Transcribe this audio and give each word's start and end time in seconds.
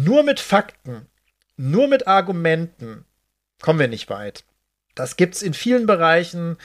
Nur 0.00 0.22
mit 0.22 0.38
Fakten, 0.38 1.08
nur 1.56 1.88
mit 1.88 2.06
Argumenten 2.06 3.04
kommen 3.60 3.80
wir 3.80 3.88
nicht 3.88 4.08
weit. 4.08 4.44
Das 4.94 5.16
gibt's 5.16 5.42
in 5.42 5.54
vielen 5.54 5.86
Bereichen, 5.86 6.56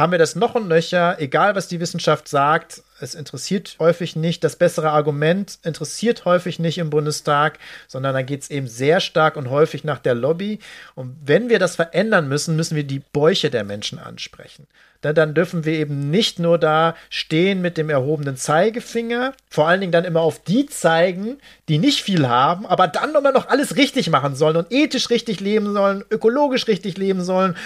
haben 0.00 0.12
wir 0.12 0.18
das 0.18 0.34
noch 0.34 0.54
und 0.54 0.68
nöcher, 0.68 1.20
egal 1.20 1.54
was 1.54 1.68
die 1.68 1.80
Wissenschaft 1.80 2.28
sagt, 2.28 2.82
es 3.00 3.14
interessiert 3.14 3.76
häufig 3.78 4.16
nicht, 4.16 4.44
das 4.44 4.56
bessere 4.56 4.90
Argument 4.90 5.58
interessiert 5.62 6.24
häufig 6.24 6.58
nicht 6.58 6.78
im 6.78 6.90
Bundestag, 6.90 7.58
sondern 7.88 8.14
da 8.14 8.22
geht 8.22 8.42
es 8.42 8.50
eben 8.50 8.66
sehr 8.66 9.00
stark 9.00 9.36
und 9.36 9.50
häufig 9.50 9.84
nach 9.84 9.98
der 9.98 10.14
Lobby. 10.14 10.58
Und 10.94 11.16
wenn 11.24 11.48
wir 11.48 11.58
das 11.58 11.76
verändern 11.76 12.28
müssen, 12.28 12.56
müssen 12.56 12.76
wir 12.76 12.84
die 12.84 13.02
Bäuche 13.12 13.50
der 13.50 13.64
Menschen 13.64 13.98
ansprechen. 13.98 14.66
Dann, 15.00 15.14
dann 15.14 15.32
dürfen 15.32 15.64
wir 15.64 15.72
eben 15.72 16.10
nicht 16.10 16.38
nur 16.38 16.58
da 16.58 16.94
stehen 17.08 17.62
mit 17.62 17.78
dem 17.78 17.88
erhobenen 17.88 18.36
Zeigefinger, 18.36 19.32
vor 19.48 19.66
allen 19.66 19.80
Dingen 19.80 19.92
dann 19.92 20.04
immer 20.04 20.20
auf 20.20 20.42
die 20.44 20.66
zeigen, 20.66 21.38
die 21.68 21.78
nicht 21.78 22.02
viel 22.02 22.28
haben, 22.28 22.66
aber 22.66 22.86
dann 22.86 23.14
immer 23.14 23.32
noch 23.32 23.48
alles 23.48 23.76
richtig 23.76 24.10
machen 24.10 24.34
sollen 24.34 24.56
und 24.56 24.70
ethisch 24.70 25.08
richtig 25.08 25.40
leben 25.40 25.72
sollen, 25.72 26.04
ökologisch 26.10 26.68
richtig 26.68 26.98
leben 26.98 27.22
sollen 27.22 27.56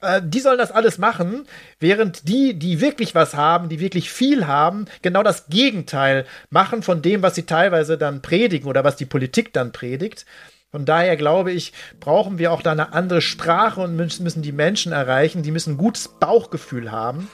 äh, 0.00 0.20
die 0.24 0.40
sollen 0.40 0.58
das 0.58 0.72
alles 0.72 0.98
machen, 0.98 1.46
während 1.80 2.28
die, 2.28 2.58
die 2.58 2.80
wirklich 2.80 3.14
was 3.14 3.34
haben, 3.34 3.68
die 3.68 3.80
wirklich 3.80 4.10
viel 4.10 4.46
haben, 4.46 4.86
genau 5.02 5.22
das 5.22 5.46
Gegenteil 5.48 6.26
machen 6.50 6.82
von 6.82 7.02
dem, 7.02 7.22
was 7.22 7.34
sie 7.34 7.44
teilweise 7.44 7.98
dann 7.98 8.22
predigen 8.22 8.68
oder 8.68 8.84
was 8.84 8.96
die 8.96 9.06
Politik 9.06 9.52
dann 9.52 9.72
predigt. 9.72 10.26
Von 10.70 10.84
daher 10.84 11.16
glaube 11.16 11.52
ich, 11.52 11.72
brauchen 12.00 12.38
wir 12.38 12.50
auch 12.50 12.60
da 12.60 12.72
eine 12.72 12.92
andere 12.92 13.20
Sprache 13.20 13.80
und 13.80 13.94
müssen 13.94 14.42
die 14.42 14.50
Menschen 14.50 14.90
erreichen. 14.90 15.44
Die 15.44 15.52
müssen 15.52 15.74
ein 15.74 15.78
gutes 15.78 16.08
Bauchgefühl 16.08 16.90
haben. 16.90 17.28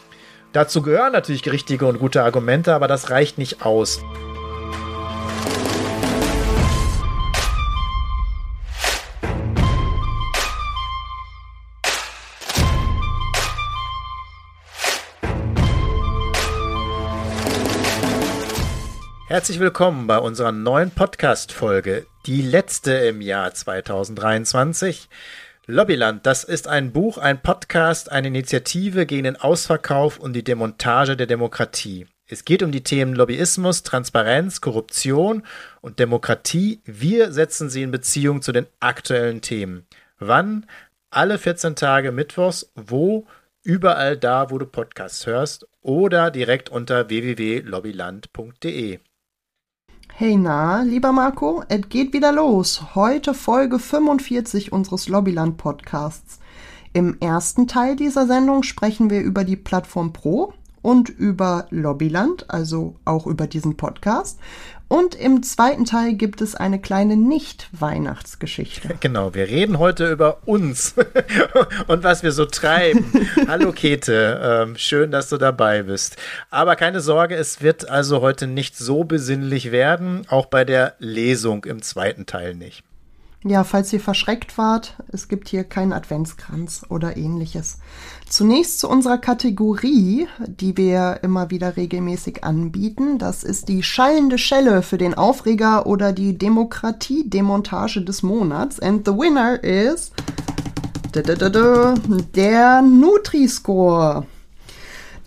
Dazu 0.53 0.83
gehören 0.83 1.13
natürlich 1.13 1.51
richtige 1.51 1.87
und 1.87 2.01
gute 2.01 2.23
Argumente, 2.23 2.75
aber 2.75 2.87
das 2.87 3.09
reicht 3.09 3.39
nicht 3.39 3.65
aus. 3.65 4.01
Herzlich 19.31 19.61
willkommen 19.61 20.09
bei 20.09 20.19
unserer 20.19 20.51
neuen 20.51 20.91
Podcast-Folge, 20.91 22.05
die 22.27 22.43
letzte 22.43 22.91
im 22.95 23.21
Jahr 23.21 23.55
2023. 23.55 25.09
Lobbyland, 25.67 26.27
das 26.27 26.43
ist 26.43 26.67
ein 26.67 26.91
Buch, 26.91 27.17
ein 27.17 27.41
Podcast, 27.41 28.11
eine 28.11 28.27
Initiative 28.27 29.07
gegen 29.07 29.23
den 29.23 29.37
Ausverkauf 29.37 30.19
und 30.19 30.33
die 30.33 30.43
Demontage 30.43 31.17
der 31.17 31.29
Demokratie. 31.29 32.09
Es 32.27 32.45
geht 32.45 32.65
um 32.65 32.73
die 32.73 32.83
Themen 32.83 33.15
Lobbyismus, 33.15 33.85
Transparenz, 33.85 34.61
Korruption 34.61 35.45
und 35.81 36.01
Demokratie. 36.01 36.81
Wir 36.85 37.31
setzen 37.31 37.71
sie 37.71 37.83
in 37.83 37.93
Beziehung 37.93 38.43
zu 38.43 38.51
den 38.51 38.67
aktuellen 38.81 39.43
Themen. 39.43 39.87
Wann? 40.19 40.67
Alle 41.11 41.39
14 41.39 41.77
Tage 41.77 42.11
Mittwochs. 42.11 42.73
Wo? 42.75 43.29
Überall 43.63 44.17
da, 44.17 44.51
wo 44.51 44.59
du 44.59 44.67
Podcasts 44.67 45.25
hörst 45.25 45.69
oder 45.83 46.33
direkt 46.33 46.69
unter 46.69 47.09
www.lobbyland.de. 47.09 48.99
Hey 50.15 50.37
na, 50.37 50.83
lieber 50.83 51.13
Marco, 51.13 51.65
es 51.69 51.89
geht 51.89 52.13
wieder 52.13 52.31
los. 52.31 52.95
Heute 52.95 53.33
Folge 53.33 53.79
45 53.79 54.71
unseres 54.71 55.09
Lobbyland 55.09 55.57
Podcasts. 55.57 56.39
Im 56.93 57.17
ersten 57.21 57.67
Teil 57.67 57.97
dieser 57.97 58.27
Sendung 58.27 58.63
sprechen 58.63 59.09
wir 59.09 59.23
über 59.23 59.45
die 59.45 59.57
Plattform 59.57 60.13
Pro 60.13 60.53
und 60.83 61.09
über 61.09 61.67
Lobbyland, 61.71 62.51
also 62.51 62.97
auch 63.07 63.27
über 63.27 63.47
diesen 63.47 63.79
Podcast. 63.79 64.39
Und 64.91 65.15
im 65.15 65.45
zweiten 65.45 65.85
Teil 65.85 66.15
gibt 66.15 66.41
es 66.41 66.57
eine 66.57 66.81
kleine 66.81 67.17
Nicht-Weihnachtsgeschichte. 67.17 68.89
Genau, 69.01 69.35
wir 69.35 69.47
reden 69.47 69.79
heute 69.79 70.11
über 70.11 70.39
uns 70.47 70.97
und 71.87 72.03
was 72.03 72.25
wir 72.25 72.33
so 72.33 72.45
treiben. 72.45 73.05
Hallo 73.47 73.71
Kete, 73.71 74.41
ähm, 74.43 74.77
schön, 74.77 75.13
dass 75.13 75.29
du 75.29 75.37
dabei 75.37 75.85
bist. 75.85 76.17
Aber 76.51 76.75
keine 76.75 77.01
Sorge, 77.01 77.37
es 77.37 77.63
wird 77.63 77.89
also 77.89 78.21
heute 78.21 78.49
nicht 78.49 78.77
so 78.77 79.05
besinnlich 79.05 79.71
werden, 79.71 80.27
auch 80.29 80.47
bei 80.47 80.65
der 80.65 80.95
Lesung 80.99 81.65
im 81.67 81.83
zweiten 81.83 82.27
Teil 82.27 82.57
nicht. 82.57 82.83
Ja, 83.43 83.65
falls 83.65 83.91
ihr 83.95 84.01
verschreckt 84.01 84.59
wart, 84.59 84.97
es 85.09 85.27
gibt 85.27 85.49
hier 85.49 85.65
keinen 85.65 85.95
Adventskranz 85.95 86.83
oder 86.91 87.17
ähnliches. 87.17 87.79
Zunächst 88.29 88.79
zu 88.79 88.87
unserer 88.87 89.17
Kategorie, 89.17 90.29
die 90.47 90.77
wir 90.77 91.21
immer 91.23 91.51
wieder 91.51 91.79
regelmäßig 91.79 92.45
anbieten. 92.45 93.17
Das 93.17 93.43
ist 93.43 93.69
die 93.69 93.83
schallende 93.83 94.37
Schelle 94.37 94.83
für 94.83 94.99
den 94.99 95.15
Aufreger 95.15 95.87
oder 95.87 96.13
die 96.13 96.37
Demokratie-Demontage 96.37 98.03
des 98.05 98.23
Monats. 98.23 98.79
And 98.79 99.07
the 99.07 99.13
winner 99.13 99.65
is 99.65 100.13
der 102.35 102.83
Nutri-Score. 102.83 104.27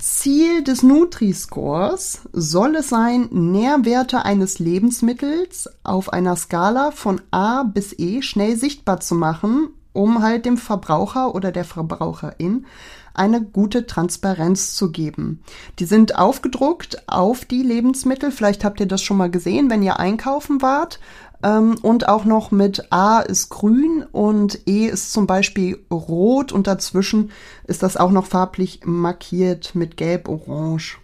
Ziel 0.03 0.63
des 0.63 0.83
Nutri-Scores 0.83 2.23
soll 2.33 2.75
es 2.75 2.89
sein, 2.89 3.29
Nährwerte 3.31 4.25
eines 4.25 4.59
Lebensmittels 4.59 5.69
auf 5.85 6.11
einer 6.11 6.35
Skala 6.35 6.91
von 6.91 7.21
A 7.31 7.63
bis 7.63 7.97
E 7.97 8.21
schnell 8.21 8.57
sichtbar 8.57 8.99
zu 8.99 9.15
machen, 9.15 9.69
um 9.93 10.21
halt 10.21 10.45
dem 10.45 10.57
Verbraucher 10.57 11.33
oder 11.33 11.53
der 11.53 11.63
Verbraucherin 11.63 12.65
eine 13.13 13.41
gute 13.41 13.87
Transparenz 13.87 14.75
zu 14.75 14.91
geben. 14.91 15.41
Die 15.79 15.85
sind 15.85 16.19
aufgedruckt 16.19 17.07
auf 17.07 17.45
die 17.45 17.63
Lebensmittel. 17.63 18.31
Vielleicht 18.31 18.65
habt 18.65 18.81
ihr 18.81 18.87
das 18.87 19.01
schon 19.01 19.15
mal 19.15 19.31
gesehen, 19.31 19.69
wenn 19.69 19.83
ihr 19.83 20.01
einkaufen 20.01 20.61
wart. 20.61 20.99
Ähm, 21.43 21.75
und 21.81 22.07
auch 22.07 22.25
noch 22.25 22.51
mit 22.51 22.91
A 22.91 23.19
ist 23.19 23.49
grün 23.49 24.05
und 24.11 24.67
E 24.67 24.87
ist 24.87 25.11
zum 25.11 25.27
Beispiel 25.27 25.79
rot 25.91 26.51
und 26.51 26.67
dazwischen 26.67 27.31
ist 27.67 27.83
das 27.83 27.97
auch 27.97 28.11
noch 28.11 28.25
farblich 28.25 28.81
markiert 28.85 29.75
mit 29.75 29.97
gelb-orange, 29.97 30.99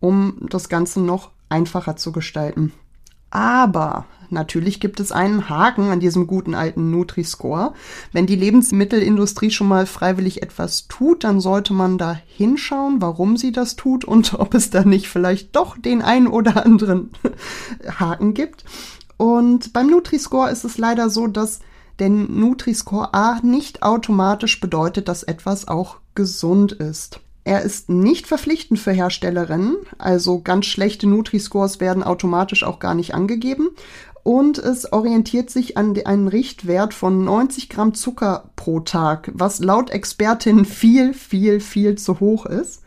um 0.00 0.46
das 0.50 0.68
Ganze 0.68 1.00
noch 1.00 1.30
einfacher 1.48 1.96
zu 1.96 2.12
gestalten. 2.12 2.72
Aber 3.30 4.06
natürlich 4.30 4.80
gibt 4.80 5.00
es 5.00 5.12
einen 5.12 5.50
Haken 5.50 5.90
an 5.90 6.00
diesem 6.00 6.26
guten 6.26 6.54
alten 6.54 6.90
Nutri-Score. 6.90 7.74
Wenn 8.12 8.26
die 8.26 8.36
Lebensmittelindustrie 8.36 9.50
schon 9.50 9.68
mal 9.68 9.84
freiwillig 9.86 10.42
etwas 10.42 10.88
tut, 10.88 11.24
dann 11.24 11.40
sollte 11.40 11.74
man 11.74 11.98
da 11.98 12.18
hinschauen, 12.26 13.02
warum 13.02 13.36
sie 13.36 13.52
das 13.52 13.76
tut 13.76 14.04
und 14.04 14.34
ob 14.38 14.54
es 14.54 14.70
da 14.70 14.82
nicht 14.82 15.08
vielleicht 15.08 15.54
doch 15.54 15.76
den 15.76 16.02
einen 16.02 16.26
oder 16.26 16.64
anderen 16.64 17.10
Haken 18.00 18.34
gibt. 18.34 18.64
Und 19.18 19.74
beim 19.74 19.90
Nutri-Score 19.90 20.50
ist 20.50 20.64
es 20.64 20.78
leider 20.78 21.10
so, 21.10 21.26
dass 21.26 21.60
der 21.98 22.08
Nutri-Score 22.08 23.12
A 23.12 23.40
nicht 23.42 23.82
automatisch 23.82 24.60
bedeutet, 24.60 25.08
dass 25.08 25.24
etwas 25.24 25.68
auch 25.68 25.96
gesund 26.14 26.72
ist. 26.72 27.20
Er 27.44 27.62
ist 27.62 27.88
nicht 27.88 28.26
verpflichtend 28.26 28.78
für 28.78 28.92
Herstellerinnen, 28.92 29.76
also 29.96 30.40
ganz 30.40 30.66
schlechte 30.66 31.08
Nutri-Scores 31.08 31.80
werden 31.80 32.02
automatisch 32.02 32.62
auch 32.62 32.78
gar 32.78 32.94
nicht 32.94 33.14
angegeben. 33.14 33.70
Und 34.22 34.58
es 34.58 34.92
orientiert 34.92 35.48
sich 35.48 35.78
an 35.78 35.98
einen 36.04 36.28
Richtwert 36.28 36.92
von 36.92 37.24
90 37.24 37.70
Gramm 37.70 37.94
Zucker 37.94 38.50
pro 38.54 38.80
Tag, 38.80 39.30
was 39.32 39.58
laut 39.60 39.90
Expertin 39.90 40.66
viel, 40.66 41.14
viel, 41.14 41.60
viel 41.60 41.96
zu 41.96 42.20
hoch 42.20 42.44
ist. 42.44 42.82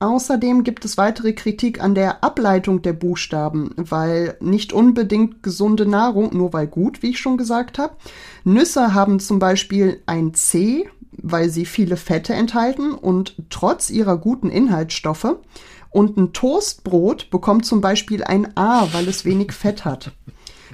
Außerdem 0.00 0.64
gibt 0.64 0.86
es 0.86 0.96
weitere 0.96 1.34
Kritik 1.34 1.82
an 1.82 1.94
der 1.94 2.24
Ableitung 2.24 2.80
der 2.80 2.94
Buchstaben, 2.94 3.74
weil 3.76 4.34
nicht 4.40 4.72
unbedingt 4.72 5.42
gesunde 5.42 5.84
Nahrung, 5.84 6.34
nur 6.34 6.54
weil 6.54 6.66
gut, 6.66 7.02
wie 7.02 7.10
ich 7.10 7.20
schon 7.20 7.36
gesagt 7.36 7.78
habe. 7.78 7.94
Nüsse 8.42 8.94
haben 8.94 9.20
zum 9.20 9.38
Beispiel 9.38 10.02
ein 10.06 10.32
C, 10.32 10.88
weil 11.12 11.50
sie 11.50 11.66
viele 11.66 11.98
Fette 11.98 12.32
enthalten 12.32 12.92
und 12.92 13.34
trotz 13.50 13.90
ihrer 13.90 14.16
guten 14.16 14.48
Inhaltsstoffe. 14.48 15.36
Und 15.90 16.16
ein 16.16 16.32
Toastbrot 16.32 17.28
bekommt 17.30 17.66
zum 17.66 17.82
Beispiel 17.82 18.24
ein 18.24 18.56
A, 18.56 18.88
weil 18.92 19.06
es 19.06 19.26
wenig 19.26 19.52
Fett 19.52 19.84
hat. 19.84 20.12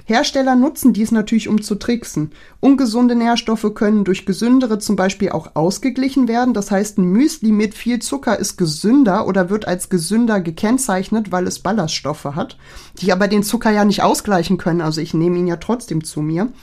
Hersteller 0.09 0.55
nutzen 0.55 0.93
dies 0.93 1.11
natürlich, 1.11 1.49
um 1.49 1.61
zu 1.61 1.75
tricksen. 1.75 2.31
Ungesunde 2.61 3.13
Nährstoffe 3.13 3.73
können 3.75 4.05
durch 4.05 4.25
gesündere 4.25 4.79
zum 4.79 4.95
Beispiel 4.95 5.31
auch 5.31 5.51
ausgeglichen 5.55 6.29
werden. 6.29 6.53
Das 6.53 6.71
heißt, 6.71 6.97
ein 6.97 7.03
Müsli 7.03 7.51
mit 7.51 7.75
viel 7.75 7.99
Zucker 7.99 8.39
ist 8.39 8.55
gesünder 8.55 9.27
oder 9.27 9.49
wird 9.49 9.67
als 9.67 9.89
gesünder 9.89 10.39
gekennzeichnet, 10.39 11.33
weil 11.33 11.45
es 11.45 11.59
Ballaststoffe 11.59 12.23
hat, 12.23 12.57
die 13.01 13.11
aber 13.11 13.27
den 13.27 13.43
Zucker 13.43 13.71
ja 13.71 13.83
nicht 13.83 14.01
ausgleichen 14.01 14.57
können. 14.57 14.79
Also 14.79 15.01
ich 15.01 15.13
nehme 15.13 15.39
ihn 15.39 15.47
ja 15.47 15.57
trotzdem 15.57 16.01
zu 16.05 16.21
mir. 16.21 16.53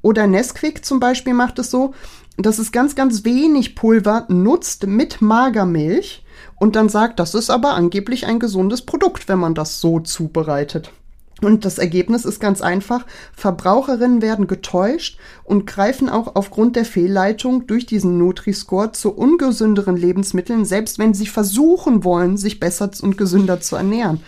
Oder 0.00 0.26
Nesquik 0.26 0.82
zum 0.82 0.98
Beispiel 0.98 1.34
macht 1.34 1.58
es 1.58 1.70
so, 1.70 1.92
dass 2.38 2.58
es 2.58 2.72
ganz, 2.72 2.94
ganz 2.94 3.22
wenig 3.22 3.74
Pulver 3.74 4.24
nutzt 4.30 4.86
mit 4.86 5.20
Magermilch 5.20 6.24
und 6.56 6.74
dann 6.74 6.88
sagt, 6.88 7.20
das 7.20 7.34
ist 7.34 7.50
aber 7.50 7.74
angeblich 7.74 8.24
ein 8.24 8.38
gesundes 8.38 8.80
Produkt, 8.80 9.28
wenn 9.28 9.40
man 9.40 9.54
das 9.54 9.78
so 9.78 10.00
zubereitet. 10.00 10.90
Und 11.40 11.64
das 11.64 11.78
Ergebnis 11.78 12.24
ist 12.24 12.40
ganz 12.40 12.60
einfach. 12.60 13.06
Verbraucherinnen 13.34 14.22
werden 14.22 14.46
getäuscht 14.46 15.18
und 15.44 15.66
greifen 15.66 16.08
auch 16.08 16.34
aufgrund 16.34 16.76
der 16.76 16.84
Fehlleitung 16.84 17.66
durch 17.66 17.86
diesen 17.86 18.18
Nutri-Score 18.18 18.92
zu 18.92 19.14
ungesünderen 19.14 19.96
Lebensmitteln, 19.96 20.64
selbst 20.64 20.98
wenn 20.98 21.14
sie 21.14 21.26
versuchen 21.26 22.02
wollen, 22.02 22.36
sich 22.36 22.58
besser 22.58 22.90
und 23.02 23.16
gesünder 23.16 23.60
zu 23.60 23.76
ernähren. 23.76 24.20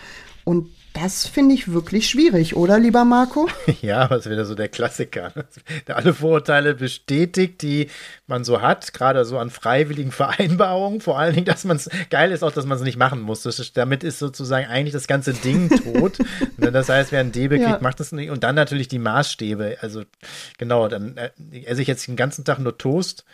Und 0.45 0.69
Das 0.93 1.25
finde 1.25 1.55
ich 1.55 1.71
wirklich 1.71 2.09
schwierig, 2.09 2.55
oder, 2.55 2.77
lieber 2.77 3.05
Marco? 3.05 3.47
Ja, 3.81 4.07
das 4.07 4.25
ist 4.25 4.31
wieder 4.31 4.45
so 4.45 4.55
der 4.55 4.67
Klassiker. 4.67 5.31
Der 5.87 5.95
alle 5.95 6.13
Vorurteile 6.13 6.75
bestätigt, 6.75 7.61
die 7.61 7.89
man 8.27 8.43
so 8.43 8.61
hat, 8.61 8.93
gerade 8.93 9.23
so 9.25 9.37
an 9.37 9.49
freiwilligen 9.49 10.11
Vereinbarungen. 10.11 10.99
Vor 11.01 11.17
allen 11.17 11.33
Dingen, 11.33 11.45
dass 11.45 11.63
man 11.63 11.77
es 11.77 11.89
geil 12.09 12.31
ist, 12.31 12.43
auch, 12.43 12.51
dass 12.51 12.65
man 12.65 12.77
es 12.77 12.83
nicht 12.83 12.97
machen 12.97 13.21
muss. 13.21 13.45
Ist, 13.45 13.77
damit 13.77 14.03
ist 14.03 14.19
sozusagen 14.19 14.67
eigentlich 14.67 14.93
das 14.93 15.07
ganze 15.07 15.33
Ding 15.33 15.69
tot. 15.69 16.17
das 16.57 16.89
heißt, 16.89 17.11
wer 17.11 17.21
ein 17.21 17.31
Debe 17.31 17.57
kriegt, 17.57 17.69
ja. 17.69 17.79
macht 17.81 17.99
das 17.99 18.11
nicht. 18.11 18.29
Und 18.29 18.43
dann 18.43 18.55
natürlich 18.55 18.87
die 18.87 18.99
Maßstäbe. 18.99 19.77
Also, 19.81 20.03
genau, 20.57 20.87
dann 20.87 21.17
äh, 21.17 21.29
esse 21.63 21.81
ich 21.81 21.87
jetzt 21.87 22.07
den 22.07 22.17
ganzen 22.17 22.43
Tag 22.43 22.59
nur 22.59 22.77
Toast 22.77 23.25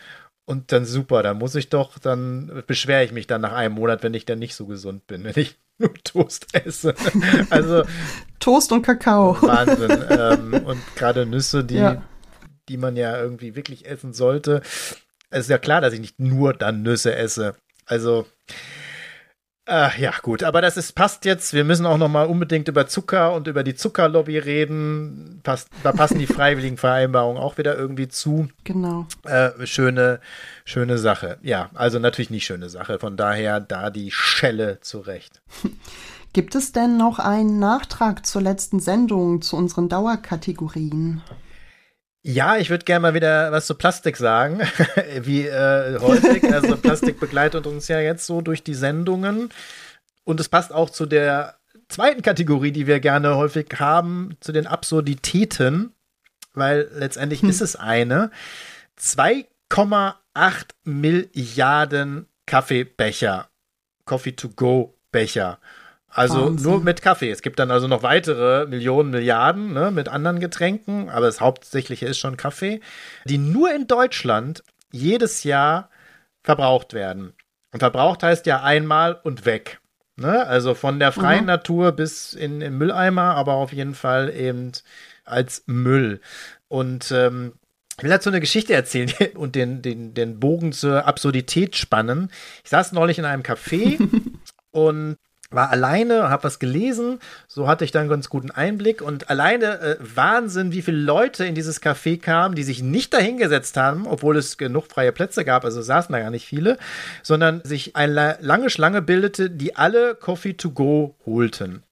und 0.48 0.72
dann 0.72 0.86
super, 0.86 1.22
dann 1.22 1.36
muss 1.36 1.54
ich 1.56 1.68
doch, 1.68 1.98
dann 1.98 2.62
beschwere 2.66 3.04
ich 3.04 3.12
mich 3.12 3.26
dann 3.26 3.42
nach 3.42 3.52
einem 3.52 3.74
Monat, 3.74 4.02
wenn 4.02 4.14
ich 4.14 4.24
dann 4.24 4.38
nicht 4.38 4.54
so 4.54 4.64
gesund 4.64 5.06
bin, 5.06 5.22
wenn 5.22 5.34
ich 5.36 5.58
nur 5.78 5.92
Toast 6.04 6.46
esse. 6.54 6.94
Also 7.50 7.84
Toast 8.40 8.72
und 8.72 8.80
Kakao. 8.80 9.36
Wahnsinn. 9.42 10.04
ähm, 10.10 10.64
und 10.64 10.80
gerade 10.96 11.26
Nüsse, 11.26 11.64
die, 11.64 11.74
ja. 11.74 12.02
die 12.70 12.78
man 12.78 12.96
ja 12.96 13.20
irgendwie 13.20 13.56
wirklich 13.56 13.84
essen 13.84 14.14
sollte. 14.14 14.62
Es 15.28 15.40
ist 15.40 15.50
ja 15.50 15.58
klar, 15.58 15.82
dass 15.82 15.92
ich 15.92 16.00
nicht 16.00 16.18
nur 16.18 16.54
dann 16.54 16.80
Nüsse 16.80 17.14
esse. 17.14 17.54
Also 17.84 18.26
äh, 19.68 20.00
ja, 20.00 20.12
gut, 20.22 20.42
aber 20.42 20.62
das 20.62 20.76
ist, 20.76 20.94
passt 20.94 21.24
jetzt. 21.24 21.52
Wir 21.52 21.64
müssen 21.64 21.86
auch 21.86 21.98
noch 21.98 22.08
mal 22.08 22.26
unbedingt 22.26 22.68
über 22.68 22.86
Zucker 22.86 23.34
und 23.34 23.46
über 23.46 23.62
die 23.62 23.74
Zuckerlobby 23.74 24.38
reden. 24.38 25.40
Passt, 25.42 25.68
da 25.82 25.92
passen 25.92 26.18
die 26.18 26.26
freiwilligen 26.26 26.78
Vereinbarungen 26.78 27.40
auch 27.40 27.58
wieder 27.58 27.76
irgendwie 27.76 28.08
zu. 28.08 28.48
Genau. 28.64 29.06
Äh, 29.24 29.66
schöne, 29.66 30.20
schöne 30.64 30.98
Sache. 30.98 31.38
Ja, 31.42 31.70
also 31.74 31.98
natürlich 31.98 32.30
nicht 32.30 32.46
schöne 32.46 32.68
Sache. 32.68 32.98
Von 32.98 33.16
daher 33.16 33.60
da 33.60 33.90
die 33.90 34.10
Schelle 34.10 34.80
zurecht. 34.80 35.40
Gibt 36.32 36.54
es 36.54 36.72
denn 36.72 36.96
noch 36.96 37.18
einen 37.18 37.58
Nachtrag 37.58 38.24
zur 38.24 38.42
letzten 38.42 38.80
Sendung, 38.80 39.42
zu 39.42 39.56
unseren 39.56 39.88
Dauerkategorien? 39.88 41.22
Ja, 42.30 42.58
ich 42.58 42.68
würde 42.68 42.84
gerne 42.84 43.00
mal 43.00 43.14
wieder 43.14 43.52
was 43.52 43.66
zu 43.66 43.74
Plastik 43.74 44.18
sagen, 44.18 44.60
wie 45.22 45.46
äh, 45.46 45.98
häufig. 45.98 46.44
Also 46.52 46.76
Plastik 46.76 47.18
begleitet 47.18 47.66
uns 47.66 47.88
ja 47.88 48.00
jetzt 48.00 48.26
so 48.26 48.42
durch 48.42 48.62
die 48.62 48.74
Sendungen. 48.74 49.48
Und 50.24 50.38
es 50.38 50.50
passt 50.50 50.70
auch 50.70 50.90
zu 50.90 51.06
der 51.06 51.54
zweiten 51.88 52.20
Kategorie, 52.20 52.70
die 52.70 52.86
wir 52.86 53.00
gerne 53.00 53.36
häufig 53.36 53.68
haben, 53.78 54.36
zu 54.40 54.52
den 54.52 54.66
Absurditäten, 54.66 55.94
weil 56.52 56.90
letztendlich 56.92 57.40
hm. 57.40 57.48
ist 57.48 57.62
es 57.62 57.76
eine. 57.76 58.30
2,8 59.00 60.14
Milliarden 60.84 62.26
Kaffeebecher, 62.44 63.48
Coffee-to-go-Becher 64.04 65.58
also 66.08 66.46
Wahnsinn. 66.46 66.70
nur 66.70 66.80
mit 66.80 67.02
Kaffee. 67.02 67.30
Es 67.30 67.42
gibt 67.42 67.58
dann 67.58 67.70
also 67.70 67.86
noch 67.86 68.02
weitere 68.02 68.66
Millionen, 68.66 69.10
Milliarden 69.10 69.72
ne, 69.72 69.90
mit 69.90 70.08
anderen 70.08 70.40
Getränken, 70.40 71.10
aber 71.10 71.26
das 71.26 71.40
Hauptsächliche 71.40 72.06
ist 72.06 72.18
schon 72.18 72.36
Kaffee, 72.36 72.80
die 73.24 73.38
nur 73.38 73.74
in 73.74 73.86
Deutschland 73.86 74.62
jedes 74.90 75.44
Jahr 75.44 75.90
verbraucht 76.42 76.94
werden. 76.94 77.34
Und 77.72 77.80
verbraucht 77.80 78.22
heißt 78.22 78.46
ja 78.46 78.62
einmal 78.62 79.20
und 79.22 79.44
weg. 79.44 79.80
Ne? 80.16 80.46
Also 80.46 80.74
von 80.74 80.98
der 80.98 81.12
freien 81.12 81.42
mhm. 81.42 81.48
Natur 81.48 81.92
bis 81.92 82.32
in 82.32 82.60
den 82.60 82.78
Mülleimer, 82.78 83.34
aber 83.34 83.54
auf 83.54 83.72
jeden 83.72 83.94
Fall 83.94 84.32
eben 84.34 84.72
als 85.24 85.62
Müll. 85.66 86.20
Und 86.68 87.12
ähm, 87.12 87.52
ich 87.98 88.02
will 88.02 88.10
dazu 88.10 88.30
eine 88.30 88.40
Geschichte 88.40 88.72
erzählen 88.72 89.12
und 89.34 89.54
den, 89.54 89.82
den, 89.82 90.14
den 90.14 90.40
Bogen 90.40 90.72
zur 90.72 91.06
Absurdität 91.06 91.76
spannen. 91.76 92.30
Ich 92.64 92.70
saß 92.70 92.92
neulich 92.92 93.18
in 93.18 93.26
einem 93.26 93.42
Café 93.42 93.98
und 94.70 95.16
war 95.50 95.70
alleine, 95.70 96.28
habe 96.28 96.44
was 96.44 96.58
gelesen, 96.58 97.20
so 97.46 97.68
hatte 97.68 97.84
ich 97.84 97.90
dann 97.90 98.08
ganz 98.08 98.28
guten 98.28 98.50
Einblick 98.50 99.00
und 99.00 99.30
alleine 99.30 99.80
äh, 99.80 99.96
Wahnsinn, 99.98 100.72
wie 100.72 100.82
viele 100.82 100.98
Leute 100.98 101.46
in 101.46 101.54
dieses 101.54 101.82
Café 101.82 102.20
kamen, 102.20 102.54
die 102.54 102.62
sich 102.62 102.82
nicht 102.82 103.14
dahingesetzt 103.14 103.76
haben, 103.78 104.06
obwohl 104.06 104.36
es 104.36 104.58
genug 104.58 104.88
freie 104.88 105.12
Plätze 105.12 105.46
gab, 105.46 105.64
also 105.64 105.80
saßen 105.80 106.12
da 106.12 106.20
gar 106.20 106.30
nicht 106.30 106.46
viele, 106.46 106.76
sondern 107.22 107.62
sich 107.64 107.96
eine 107.96 108.36
lange 108.40 108.68
Schlange 108.68 109.00
bildete, 109.00 109.48
die 109.48 109.74
alle 109.74 110.14
Coffee 110.14 110.54
to 110.54 110.70
go 110.70 111.14
holten. 111.24 111.82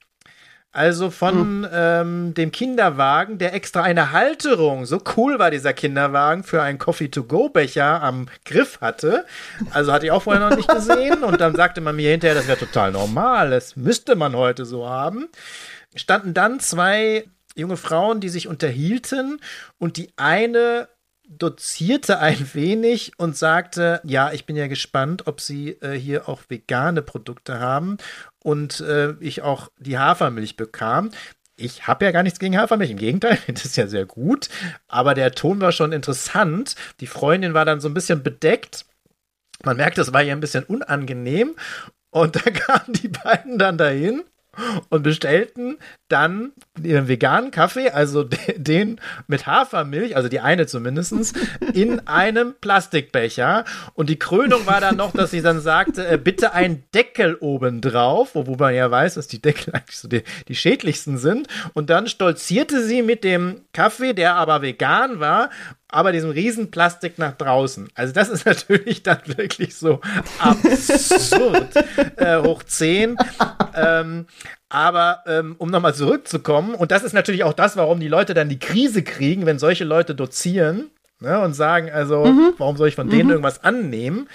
Also 0.76 1.08
von 1.08 1.60
mhm. 1.60 1.68
ähm, 1.72 2.34
dem 2.34 2.52
Kinderwagen, 2.52 3.38
der 3.38 3.54
extra 3.54 3.80
eine 3.82 4.12
Halterung, 4.12 4.84
so 4.84 5.00
cool 5.16 5.38
war 5.38 5.50
dieser 5.50 5.72
Kinderwagen, 5.72 6.44
für 6.44 6.60
einen 6.60 6.76
Coffee-to-go-Becher 6.76 8.02
am 8.02 8.26
Griff 8.44 8.82
hatte. 8.82 9.24
Also 9.70 9.90
hatte 9.90 10.04
ich 10.04 10.12
auch 10.12 10.24
vorher 10.24 10.46
noch 10.46 10.54
nicht 10.54 10.68
gesehen. 10.68 11.24
Und 11.24 11.40
dann 11.40 11.54
sagte 11.54 11.80
man 11.80 11.96
mir 11.96 12.10
hinterher, 12.10 12.34
das 12.34 12.46
wäre 12.46 12.58
total 12.58 12.92
normal, 12.92 13.48
das 13.48 13.74
müsste 13.74 14.16
man 14.16 14.36
heute 14.36 14.66
so 14.66 14.86
haben. 14.86 15.30
Standen 15.94 16.34
dann 16.34 16.60
zwei 16.60 17.24
junge 17.54 17.78
Frauen, 17.78 18.20
die 18.20 18.28
sich 18.28 18.46
unterhielten 18.46 19.40
und 19.78 19.96
die 19.96 20.12
eine 20.18 20.88
dozierte 21.28 22.18
ein 22.18 22.54
wenig 22.54 23.12
und 23.18 23.36
sagte, 23.36 24.00
ja, 24.04 24.32
ich 24.32 24.46
bin 24.46 24.56
ja 24.56 24.66
gespannt, 24.66 25.26
ob 25.26 25.40
Sie 25.40 25.70
äh, 25.80 25.92
hier 25.92 26.28
auch 26.28 26.42
vegane 26.48 27.02
Produkte 27.02 27.60
haben 27.60 27.98
und 28.42 28.80
äh, 28.80 29.14
ich 29.20 29.42
auch 29.42 29.70
die 29.78 29.98
Hafermilch 29.98 30.56
bekam. 30.56 31.10
Ich 31.56 31.86
habe 31.86 32.04
ja 32.04 32.10
gar 32.10 32.22
nichts 32.22 32.38
gegen 32.38 32.58
Hafermilch, 32.58 32.90
im 32.90 32.98
Gegenteil, 32.98 33.38
das 33.48 33.64
ist 33.64 33.76
ja 33.76 33.86
sehr 33.86 34.06
gut. 34.06 34.48
Aber 34.88 35.14
der 35.14 35.32
Ton 35.32 35.60
war 35.60 35.72
schon 35.72 35.92
interessant. 35.92 36.74
Die 37.00 37.06
Freundin 37.06 37.54
war 37.54 37.64
dann 37.64 37.80
so 37.80 37.88
ein 37.88 37.94
bisschen 37.94 38.22
bedeckt. 38.22 38.84
Man 39.64 39.76
merkt, 39.76 39.98
es 39.98 40.12
war 40.12 40.22
ihr 40.22 40.32
ein 40.32 40.40
bisschen 40.40 40.64
unangenehm. 40.64 41.56
Und 42.10 42.36
da 42.46 42.50
kamen 42.50 42.92
die 42.92 43.08
beiden 43.08 43.58
dann 43.58 43.78
dahin 43.78 44.22
und 44.88 45.02
bestellten 45.02 45.78
dann 46.08 46.52
ihren 46.82 47.08
veganen 47.08 47.50
Kaffee, 47.50 47.90
also 47.90 48.24
den 48.56 49.00
mit 49.26 49.46
Hafermilch, 49.46 50.16
also 50.16 50.28
die 50.28 50.40
eine 50.40 50.66
zumindest, 50.66 51.06
in 51.72 52.06
einem 52.06 52.54
Plastikbecher. 52.60 53.64
Und 53.94 54.08
die 54.08 54.18
Krönung 54.18 54.66
war 54.66 54.80
dann 54.80 54.96
noch, 54.96 55.12
dass 55.12 55.30
sie 55.30 55.42
dann 55.42 55.60
sagte, 55.60 56.06
äh, 56.06 56.18
bitte 56.18 56.52
ein 56.52 56.84
Deckel 56.94 57.36
oben 57.36 57.80
drauf, 57.80 58.30
wo 58.34 58.56
man 58.56 58.74
ja 58.74 58.90
weiß, 58.90 59.14
dass 59.14 59.28
die 59.28 59.42
Deckel 59.42 59.74
eigentlich 59.74 59.98
so 59.98 60.08
die, 60.08 60.22
die 60.48 60.54
schädlichsten 60.54 61.18
sind. 61.18 61.48
Und 61.74 61.90
dann 61.90 62.06
stolzierte 62.06 62.84
sie 62.84 63.02
mit 63.02 63.24
dem 63.24 63.62
Kaffee, 63.72 64.12
der 64.12 64.34
aber 64.34 64.62
vegan 64.62 65.20
war, 65.20 65.50
aber 65.88 66.12
diesem 66.12 66.30
Riesenplastik 66.30 67.18
nach 67.18 67.32
draußen. 67.32 67.88
Also 67.94 68.12
das 68.12 68.28
ist 68.28 68.46
natürlich 68.46 69.02
dann 69.02 69.20
wirklich 69.24 69.76
so 69.76 70.00
absurd 70.38 71.76
äh, 72.16 72.42
hoch 72.42 72.62
10. 72.62 73.16
ähm, 73.74 74.26
aber 74.68 75.22
ähm, 75.26 75.54
um 75.58 75.70
nochmal 75.70 75.94
zurückzukommen, 75.94 76.74
und 76.74 76.90
das 76.90 77.04
ist 77.04 77.12
natürlich 77.12 77.44
auch 77.44 77.52
das, 77.52 77.76
warum 77.76 78.00
die 78.00 78.08
Leute 78.08 78.34
dann 78.34 78.48
die 78.48 78.58
Krise 78.58 79.02
kriegen, 79.02 79.46
wenn 79.46 79.58
solche 79.58 79.84
Leute 79.84 80.14
dozieren 80.14 80.90
ne, 81.20 81.40
und 81.40 81.54
sagen, 81.54 81.90
also, 81.90 82.24
mhm. 82.24 82.54
warum 82.58 82.76
soll 82.76 82.88
ich 82.88 82.96
von 82.96 83.08
denen 83.08 83.26
mhm. 83.26 83.30
irgendwas 83.30 83.62
annehmen? 83.62 84.28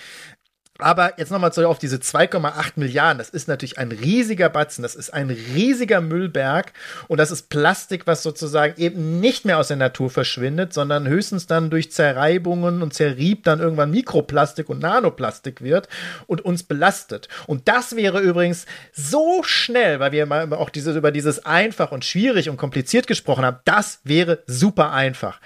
Aber 0.82 1.14
jetzt 1.18 1.32
nochmal 1.32 1.54
zurück 1.54 1.70
auf 1.70 1.80
diese 1.80 1.98
2,8 1.98 2.74
Milliarden. 2.76 3.18
Das 3.18 3.30
ist 3.30 3.48
natürlich 3.48 3.78
ein 3.78 3.92
riesiger 3.92 4.50
Batzen. 4.50 4.82
Das 4.82 4.96
ist 4.96 5.14
ein 5.14 5.30
riesiger 5.30 6.02
Müllberg. 6.02 6.74
Und 7.08 7.20
das 7.20 7.32
ist 7.32 7.50
Plastik, 7.50 8.08
was 8.08 8.24
sozusagen 8.24 8.74
eben 8.82 9.20
nicht 9.20 9.46
mehr 9.46 9.60
aus 9.60 9.70
der 9.70 9.78
Natur 9.78 10.10
verschwindet, 10.10 10.74
sondern 10.74 11.08
höchstens 11.08 11.48
dann 11.48 11.70
durch 11.70 11.92
Zerreibungen 11.92 12.82
und 12.82 12.94
Zerrieb 12.94 13.44
dann 13.44 13.60
irgendwann 13.60 13.92
Mikroplastik 13.92 14.70
und 14.70 14.80
Nanoplastik 14.80 15.62
wird 15.62 15.88
und 16.28 16.42
uns 16.42 16.64
belastet. 16.64 17.28
Und 17.48 17.68
das 17.68 17.96
wäre 17.96 18.20
übrigens 18.20 18.66
so 18.92 19.44
schnell, 19.44 20.00
weil 20.00 20.12
wir 20.12 20.26
mal 20.26 20.52
auch 20.54 20.70
dieses, 20.70 20.96
über 20.96 21.12
dieses 21.12 21.46
einfach 21.46 21.92
und 21.92 22.06
schwierig 22.06 22.50
und 22.50 22.58
kompliziert 22.58 23.08
gesprochen 23.08 23.46
haben. 23.46 23.60
Das 23.66 24.00
wäre 24.04 24.44
super 24.48 24.92
einfach. 24.92 25.40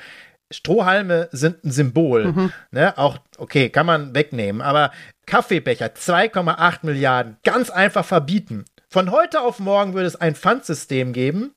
Strohhalme 0.51 1.27
sind 1.31 1.63
ein 1.63 1.71
Symbol. 1.71 2.25
Mhm. 2.25 2.51
Ne? 2.71 2.97
Auch, 2.97 3.17
okay, 3.37 3.69
kann 3.69 3.85
man 3.85 4.13
wegnehmen. 4.13 4.61
Aber 4.61 4.91
Kaffeebecher, 5.25 5.87
2,8 5.87 6.79
Milliarden, 6.83 7.37
ganz 7.43 7.69
einfach 7.69 8.05
verbieten. 8.05 8.65
Von 8.89 9.11
heute 9.11 9.41
auf 9.41 9.59
morgen 9.59 9.93
würde 9.93 10.07
es 10.07 10.15
ein 10.15 10.35
Pfandsystem 10.35 11.11
geben 11.11 11.53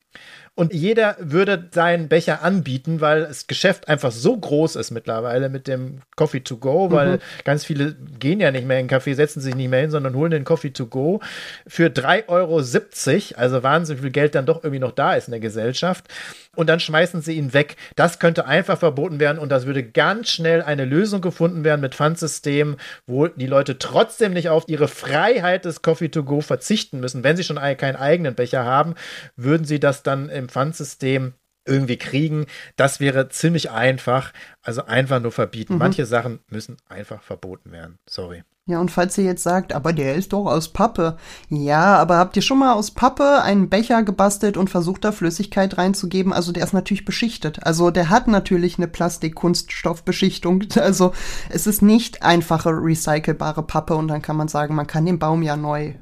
und 0.58 0.74
jeder 0.74 1.14
würde 1.20 1.68
seinen 1.70 2.08
Becher 2.08 2.42
anbieten, 2.42 3.00
weil 3.00 3.20
das 3.26 3.46
Geschäft 3.46 3.86
einfach 3.86 4.10
so 4.10 4.36
groß 4.36 4.74
ist 4.74 4.90
mittlerweile 4.90 5.48
mit 5.50 5.68
dem 5.68 6.00
Coffee 6.16 6.40
to 6.40 6.56
go, 6.56 6.90
weil 6.90 7.12
mhm. 7.12 7.20
ganz 7.44 7.64
viele 7.64 7.94
gehen 8.18 8.40
ja 8.40 8.50
nicht 8.50 8.66
mehr 8.66 8.80
in 8.80 8.86
den 8.86 8.90
Kaffee, 8.90 9.14
setzen 9.14 9.40
sich 9.40 9.54
nicht 9.54 9.70
mehr 9.70 9.82
hin, 9.82 9.92
sondern 9.92 10.16
holen 10.16 10.32
den 10.32 10.42
Coffee 10.42 10.72
to 10.72 10.86
go 10.86 11.20
für 11.68 11.90
3,70 11.90 12.26
Euro. 12.28 13.40
Also 13.40 13.62
Wahnsinn, 13.62 13.98
wie 13.98 14.02
viel 14.02 14.10
Geld 14.10 14.34
dann 14.34 14.46
doch 14.46 14.64
irgendwie 14.64 14.80
noch 14.80 14.90
da 14.90 15.14
ist 15.14 15.28
in 15.28 15.30
der 15.30 15.38
Gesellschaft. 15.38 16.06
Und 16.58 16.66
dann 16.66 16.80
schmeißen 16.80 17.22
sie 17.22 17.36
ihn 17.36 17.54
weg. 17.54 17.76
Das 17.94 18.18
könnte 18.18 18.44
einfach 18.46 18.78
verboten 18.78 19.20
werden 19.20 19.38
und 19.38 19.48
das 19.50 19.64
würde 19.64 19.84
ganz 19.84 20.28
schnell 20.28 20.60
eine 20.60 20.84
Lösung 20.84 21.20
gefunden 21.20 21.62
werden 21.62 21.80
mit 21.80 21.94
Pfandsystemen, 21.94 22.78
wo 23.06 23.28
die 23.28 23.46
Leute 23.46 23.78
trotzdem 23.78 24.32
nicht 24.32 24.48
auf 24.48 24.64
ihre 24.66 24.88
Freiheit 24.88 25.66
des 25.66 25.82
Coffee 25.82 26.08
to 26.08 26.24
go 26.24 26.40
verzichten 26.40 26.98
müssen. 26.98 27.22
Wenn 27.22 27.36
sie 27.36 27.44
schon 27.44 27.58
keinen 27.76 27.94
eigenen 27.94 28.34
Becher 28.34 28.64
haben, 28.64 28.96
würden 29.36 29.66
sie 29.66 29.78
das 29.78 30.02
dann 30.02 30.30
im 30.30 30.48
Pfandsystem 30.48 31.34
irgendwie 31.64 31.96
kriegen. 31.96 32.46
Das 32.74 32.98
wäre 32.98 33.28
ziemlich 33.28 33.70
einfach. 33.70 34.32
Also 34.60 34.84
einfach 34.84 35.20
nur 35.20 35.30
verbieten. 35.30 35.74
Mhm. 35.74 35.78
Manche 35.78 36.06
Sachen 36.06 36.40
müssen 36.48 36.76
einfach 36.88 37.22
verboten 37.22 37.70
werden. 37.70 38.00
Sorry. 38.10 38.42
Ja, 38.68 38.80
und 38.80 38.90
falls 38.90 39.16
ihr 39.16 39.24
jetzt 39.24 39.42
sagt, 39.42 39.72
aber 39.72 39.94
der 39.94 40.14
ist 40.14 40.34
doch 40.34 40.44
aus 40.44 40.68
Pappe. 40.68 41.16
Ja, 41.48 41.96
aber 41.96 42.18
habt 42.18 42.36
ihr 42.36 42.42
schon 42.42 42.58
mal 42.58 42.74
aus 42.74 42.90
Pappe 42.90 43.40
einen 43.40 43.70
Becher 43.70 44.02
gebastelt 44.02 44.58
und 44.58 44.68
versucht, 44.68 45.06
da 45.06 45.12
Flüssigkeit 45.12 45.78
reinzugeben? 45.78 46.34
Also 46.34 46.52
der 46.52 46.64
ist 46.64 46.74
natürlich 46.74 47.06
beschichtet. 47.06 47.64
Also 47.64 47.90
der 47.90 48.10
hat 48.10 48.28
natürlich 48.28 48.76
eine 48.76 48.86
Plastik-Kunststoffbeschichtung. 48.86 50.64
Also 50.78 51.12
es 51.50 51.66
ist 51.66 51.82
nicht 51.82 52.22
einfache 52.22 52.70
recycelbare 52.70 53.62
Pappe 53.62 53.94
und 53.96 54.08
dann 54.08 54.22
kann 54.22 54.36
man 54.36 54.48
sagen, 54.48 54.74
man 54.74 54.86
kann 54.86 55.06
den 55.06 55.18
Baum 55.18 55.42
ja 55.42 55.56
neu 55.56 55.94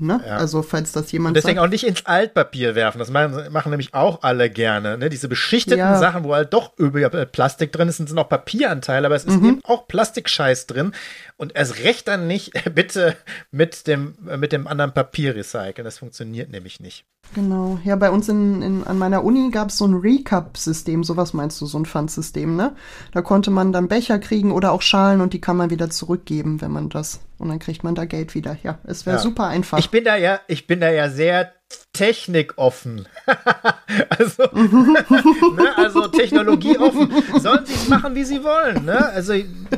Ne? 0.00 0.22
Ja. 0.26 0.36
Also 0.36 0.62
falls 0.62 0.92
das 0.92 1.12
jemand. 1.12 1.30
Und 1.30 1.36
deswegen 1.36 1.56
sagt. 1.56 1.66
auch 1.66 1.70
nicht 1.70 1.86
ins 1.86 2.06
Altpapier 2.06 2.74
werfen. 2.74 2.98
Das 2.98 3.10
machen, 3.10 3.52
machen 3.52 3.70
nämlich 3.70 3.94
auch 3.94 4.22
alle 4.22 4.50
gerne. 4.50 4.98
Ne? 4.98 5.10
Diese 5.10 5.28
beschichteten 5.28 5.78
ja. 5.78 5.98
Sachen, 5.98 6.24
wo 6.24 6.34
halt 6.34 6.52
doch 6.52 6.76
über 6.78 7.08
Plastik 7.26 7.72
drin 7.72 7.88
ist, 7.88 7.98
sind 7.98 8.18
auch 8.18 8.28
Papieranteile, 8.28 9.06
aber 9.06 9.16
es 9.16 9.24
ist 9.24 9.40
mhm. 9.40 9.48
eben 9.48 9.60
auch 9.64 9.86
Plastikscheiß 9.86 10.66
drin. 10.66 10.92
Und 11.36 11.54
erst 11.54 11.84
recht 11.84 12.08
dann 12.08 12.26
nicht 12.26 12.52
bitte 12.74 13.16
mit 13.50 13.86
dem, 13.86 14.16
mit 14.38 14.52
dem 14.52 14.66
anderen 14.66 14.92
Papier 14.92 15.34
recyceln. 15.34 15.84
Das 15.84 15.98
funktioniert 15.98 16.50
nämlich 16.50 16.80
nicht. 16.80 17.04
Genau. 17.34 17.78
Ja, 17.84 17.94
bei 17.96 18.10
uns 18.10 18.28
in, 18.28 18.60
in, 18.60 18.84
an 18.84 18.98
meiner 18.98 19.24
Uni 19.24 19.50
gab 19.50 19.68
es 19.68 19.78
so 19.78 19.86
ein 19.86 19.94
Recap-System. 19.94 21.04
Sowas 21.04 21.32
meinst 21.32 21.60
du, 21.60 21.66
so 21.66 21.78
ein 21.78 21.86
Pfandsystem, 21.86 22.56
ne? 22.56 22.74
Da 23.12 23.22
konnte 23.22 23.50
man 23.50 23.72
dann 23.72 23.88
Becher 23.88 24.18
kriegen 24.18 24.50
oder 24.50 24.72
auch 24.72 24.82
Schalen 24.82 25.20
und 25.20 25.32
die 25.32 25.40
kann 25.40 25.56
man 25.56 25.70
wieder 25.70 25.90
zurückgeben, 25.90 26.60
wenn 26.60 26.72
man 26.72 26.88
das. 26.88 27.20
Und 27.38 27.48
dann 27.48 27.60
kriegt 27.60 27.84
man 27.84 27.94
da 27.94 28.04
Geld 28.04 28.34
wieder. 28.34 28.56
Ja, 28.62 28.78
es 28.84 29.06
wäre 29.06 29.16
ja. 29.16 29.22
super 29.22 29.46
einfach. 29.46 29.78
Ich 29.78 29.90
bin 29.90 30.04
da 30.04 30.16
ja, 30.16 30.40
ich 30.48 30.66
bin 30.66 30.80
da 30.80 30.90
ja 30.90 31.08
sehr 31.08 31.52
technikoffen. 32.00 33.06
also, 34.08 34.42
ne, 34.54 35.76
also 35.76 36.08
technologieoffen. 36.08 37.12
Sollen 37.38 37.66
sie 37.66 37.74
es 37.74 37.88
machen, 37.88 38.14
wie 38.14 38.24
sie 38.24 38.42
wollen. 38.42 38.86
Ne? 38.86 39.06
Also 39.10 39.34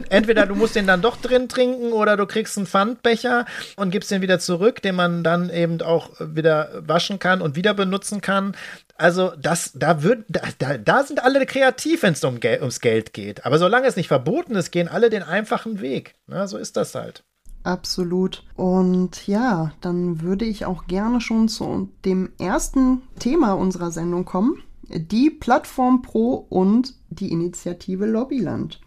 entweder 0.09 0.47
du 0.47 0.55
musst 0.55 0.77
den 0.77 0.87
dann 0.87 1.03
doch 1.03 1.17
drin 1.17 1.49
trinken 1.49 1.93
oder 1.93 2.17
du 2.17 2.27
kriegst 2.27 2.57
einen 2.57 2.69
Pfandbecher 2.69 3.45
und 3.75 3.91
gibst 3.91 4.13
den 4.13 4.23
wieder 4.23 4.39
zurück, 4.39 4.81
den 4.83 4.95
man 4.95 5.25
dann 5.25 5.51
eben 5.51 5.83
auch 5.83 6.11
wieder 6.21 6.71
waschen 6.87 7.19
kann 7.19 7.43
und 7.43 7.57
wieder 7.57 7.75
benutzen 7.75 8.21
kann. 8.21 8.55
Also 8.95 9.33
das, 9.37 9.73
da 9.75 10.05
wird, 10.05 10.25
da, 10.29 10.79
da 10.79 11.03
sind 11.03 11.25
alle 11.25 11.45
kreativ, 11.45 12.05
wenn 12.05 12.13
es 12.13 12.23
um, 12.23 12.39
ums 12.45 12.81
Geld 12.81 13.13
geht. 13.13 13.45
Aber 13.45 13.59
solange 13.59 13.89
es 13.89 13.97
nicht 13.97 14.07
verboten 14.07 14.55
ist, 14.55 14.71
gehen 14.71 14.87
alle 14.87 15.11
den 15.11 15.25
einfachen 15.25 15.81
Weg. 15.81 16.15
Ne? 16.29 16.47
So 16.47 16.57
ist 16.57 16.77
das 16.77 16.95
halt. 16.95 17.25
Absolut. 17.65 18.45
Und 18.57 19.27
ja, 19.27 19.73
dann 19.81 20.21
würde 20.21 20.45
ich 20.45 20.65
auch 20.67 20.87
gerne 20.87 21.21
schon 21.21 21.49
zu 21.49 21.89
dem 22.05 22.31
ersten 22.39 23.03
Thema 23.19 23.53
unserer 23.53 23.91
Sendung 23.91 24.25
kommen. 24.25 24.63
Die 24.89 25.31
Plattform 25.31 26.03
Pro 26.03 26.47
und 26.49 26.95
die 27.11 27.31
Initiative 27.31 28.07
Lobbyland. 28.07 28.81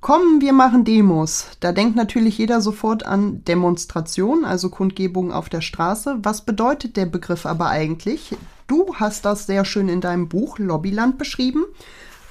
Kommen, 0.00 0.42
wir 0.42 0.52
machen 0.52 0.84
Demos. 0.84 1.46
Da 1.60 1.72
denkt 1.72 1.96
natürlich 1.96 2.36
jeder 2.36 2.60
sofort 2.60 3.06
an 3.06 3.42
Demonstration, 3.44 4.44
also 4.44 4.68
Kundgebung 4.68 5.32
auf 5.32 5.48
der 5.48 5.62
Straße. 5.62 6.18
Was 6.22 6.44
bedeutet 6.44 6.98
der 6.98 7.06
Begriff 7.06 7.46
aber 7.46 7.68
eigentlich? 7.68 8.36
Du 8.66 8.94
hast 8.96 9.24
das 9.24 9.46
sehr 9.46 9.64
schön 9.64 9.88
in 9.88 10.02
deinem 10.02 10.28
Buch 10.28 10.58
Lobbyland 10.58 11.16
beschrieben 11.16 11.64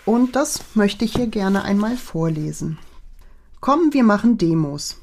und 0.05 0.35
das 0.35 0.61
möchte 0.75 1.05
ich 1.05 1.15
hier 1.15 1.25
gerne 1.25 1.63
einmal 1.63 1.97
vorlesen. 1.97 2.77
Kommen, 3.59 3.91
wir 3.91 4.03
machen 4.03 4.37
Demos. 4.37 4.97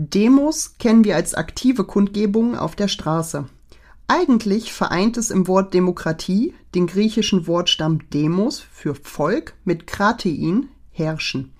Demos 0.00 0.74
kennen 0.78 1.02
wir 1.02 1.16
als 1.16 1.34
aktive 1.34 1.82
Kundgebungen 1.82 2.54
auf 2.54 2.76
der 2.76 2.86
Straße. 2.86 3.46
Eigentlich 4.06 4.72
vereint 4.72 5.16
es 5.16 5.32
im 5.32 5.48
Wort 5.48 5.74
Demokratie 5.74 6.54
den 6.76 6.86
griechischen 6.86 7.48
Wortstamm 7.48 8.08
demos 8.10 8.60
für 8.60 8.94
Volk 8.94 9.54
mit 9.64 9.88
kratein 9.88 10.68
herrschen. 10.92 11.52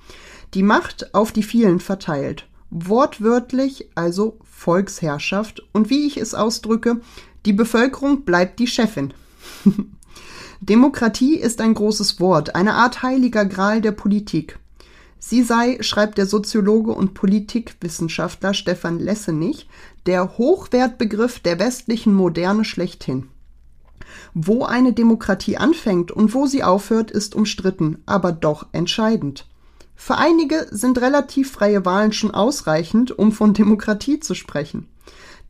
Die 0.54 0.62
Macht 0.62 1.16
auf 1.16 1.32
die 1.32 1.42
vielen 1.42 1.80
verteilt. 1.80 2.46
Wortwörtlich 2.70 3.88
also 3.96 4.38
Volksherrschaft 4.44 5.66
und 5.72 5.90
wie 5.90 6.06
ich 6.06 6.16
es 6.16 6.34
ausdrücke, 6.34 7.00
die 7.44 7.52
Bevölkerung 7.52 8.22
bleibt 8.24 8.60
die 8.60 8.68
Chefin. 8.68 9.14
Demokratie 10.60 11.34
ist 11.34 11.60
ein 11.60 11.74
großes 11.74 12.20
Wort, 12.20 12.54
eine 12.54 12.74
Art 12.74 13.02
heiliger 13.02 13.44
Gral 13.44 13.80
der 13.80 13.92
Politik. 13.92 14.60
Sie 15.18 15.42
sei, 15.42 15.78
schreibt 15.80 16.18
der 16.18 16.26
Soziologe 16.26 16.92
und 16.92 17.14
Politikwissenschaftler 17.14 18.54
Stefan 18.54 18.98
Lessenich, 18.98 19.68
der 20.06 20.38
Hochwertbegriff 20.38 21.40
der 21.40 21.58
westlichen 21.58 22.14
Moderne 22.14 22.64
schlechthin. 22.64 23.28
Wo 24.34 24.64
eine 24.64 24.92
Demokratie 24.92 25.56
anfängt 25.56 26.12
und 26.12 26.34
wo 26.34 26.46
sie 26.46 26.62
aufhört, 26.62 27.10
ist 27.10 27.34
umstritten, 27.34 27.98
aber 28.06 28.32
doch 28.32 28.66
entscheidend. 28.72 29.46
Für 29.96 30.16
einige 30.16 30.68
sind 30.70 31.00
relativ 31.00 31.50
freie 31.50 31.84
Wahlen 31.84 32.12
schon 32.12 32.30
ausreichend, 32.30 33.10
um 33.18 33.32
von 33.32 33.52
Demokratie 33.52 34.20
zu 34.20 34.34
sprechen. 34.34 34.86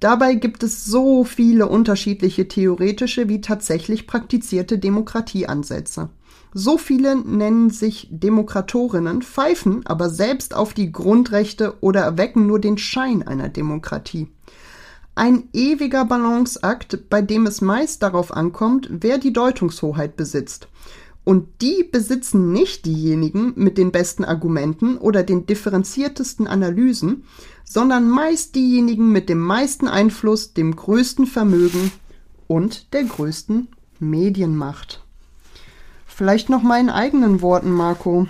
Dabei 0.00 0.34
gibt 0.34 0.62
es 0.62 0.84
so 0.84 1.24
viele 1.24 1.66
unterschiedliche 1.66 2.48
theoretische 2.48 3.28
wie 3.28 3.40
tatsächlich 3.40 4.06
praktizierte 4.06 4.78
Demokratieansätze. 4.78 6.08
So 6.54 6.78
viele 6.78 7.16
nennen 7.16 7.70
sich 7.70 8.08
Demokratorinnen, 8.10 9.22
pfeifen 9.22 9.84
aber 9.84 10.08
selbst 10.08 10.54
auf 10.54 10.72
die 10.72 10.92
Grundrechte 10.92 11.74
oder 11.80 12.00
erwecken 12.00 12.46
nur 12.46 12.58
den 12.58 12.78
Schein 12.78 13.22
einer 13.22 13.48
Demokratie. 13.48 14.28
Ein 15.14 15.48
ewiger 15.52 16.04
Balanceakt, 16.04 17.10
bei 17.10 17.22
dem 17.22 17.46
es 17.46 17.60
meist 17.60 18.02
darauf 18.02 18.32
ankommt, 18.32 18.88
wer 18.90 19.18
die 19.18 19.32
Deutungshoheit 19.32 20.16
besitzt. 20.16 20.68
Und 21.24 21.48
die 21.60 21.84
besitzen 21.84 22.52
nicht 22.52 22.86
diejenigen 22.86 23.52
mit 23.56 23.76
den 23.76 23.92
besten 23.92 24.24
Argumenten 24.24 24.96
oder 24.96 25.24
den 25.24 25.44
differenziertesten 25.44 26.46
Analysen, 26.46 27.24
sondern 27.64 28.08
meist 28.08 28.54
diejenigen 28.54 29.12
mit 29.12 29.28
dem 29.28 29.40
meisten 29.40 29.88
Einfluss, 29.88 30.54
dem 30.54 30.74
größten 30.74 31.26
Vermögen 31.26 31.92
und 32.46 32.94
der 32.94 33.04
größten 33.04 33.68
Medienmacht. 33.98 35.04
Vielleicht 36.18 36.50
noch 36.50 36.64
mal 36.64 36.80
in 36.80 36.90
eigenen 36.90 37.42
Worten, 37.42 37.70
Marco. 37.70 38.26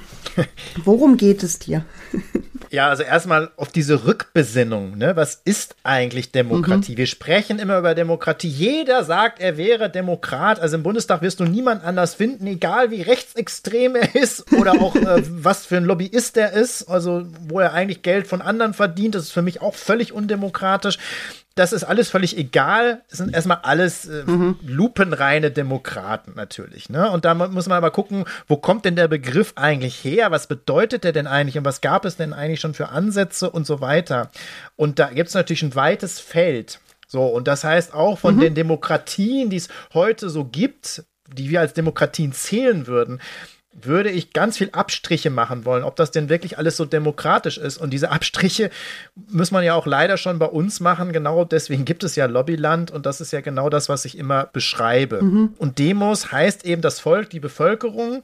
Worum 0.84 1.16
geht 1.16 1.42
es 1.42 1.58
dir? 1.58 1.86
Ja, 2.70 2.90
also 2.90 3.02
erstmal 3.02 3.50
auf 3.56 3.70
diese 3.70 4.04
Rückbesinnung. 4.04 4.98
Ne? 4.98 5.16
Was 5.16 5.40
ist 5.42 5.76
eigentlich 5.84 6.32
Demokratie? 6.32 6.92
Mhm. 6.92 6.96
Wir 6.98 7.06
sprechen 7.06 7.58
immer 7.58 7.78
über 7.78 7.94
Demokratie. 7.94 8.48
Jeder 8.48 9.04
sagt, 9.04 9.40
er 9.40 9.56
wäre 9.56 9.88
Demokrat. 9.88 10.60
Also 10.60 10.76
im 10.76 10.82
Bundestag 10.82 11.22
wirst 11.22 11.40
du 11.40 11.44
niemand 11.44 11.82
anders 11.82 12.12
finden, 12.12 12.46
egal 12.46 12.90
wie 12.90 13.00
rechtsextrem 13.00 13.96
er 13.96 14.14
ist 14.14 14.52
oder 14.52 14.72
auch 14.82 14.94
äh, 14.96 15.22
was 15.30 15.64
für 15.64 15.78
ein 15.78 15.86
Lobbyist 15.86 16.36
er 16.36 16.52
ist. 16.52 16.90
Also 16.90 17.26
wo 17.48 17.58
er 17.58 17.72
eigentlich 17.72 18.02
Geld 18.02 18.26
von 18.26 18.42
anderen 18.42 18.74
verdient. 18.74 19.14
Das 19.14 19.22
ist 19.22 19.32
für 19.32 19.40
mich 19.40 19.62
auch 19.62 19.74
völlig 19.74 20.12
undemokratisch 20.12 20.98
das 21.58 21.72
ist 21.72 21.84
alles 21.84 22.10
völlig 22.10 22.36
egal. 22.36 23.02
Es 23.10 23.18
sind 23.18 23.34
erstmal 23.34 23.58
alles 23.62 24.06
äh, 24.06 24.24
mhm. 24.24 24.58
lupenreine 24.64 25.50
Demokraten 25.50 26.34
natürlich. 26.36 26.88
Ne? 26.88 27.10
Und 27.10 27.24
da 27.24 27.34
muss 27.34 27.66
man 27.66 27.78
aber 27.78 27.90
gucken, 27.90 28.24
wo 28.46 28.56
kommt 28.56 28.84
denn 28.84 28.96
der 28.96 29.08
Begriff 29.08 29.52
eigentlich 29.56 30.04
her? 30.04 30.30
Was 30.30 30.46
bedeutet 30.46 31.04
der 31.04 31.12
denn 31.12 31.26
eigentlich 31.26 31.58
und 31.58 31.64
was 31.64 31.80
gab 31.80 32.04
es 32.04 32.16
denn 32.16 32.32
eigentlich 32.32 32.60
schon 32.60 32.74
für 32.74 32.90
Ansätze 32.90 33.50
und 33.50 33.66
so 33.66 33.80
weiter? 33.80 34.30
Und 34.76 34.98
da 34.98 35.08
gibt 35.08 35.28
es 35.28 35.34
natürlich 35.34 35.62
ein 35.62 35.74
weites 35.74 36.20
Feld. 36.20 36.80
So, 37.08 37.24
und 37.24 37.48
das 37.48 37.64
heißt 37.64 37.92
auch 37.92 38.18
von 38.18 38.36
mhm. 38.36 38.40
den 38.40 38.54
Demokratien, 38.54 39.50
die 39.50 39.56
es 39.56 39.68
heute 39.94 40.30
so 40.30 40.44
gibt, 40.44 41.04
die 41.32 41.50
wir 41.50 41.60
als 41.60 41.72
Demokratien 41.72 42.32
zählen 42.32 42.86
würden, 42.86 43.20
würde 43.82 44.10
ich 44.10 44.32
ganz 44.32 44.58
viel 44.58 44.70
Abstriche 44.72 45.30
machen 45.30 45.64
wollen, 45.64 45.84
ob 45.84 45.96
das 45.96 46.10
denn 46.10 46.28
wirklich 46.28 46.58
alles 46.58 46.76
so 46.76 46.84
demokratisch 46.84 47.58
ist. 47.58 47.78
Und 47.78 47.90
diese 47.90 48.10
Abstriche 48.10 48.70
muss 49.28 49.50
man 49.50 49.64
ja 49.64 49.74
auch 49.74 49.86
leider 49.86 50.16
schon 50.16 50.38
bei 50.38 50.46
uns 50.46 50.80
machen. 50.80 51.12
Genau 51.12 51.44
deswegen 51.44 51.84
gibt 51.84 52.04
es 52.04 52.16
ja 52.16 52.26
Lobbyland 52.26 52.90
und 52.90 53.06
das 53.06 53.20
ist 53.20 53.32
ja 53.32 53.40
genau 53.40 53.70
das, 53.70 53.88
was 53.88 54.04
ich 54.04 54.18
immer 54.18 54.46
beschreibe. 54.46 55.22
Mhm. 55.22 55.54
Und 55.58 55.78
Demos 55.78 56.32
heißt 56.32 56.64
eben 56.64 56.82
das 56.82 57.00
Volk, 57.00 57.30
die 57.30 57.40
Bevölkerung. 57.40 58.22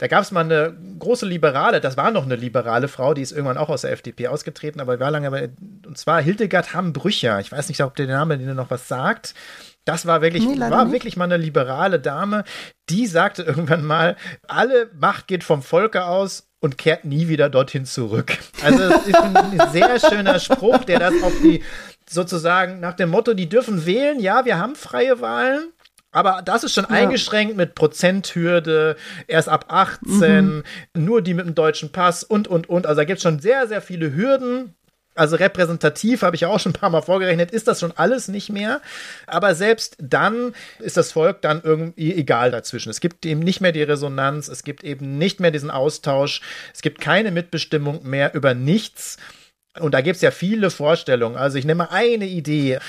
Da 0.00 0.06
gab 0.06 0.22
es 0.22 0.30
mal 0.30 0.40
eine 0.40 0.74
große 0.98 1.26
Liberale, 1.26 1.78
das 1.82 1.98
war 1.98 2.10
noch 2.10 2.24
eine 2.24 2.34
liberale 2.34 2.88
Frau, 2.88 3.12
die 3.12 3.20
ist 3.20 3.32
irgendwann 3.32 3.58
auch 3.58 3.68
aus 3.68 3.82
der 3.82 3.92
FDP 3.92 4.28
ausgetreten, 4.28 4.80
aber 4.80 4.98
war 4.98 5.10
lange 5.10 5.50
und 5.86 5.98
zwar 5.98 6.22
Hildegard 6.22 6.72
Hamm-Brücher. 6.72 7.38
Ich 7.40 7.52
weiß 7.52 7.68
nicht, 7.68 7.82
ob 7.82 7.96
der 7.96 8.06
Name 8.06 8.38
dir 8.38 8.54
noch 8.54 8.70
was 8.70 8.88
sagt. 8.88 9.34
Das 9.84 10.06
war 10.06 10.20
wirklich, 10.22 10.46
nee, 10.46 10.60
war 10.60 10.92
wirklich 10.92 11.16
mal 11.16 11.24
eine 11.24 11.36
liberale 11.36 11.98
Dame, 11.98 12.44
die 12.88 13.06
sagte 13.06 13.42
irgendwann 13.42 13.84
mal, 13.84 14.16
alle 14.46 14.90
Macht 14.98 15.26
geht 15.26 15.42
vom 15.42 15.62
Volke 15.62 16.04
aus 16.04 16.48
und 16.60 16.76
kehrt 16.78 17.04
nie 17.04 17.28
wieder 17.28 17.48
dorthin 17.48 17.86
zurück. 17.86 18.36
Also 18.62 18.88
das 18.88 19.06
ist 19.06 19.16
ein 19.16 19.70
sehr 19.72 19.98
schöner 19.98 20.38
Spruch, 20.38 20.84
der 20.84 20.98
das 20.98 21.22
auf 21.22 21.32
die 21.42 21.62
sozusagen 22.08 22.80
nach 22.80 22.94
dem 22.94 23.10
Motto, 23.10 23.34
die 23.34 23.48
dürfen 23.48 23.86
wählen, 23.86 24.20
ja, 24.20 24.44
wir 24.44 24.58
haben 24.58 24.74
freie 24.74 25.20
Wahlen, 25.20 25.72
aber 26.12 26.42
das 26.44 26.64
ist 26.64 26.74
schon 26.74 26.84
ja. 26.84 26.90
eingeschränkt 26.90 27.56
mit 27.56 27.74
Prozenthürde, 27.74 28.96
erst 29.28 29.48
ab 29.48 29.66
18, 29.68 30.44
mhm. 30.44 30.62
nur 30.96 31.22
die 31.22 31.34
mit 31.34 31.46
dem 31.46 31.54
deutschen 31.54 31.92
Pass 31.92 32.24
und, 32.24 32.48
und, 32.48 32.68
und. 32.68 32.86
Also 32.86 33.00
da 33.00 33.04
gibt 33.04 33.18
es 33.18 33.22
schon 33.22 33.38
sehr, 33.38 33.68
sehr 33.68 33.80
viele 33.80 34.12
Hürden, 34.12 34.74
also 35.14 35.36
repräsentativ 35.36 36.22
habe 36.22 36.36
ich 36.36 36.42
ja 36.42 36.48
auch 36.48 36.60
schon 36.60 36.70
ein 36.70 36.80
paar 36.80 36.90
Mal 36.90 37.02
vorgerechnet, 37.02 37.50
ist 37.50 37.68
das 37.68 37.80
schon 37.80 37.92
alles 37.96 38.28
nicht 38.28 38.48
mehr. 38.50 38.80
Aber 39.26 39.54
selbst 39.54 39.96
dann 39.98 40.54
ist 40.78 40.96
das 40.96 41.12
Volk 41.12 41.42
dann 41.42 41.60
irgendwie 41.62 42.14
egal 42.14 42.50
dazwischen. 42.50 42.90
Es 42.90 43.00
gibt 43.00 43.26
eben 43.26 43.40
nicht 43.40 43.60
mehr 43.60 43.72
die 43.72 43.82
Resonanz, 43.82 44.48
es 44.48 44.62
gibt 44.62 44.84
eben 44.84 45.18
nicht 45.18 45.40
mehr 45.40 45.50
diesen 45.50 45.70
Austausch, 45.70 46.40
es 46.72 46.82
gibt 46.82 47.00
keine 47.00 47.30
Mitbestimmung 47.30 48.08
mehr 48.08 48.34
über 48.34 48.54
nichts. 48.54 49.18
Und 49.78 49.94
da 49.94 50.00
gibt 50.00 50.16
es 50.16 50.22
ja 50.22 50.30
viele 50.30 50.70
Vorstellungen. 50.70 51.36
Also 51.36 51.58
ich 51.58 51.64
nehme 51.64 51.90
eine 51.90 52.26
Idee 52.26 52.80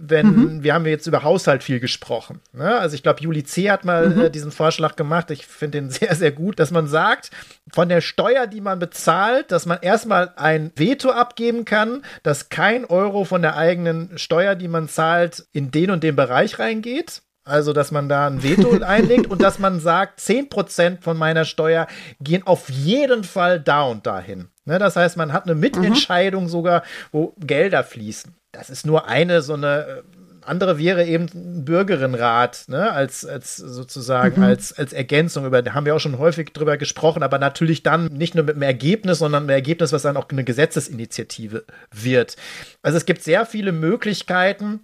wenn 0.00 0.26
mhm. 0.26 0.62
wir 0.62 0.74
haben 0.74 0.86
jetzt 0.86 1.06
über 1.06 1.22
Haushalt 1.22 1.62
viel 1.62 1.80
gesprochen. 1.80 2.40
Ne? 2.52 2.78
Also 2.78 2.94
ich 2.94 3.02
glaube, 3.02 3.22
Juli 3.22 3.44
C. 3.44 3.70
hat 3.70 3.84
mal 3.84 4.08
mhm. 4.08 4.20
äh, 4.22 4.30
diesen 4.30 4.50
Vorschlag 4.50 4.96
gemacht. 4.96 5.30
Ich 5.30 5.46
finde 5.46 5.80
den 5.80 5.90
sehr, 5.90 6.14
sehr 6.14 6.32
gut, 6.32 6.58
dass 6.58 6.70
man 6.70 6.86
sagt, 6.86 7.30
von 7.72 7.88
der 7.88 8.00
Steuer, 8.00 8.46
die 8.46 8.60
man 8.60 8.78
bezahlt, 8.78 9.52
dass 9.52 9.66
man 9.66 9.78
erstmal 9.80 10.32
ein 10.36 10.72
Veto 10.76 11.10
abgeben 11.10 11.64
kann, 11.64 12.02
dass 12.22 12.48
kein 12.48 12.84
Euro 12.84 13.24
von 13.24 13.42
der 13.42 13.56
eigenen 13.56 14.16
Steuer, 14.18 14.54
die 14.54 14.68
man 14.68 14.88
zahlt, 14.88 15.46
in 15.52 15.70
den 15.70 15.90
und 15.90 16.02
den 16.02 16.16
Bereich 16.16 16.58
reingeht. 16.58 17.22
Also, 17.46 17.74
dass 17.74 17.90
man 17.90 18.08
da 18.08 18.26
ein 18.26 18.42
Veto 18.42 18.70
einlegt 18.82 19.26
und 19.26 19.42
dass 19.42 19.58
man 19.58 19.78
sagt, 19.78 20.20
10% 20.20 21.02
von 21.02 21.16
meiner 21.16 21.44
Steuer 21.44 21.86
gehen 22.20 22.46
auf 22.46 22.70
jeden 22.70 23.22
Fall 23.22 23.60
da 23.60 23.82
und 23.82 24.06
dahin. 24.06 24.48
Ne, 24.64 24.78
das 24.78 24.96
heißt, 24.96 25.18
man 25.18 25.34
hat 25.34 25.44
eine 25.44 25.54
Mitentscheidung 25.54 26.44
mhm. 26.44 26.48
sogar, 26.48 26.82
wo 27.12 27.34
Gelder 27.38 27.84
fließen 27.84 28.34
das 28.54 28.70
ist 28.70 28.86
nur 28.86 29.08
eine 29.08 29.42
so 29.42 29.54
eine 29.54 29.86
äh, 29.86 30.02
andere 30.46 30.78
wäre 30.78 31.04
eben 31.04 31.26
ein 31.34 31.64
Bürgerinnenrat, 31.64 32.64
ne, 32.68 32.92
als, 32.92 33.24
als 33.24 33.56
sozusagen 33.56 34.40
mhm. 34.40 34.46
als, 34.46 34.72
als 34.76 34.92
Ergänzung. 34.92 35.46
Über, 35.46 35.62
da 35.62 35.74
haben 35.74 35.86
wir 35.86 35.94
auch 35.94 36.00
schon 36.00 36.18
häufig 36.18 36.52
drüber 36.52 36.76
gesprochen, 36.76 37.22
aber 37.22 37.38
natürlich 37.38 37.82
dann 37.82 38.06
nicht 38.06 38.34
nur 38.34 38.44
mit 38.44 38.54
einem 38.54 38.62
Ergebnis, 38.62 39.18
sondern 39.18 39.46
ein 39.46 39.50
Ergebnis, 39.50 39.92
was 39.92 40.02
dann 40.02 40.16
auch 40.16 40.28
eine 40.28 40.44
Gesetzesinitiative 40.44 41.64
wird. 41.92 42.36
Also 42.82 42.98
es 42.98 43.06
gibt 43.06 43.22
sehr 43.22 43.46
viele 43.46 43.72
Möglichkeiten, 43.72 44.80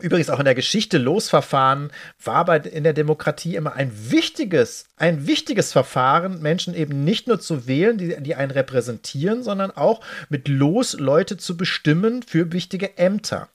Übrigens 0.00 0.30
auch 0.30 0.38
in 0.38 0.44
der 0.44 0.54
Geschichte 0.54 0.98
Losverfahren 0.98 1.90
war 2.22 2.44
bei, 2.44 2.58
in 2.58 2.84
der 2.84 2.92
Demokratie 2.92 3.56
immer 3.56 3.74
ein 3.74 3.92
wichtiges, 4.10 4.86
ein 4.96 5.26
wichtiges 5.26 5.72
Verfahren, 5.72 6.40
Menschen 6.42 6.74
eben 6.74 7.04
nicht 7.04 7.28
nur 7.28 7.40
zu 7.40 7.66
wählen, 7.66 7.98
die, 7.98 8.16
die 8.20 8.34
einen 8.34 8.50
repräsentieren, 8.50 9.42
sondern 9.42 9.70
auch 9.70 10.00
mit 10.28 10.48
Los 10.48 10.94
Leute 10.98 11.36
zu 11.36 11.56
bestimmen 11.56 12.22
für 12.22 12.52
wichtige 12.52 12.98
Ämter. 12.98 13.48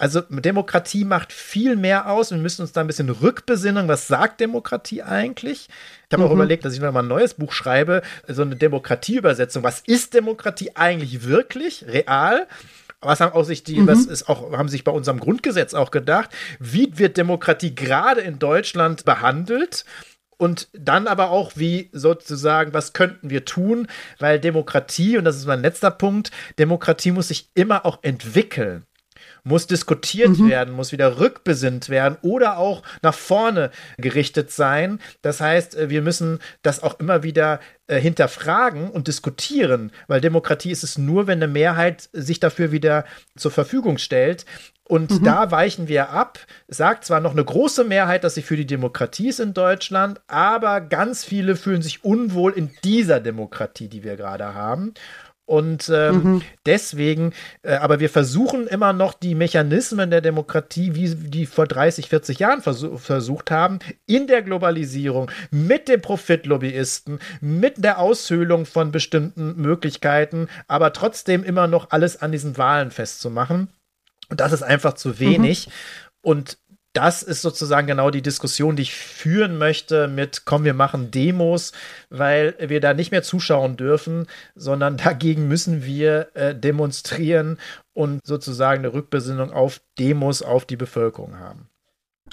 Also 0.00 0.20
Demokratie 0.20 1.04
macht 1.04 1.32
viel 1.32 1.74
mehr 1.74 2.08
aus. 2.08 2.30
Wir 2.30 2.38
müssen 2.38 2.62
uns 2.62 2.70
da 2.70 2.80
ein 2.80 2.86
bisschen 2.86 3.10
rückbesinnen. 3.10 3.88
Was 3.88 4.06
sagt 4.06 4.40
Demokratie 4.40 5.02
eigentlich? 5.02 5.68
Ich 6.08 6.12
habe 6.12 6.22
mhm. 6.22 6.28
auch 6.28 6.34
überlegt, 6.34 6.64
dass 6.64 6.72
ich 6.72 6.80
noch 6.80 6.92
mal 6.92 7.02
ein 7.02 7.08
neues 7.08 7.34
Buch 7.34 7.52
schreibe, 7.52 8.02
so 8.28 8.42
eine 8.42 8.54
Demokratieübersetzung. 8.54 9.64
Was 9.64 9.80
ist 9.80 10.14
Demokratie 10.14 10.76
eigentlich 10.76 11.24
wirklich, 11.24 11.84
real? 11.88 12.46
Was 13.00 13.20
haben 13.20 13.32
auch 13.32 13.44
sich 13.44 13.62
die, 13.62 13.80
mhm. 13.80 13.86
was 13.86 14.06
ist 14.06 14.28
auch, 14.28 14.52
haben 14.52 14.68
sich 14.68 14.84
bei 14.84 14.90
unserem 14.92 15.20
Grundgesetz 15.20 15.74
auch 15.74 15.90
gedacht, 15.90 16.30
wie 16.58 16.98
wird 16.98 17.16
Demokratie 17.16 17.74
gerade 17.74 18.20
in 18.20 18.38
Deutschland 18.38 19.04
behandelt? 19.04 19.84
Und 20.36 20.68
dann 20.72 21.08
aber 21.08 21.30
auch, 21.30 21.52
wie 21.56 21.90
sozusagen, 21.92 22.72
was 22.72 22.92
könnten 22.92 23.28
wir 23.28 23.44
tun? 23.44 23.88
Weil 24.20 24.38
Demokratie, 24.38 25.18
und 25.18 25.24
das 25.24 25.36
ist 25.36 25.46
mein 25.46 25.62
letzter 25.62 25.90
Punkt, 25.90 26.30
Demokratie 26.60 27.10
muss 27.10 27.28
sich 27.28 27.50
immer 27.54 27.84
auch 27.84 27.98
entwickeln 28.02 28.84
muss 29.44 29.66
diskutiert 29.66 30.38
mhm. 30.38 30.48
werden, 30.48 30.74
muss 30.74 30.92
wieder 30.92 31.18
rückbesinnt 31.20 31.88
werden 31.88 32.18
oder 32.22 32.58
auch 32.58 32.82
nach 33.02 33.14
vorne 33.14 33.70
gerichtet 33.96 34.50
sein. 34.50 35.00
Das 35.22 35.40
heißt, 35.40 35.76
äh, 35.76 35.90
wir 35.90 36.02
müssen 36.02 36.38
das 36.62 36.82
auch 36.82 36.98
immer 37.00 37.22
wieder 37.22 37.60
äh, 37.86 37.98
hinterfragen 38.00 38.90
und 38.90 39.08
diskutieren, 39.08 39.92
weil 40.08 40.20
Demokratie 40.20 40.70
ist 40.70 40.84
es 40.84 40.98
nur, 40.98 41.26
wenn 41.26 41.42
eine 41.42 41.50
Mehrheit 41.50 42.08
sich 42.12 42.38
dafür 42.40 42.72
wieder 42.72 43.04
zur 43.36 43.50
Verfügung 43.50 43.98
stellt. 43.98 44.44
Und 44.88 45.10
mhm. 45.10 45.24
da 45.24 45.50
weichen 45.50 45.86
wir 45.86 46.10
ab. 46.10 46.38
Sagt 46.66 47.04
zwar 47.04 47.20
noch 47.20 47.32
eine 47.32 47.44
große 47.44 47.84
Mehrheit, 47.84 48.24
dass 48.24 48.34
sie 48.34 48.42
für 48.42 48.56
die 48.56 48.66
Demokratie 48.66 49.28
ist 49.28 49.38
in 49.38 49.52
Deutschland, 49.52 50.20
aber 50.26 50.80
ganz 50.80 51.24
viele 51.24 51.56
fühlen 51.56 51.82
sich 51.82 52.04
unwohl 52.04 52.52
in 52.52 52.70
dieser 52.84 53.20
Demokratie, 53.20 53.88
die 53.88 54.02
wir 54.02 54.16
gerade 54.16 54.54
haben. 54.54 54.94
Und 55.48 55.90
ähm, 55.90 56.14
mhm. 56.14 56.42
deswegen, 56.66 57.32
äh, 57.62 57.76
aber 57.76 58.00
wir 58.00 58.10
versuchen 58.10 58.66
immer 58.66 58.92
noch 58.92 59.14
die 59.14 59.34
Mechanismen 59.34 60.10
der 60.10 60.20
Demokratie, 60.20 60.94
wie 60.94 61.14
die 61.14 61.46
vor 61.46 61.66
30, 61.66 62.10
40 62.10 62.38
Jahren 62.38 62.60
versuch, 62.60 63.00
versucht 63.00 63.50
haben, 63.50 63.78
in 64.04 64.26
der 64.26 64.42
Globalisierung, 64.42 65.30
mit 65.50 65.88
den 65.88 66.02
Profitlobbyisten, 66.02 67.18
mit 67.40 67.82
der 67.82 67.98
Aushöhlung 67.98 68.66
von 68.66 68.92
bestimmten 68.92 69.56
Möglichkeiten, 69.56 70.48
aber 70.66 70.92
trotzdem 70.92 71.42
immer 71.44 71.66
noch 71.66 71.92
alles 71.92 72.20
an 72.20 72.30
diesen 72.30 72.58
Wahlen 72.58 72.90
festzumachen. 72.90 73.68
Und 74.28 74.40
das 74.40 74.52
ist 74.52 74.62
einfach 74.62 74.92
zu 74.92 75.18
wenig. 75.18 75.68
Mhm. 75.68 75.72
Und 76.20 76.58
das 76.98 77.22
ist 77.22 77.42
sozusagen 77.42 77.86
genau 77.86 78.10
die 78.10 78.22
Diskussion, 78.22 78.74
die 78.74 78.82
ich 78.82 78.92
führen 78.92 79.56
möchte 79.56 80.08
mit, 80.08 80.44
komm, 80.46 80.64
wir 80.64 80.74
machen 80.74 81.12
Demos, 81.12 81.70
weil 82.10 82.56
wir 82.58 82.80
da 82.80 82.92
nicht 82.92 83.12
mehr 83.12 83.22
zuschauen 83.22 83.76
dürfen, 83.76 84.26
sondern 84.56 84.96
dagegen 85.04 85.46
müssen 85.46 85.84
wir 85.84 86.30
äh, 86.34 86.56
demonstrieren 86.56 87.58
und 87.94 88.26
sozusagen 88.26 88.80
eine 88.80 88.92
Rückbesinnung 88.94 89.52
auf 89.52 89.80
Demos, 90.00 90.42
auf 90.42 90.64
die 90.64 90.74
Bevölkerung 90.74 91.38
haben. 91.38 91.68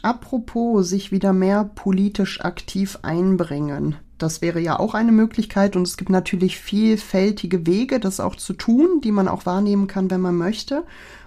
Apropos 0.02 0.90
sich 0.90 1.12
wieder 1.12 1.32
mehr 1.32 1.70
politisch 1.76 2.42
aktiv 2.42 2.98
einbringen. 3.04 3.98
Das 4.18 4.42
wäre 4.42 4.60
ja 4.60 4.80
auch 4.80 4.96
eine 4.96 5.12
Möglichkeit 5.12 5.76
und 5.76 5.84
es 5.84 5.96
gibt 5.96 6.10
natürlich 6.10 6.58
vielfältige 6.58 7.68
Wege, 7.68 8.00
das 8.00 8.20
auch 8.20 8.36
zu 8.36 8.54
tun, 8.54 9.00
die 9.04 9.12
man 9.12 9.28
auch 9.28 9.46
wahrnehmen 9.46 9.86
kann, 9.86 10.10
wenn 10.10 10.22
man 10.22 10.36
möchte. 10.36 10.86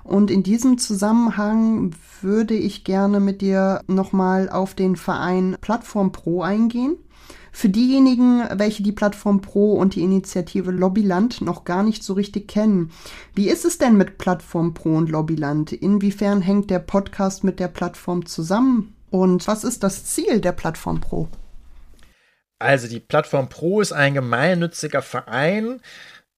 Und 0.08 0.30
in 0.30 0.42
diesem 0.42 0.78
Zusammenhang 0.78 1.94
würde 2.22 2.54
ich 2.54 2.82
gerne 2.84 3.20
mit 3.20 3.42
dir 3.42 3.82
nochmal 3.88 4.48
auf 4.48 4.72
den 4.72 4.96
Verein 4.96 5.58
Plattform 5.60 6.12
Pro 6.12 6.40
eingehen. 6.40 6.96
Für 7.52 7.68
diejenigen, 7.68 8.42
welche 8.54 8.82
die 8.82 8.92
Plattform 8.92 9.42
Pro 9.42 9.74
und 9.74 9.96
die 9.96 10.00
Initiative 10.00 10.70
Lobbyland 10.70 11.42
noch 11.42 11.64
gar 11.64 11.82
nicht 11.82 12.02
so 12.02 12.14
richtig 12.14 12.48
kennen, 12.48 12.90
wie 13.34 13.50
ist 13.50 13.66
es 13.66 13.76
denn 13.76 13.98
mit 13.98 14.16
Plattform 14.16 14.72
Pro 14.72 14.96
und 14.96 15.10
Lobbyland? 15.10 15.72
Inwiefern 15.72 16.40
hängt 16.40 16.70
der 16.70 16.78
Podcast 16.78 17.44
mit 17.44 17.60
der 17.60 17.68
Plattform 17.68 18.24
zusammen? 18.24 18.94
Und 19.10 19.46
was 19.46 19.62
ist 19.62 19.82
das 19.82 20.06
Ziel 20.06 20.40
der 20.40 20.52
Plattform 20.52 21.02
Pro? 21.02 21.28
Also 22.58 22.88
die 22.88 23.00
Plattform 23.00 23.50
Pro 23.50 23.82
ist 23.82 23.92
ein 23.92 24.14
gemeinnütziger 24.14 25.02
Verein, 25.02 25.82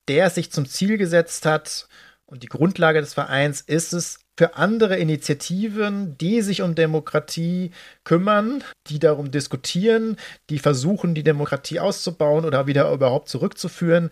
der 0.09 0.29
sich 0.29 0.51
zum 0.51 0.67
Ziel 0.67 0.99
gesetzt 0.99 1.47
hat, 1.47 1.87
und 2.31 2.43
die 2.43 2.49
Grundlage 2.49 3.01
des 3.01 3.15
Vereins 3.15 3.61
ist 3.61 3.93
es, 3.93 4.19
für 4.39 4.57
andere 4.57 4.97
Initiativen, 4.97 6.17
die 6.17 6.41
sich 6.41 6.63
um 6.63 6.75
Demokratie 6.75 7.73
kümmern, 8.05 8.65
die 8.87 8.99
darum 8.99 9.31
diskutieren, 9.31 10.17
die 10.49 10.59
versuchen, 10.59 11.15
die 11.15 11.23
Demokratie 11.23 11.79
auszubauen 11.79 12.47
oder 12.47 12.67
wieder 12.67 12.91
überhaupt 12.91 13.29
zurückzuführen, 13.29 14.09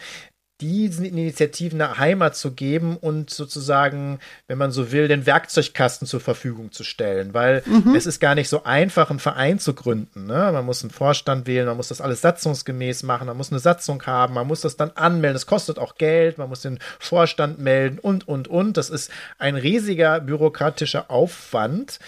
diesen 0.61 1.05
Initiativen 1.05 1.81
eine 1.81 1.99
Heimat 1.99 2.37
zu 2.37 2.53
geben 2.53 2.97
und 2.97 3.31
sozusagen, 3.31 4.19
wenn 4.49 4.59
man 4.59 4.73
so 4.73 4.91
will, 4.91 5.07
den 5.07 5.25
Werkzeugkasten 5.25 6.07
zur 6.07 6.21
Verfügung 6.21 6.73
zu 6.73 6.83
stellen. 6.83 7.33
Weil 7.33 7.63
mhm. 7.65 7.95
es 7.95 8.07
ist 8.07 8.19
gar 8.19 8.35
nicht 8.35 8.49
so 8.49 8.65
einfach, 8.65 9.11
einen 9.11 9.21
Verein 9.21 9.59
zu 9.61 9.75
gründen. 9.75 10.27
Ne? 10.27 10.51
Man 10.53 10.65
muss 10.65 10.83
einen 10.83 10.91
Vorstand 10.91 11.47
wählen, 11.47 11.67
man 11.67 11.77
muss 11.77 11.89
das 11.89 12.01
alles 12.01 12.23
satzungsgemäß 12.23 13.05
machen, 13.05 13.29
man 13.29 13.37
muss 13.37 13.53
eine 13.53 13.61
Satzung 13.61 14.03
haben, 14.05 14.35
man 14.35 14.47
muss 14.47 14.63
das 14.63 14.77
dann 14.77 14.91
anmelden. 14.95 15.37
Es 15.37 15.47
kostet 15.47 15.79
auch 15.79 15.95
Geld, 15.95 16.39
man 16.39 16.49
muss 16.49 16.63
den 16.63 16.81
Vorstand 16.99 17.61
melden 17.61 17.99
und, 17.99 18.27
und, 18.27 18.49
und. 18.49 18.77
Das 18.77 18.91
ist 18.91 19.11
ein 19.39 19.55
riesiger 19.55 20.21
bürokratischer 20.21 21.11
Aufwand, 21.11 22.01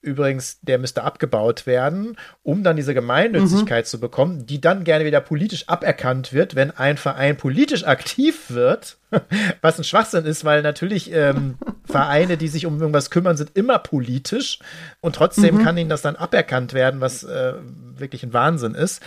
Übrigens, 0.00 0.60
der 0.62 0.78
müsste 0.78 1.02
abgebaut 1.02 1.66
werden, 1.66 2.16
um 2.44 2.62
dann 2.62 2.76
diese 2.76 2.94
Gemeinnützigkeit 2.94 3.84
mhm. 3.84 3.88
zu 3.88 3.98
bekommen, 3.98 4.46
die 4.46 4.60
dann 4.60 4.84
gerne 4.84 5.04
wieder 5.04 5.20
politisch 5.20 5.68
aberkannt 5.68 6.32
wird, 6.32 6.54
wenn 6.54 6.70
ein 6.70 6.96
Verein 6.96 7.36
politisch 7.36 7.84
aktiv 7.84 8.44
wird, 8.48 8.98
was 9.60 9.76
ein 9.76 9.82
Schwachsinn 9.82 10.24
ist, 10.24 10.44
weil 10.44 10.62
natürlich 10.62 11.12
ähm, 11.12 11.58
Vereine, 11.84 12.36
die 12.36 12.46
sich 12.46 12.64
um 12.64 12.80
irgendwas 12.80 13.10
kümmern, 13.10 13.36
sind 13.36 13.56
immer 13.56 13.80
politisch 13.80 14.60
und 15.00 15.16
trotzdem 15.16 15.56
mhm. 15.56 15.64
kann 15.64 15.76
ihnen 15.76 15.90
das 15.90 16.02
dann 16.02 16.14
aberkannt 16.14 16.74
werden, 16.74 17.00
was 17.00 17.24
äh, 17.24 17.54
wirklich 17.96 18.22
ein 18.22 18.32
Wahnsinn 18.32 18.76
ist. 18.76 19.02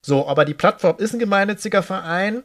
So, 0.00 0.28
aber 0.28 0.44
die 0.44 0.54
Plattform 0.54 0.98
ist 0.98 1.12
ein 1.12 1.18
gemeinnütziger 1.18 1.82
Verein 1.82 2.44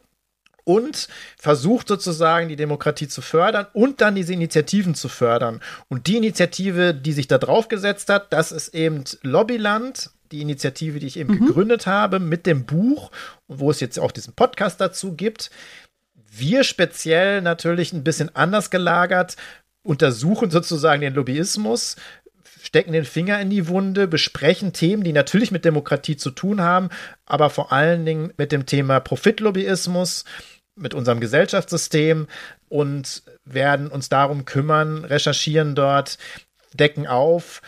und 0.64 1.08
versucht 1.36 1.88
sozusagen 1.88 2.48
die 2.48 2.56
Demokratie 2.56 3.08
zu 3.08 3.22
fördern 3.22 3.66
und 3.72 4.00
dann 4.00 4.14
diese 4.14 4.32
Initiativen 4.32 4.94
zu 4.94 5.08
fördern. 5.08 5.60
Und 5.88 6.06
die 6.06 6.16
Initiative, 6.16 6.94
die 6.94 7.12
sich 7.12 7.28
da 7.28 7.38
drauf 7.38 7.68
gesetzt 7.68 8.08
hat, 8.08 8.32
das 8.32 8.52
ist 8.52 8.74
eben 8.74 9.04
Lobbyland, 9.22 10.10
die 10.30 10.40
Initiative, 10.40 10.98
die 10.98 11.06
ich 11.06 11.18
eben 11.18 11.34
mhm. 11.34 11.46
gegründet 11.46 11.86
habe 11.86 12.18
mit 12.18 12.46
dem 12.46 12.64
Buch, 12.64 13.10
wo 13.48 13.70
es 13.70 13.80
jetzt 13.80 13.98
auch 13.98 14.12
diesen 14.12 14.34
Podcast 14.34 14.80
dazu 14.80 15.14
gibt. 15.14 15.50
Wir 16.34 16.64
speziell 16.64 17.42
natürlich 17.42 17.92
ein 17.92 18.04
bisschen 18.04 18.34
anders 18.34 18.70
gelagert, 18.70 19.36
untersuchen 19.82 20.50
sozusagen 20.50 21.02
den 21.02 21.14
Lobbyismus, 21.14 21.96
stecken 22.62 22.92
den 22.92 23.04
Finger 23.04 23.40
in 23.40 23.50
die 23.50 23.66
Wunde, 23.68 24.06
besprechen 24.06 24.72
Themen, 24.72 25.02
die 25.02 25.12
natürlich 25.12 25.50
mit 25.50 25.64
Demokratie 25.64 26.16
zu 26.16 26.30
tun 26.30 26.60
haben, 26.60 26.90
aber 27.26 27.50
vor 27.50 27.72
allen 27.72 28.06
Dingen 28.06 28.32
mit 28.36 28.52
dem 28.52 28.66
Thema 28.66 29.00
Profitlobbyismus 29.00 30.24
mit 30.76 30.94
unserem 30.94 31.20
Gesellschaftssystem 31.20 32.28
und 32.68 33.22
werden 33.44 33.88
uns 33.88 34.08
darum 34.08 34.44
kümmern, 34.44 35.04
recherchieren 35.04 35.74
dort, 35.74 36.18
decken 36.72 37.06
auf 37.06 37.60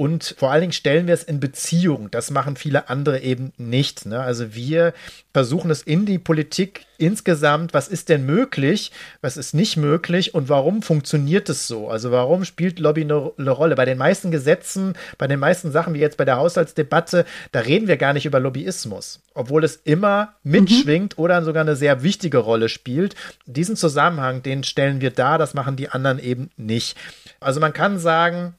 Und 0.00 0.34
vor 0.38 0.50
allen 0.50 0.62
Dingen 0.62 0.72
stellen 0.72 1.06
wir 1.08 1.12
es 1.12 1.24
in 1.24 1.40
Beziehung. 1.40 2.10
Das 2.10 2.30
machen 2.30 2.56
viele 2.56 2.88
andere 2.88 3.20
eben 3.20 3.52
nicht. 3.58 4.06
Ne? 4.06 4.18
Also 4.18 4.54
wir 4.54 4.94
versuchen 5.34 5.70
es 5.70 5.82
in 5.82 6.06
die 6.06 6.18
Politik 6.18 6.86
insgesamt, 6.96 7.74
was 7.74 7.86
ist 7.86 8.08
denn 8.08 8.24
möglich, 8.24 8.92
was 9.20 9.36
ist 9.36 9.52
nicht 9.52 9.76
möglich 9.76 10.32
und 10.34 10.48
warum 10.48 10.80
funktioniert 10.80 11.50
es 11.50 11.66
so? 11.66 11.90
Also 11.90 12.10
warum 12.12 12.46
spielt 12.46 12.78
Lobby 12.78 13.02
eine, 13.02 13.32
eine 13.36 13.50
Rolle? 13.50 13.74
Bei 13.74 13.84
den 13.84 13.98
meisten 13.98 14.30
Gesetzen, 14.30 14.94
bei 15.18 15.26
den 15.26 15.38
meisten 15.38 15.70
Sachen, 15.70 15.92
wie 15.92 15.98
jetzt 15.98 16.16
bei 16.16 16.24
der 16.24 16.38
Haushaltsdebatte, 16.38 17.26
da 17.52 17.60
reden 17.60 17.86
wir 17.86 17.98
gar 17.98 18.14
nicht 18.14 18.24
über 18.24 18.40
Lobbyismus, 18.40 19.20
obwohl 19.34 19.64
es 19.64 19.76
immer 19.84 20.32
mitschwingt 20.42 21.18
mhm. 21.18 21.24
oder 21.24 21.44
sogar 21.44 21.60
eine 21.60 21.76
sehr 21.76 22.02
wichtige 22.02 22.38
Rolle 22.38 22.70
spielt. 22.70 23.16
Diesen 23.44 23.76
Zusammenhang, 23.76 24.42
den 24.42 24.64
stellen 24.64 25.02
wir 25.02 25.10
dar, 25.10 25.36
das 25.36 25.52
machen 25.52 25.76
die 25.76 25.90
anderen 25.90 26.18
eben 26.18 26.48
nicht. 26.56 26.96
Also 27.38 27.60
man 27.60 27.74
kann 27.74 27.98
sagen, 27.98 28.54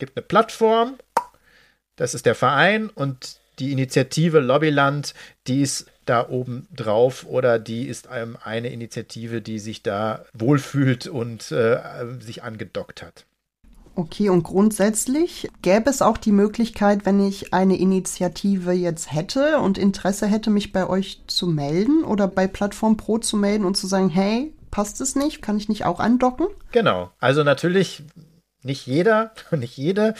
gibt 0.00 0.16
eine 0.16 0.26
Plattform, 0.26 0.96
das 1.94 2.14
ist 2.14 2.26
der 2.26 2.34
Verein 2.34 2.90
und 2.90 3.38
die 3.60 3.70
Initiative 3.72 4.40
Lobbyland, 4.40 5.14
die 5.46 5.60
ist 5.60 5.86
da 6.06 6.28
oben 6.28 6.66
drauf 6.74 7.26
oder 7.28 7.58
die 7.58 7.86
ist 7.86 8.08
ähm, 8.12 8.36
eine 8.42 8.70
Initiative, 8.70 9.42
die 9.42 9.60
sich 9.60 9.82
da 9.82 10.24
wohlfühlt 10.32 11.06
und 11.06 11.52
äh, 11.52 11.78
sich 12.18 12.42
angedockt 12.42 13.02
hat. 13.02 13.26
Okay, 13.94 14.30
und 14.30 14.44
grundsätzlich 14.44 15.48
gäbe 15.62 15.90
es 15.90 16.00
auch 16.00 16.16
die 16.16 16.32
Möglichkeit, 16.32 17.04
wenn 17.04 17.20
ich 17.26 17.52
eine 17.52 17.76
Initiative 17.76 18.72
jetzt 18.72 19.12
hätte 19.12 19.58
und 19.58 19.78
Interesse 19.78 20.26
hätte, 20.26 20.48
mich 20.50 20.72
bei 20.72 20.88
euch 20.88 21.22
zu 21.26 21.46
melden 21.46 22.04
oder 22.04 22.28
bei 22.28 22.46
Plattform 22.46 22.96
Pro 22.96 23.18
zu 23.18 23.36
melden 23.36 23.64
und 23.64 23.76
zu 23.76 23.86
sagen, 23.86 24.08
hey, 24.08 24.54
passt 24.70 25.00
es 25.00 25.16
nicht? 25.16 25.42
Kann 25.42 25.58
ich 25.58 25.68
nicht 25.68 25.84
auch 25.84 26.00
andocken? 26.00 26.46
Genau. 26.72 27.10
Also 27.18 27.44
natürlich 27.44 28.02
nicht 28.62 28.86
jeder, 28.86 29.32
nicht 29.50 29.76
jede 29.76 30.14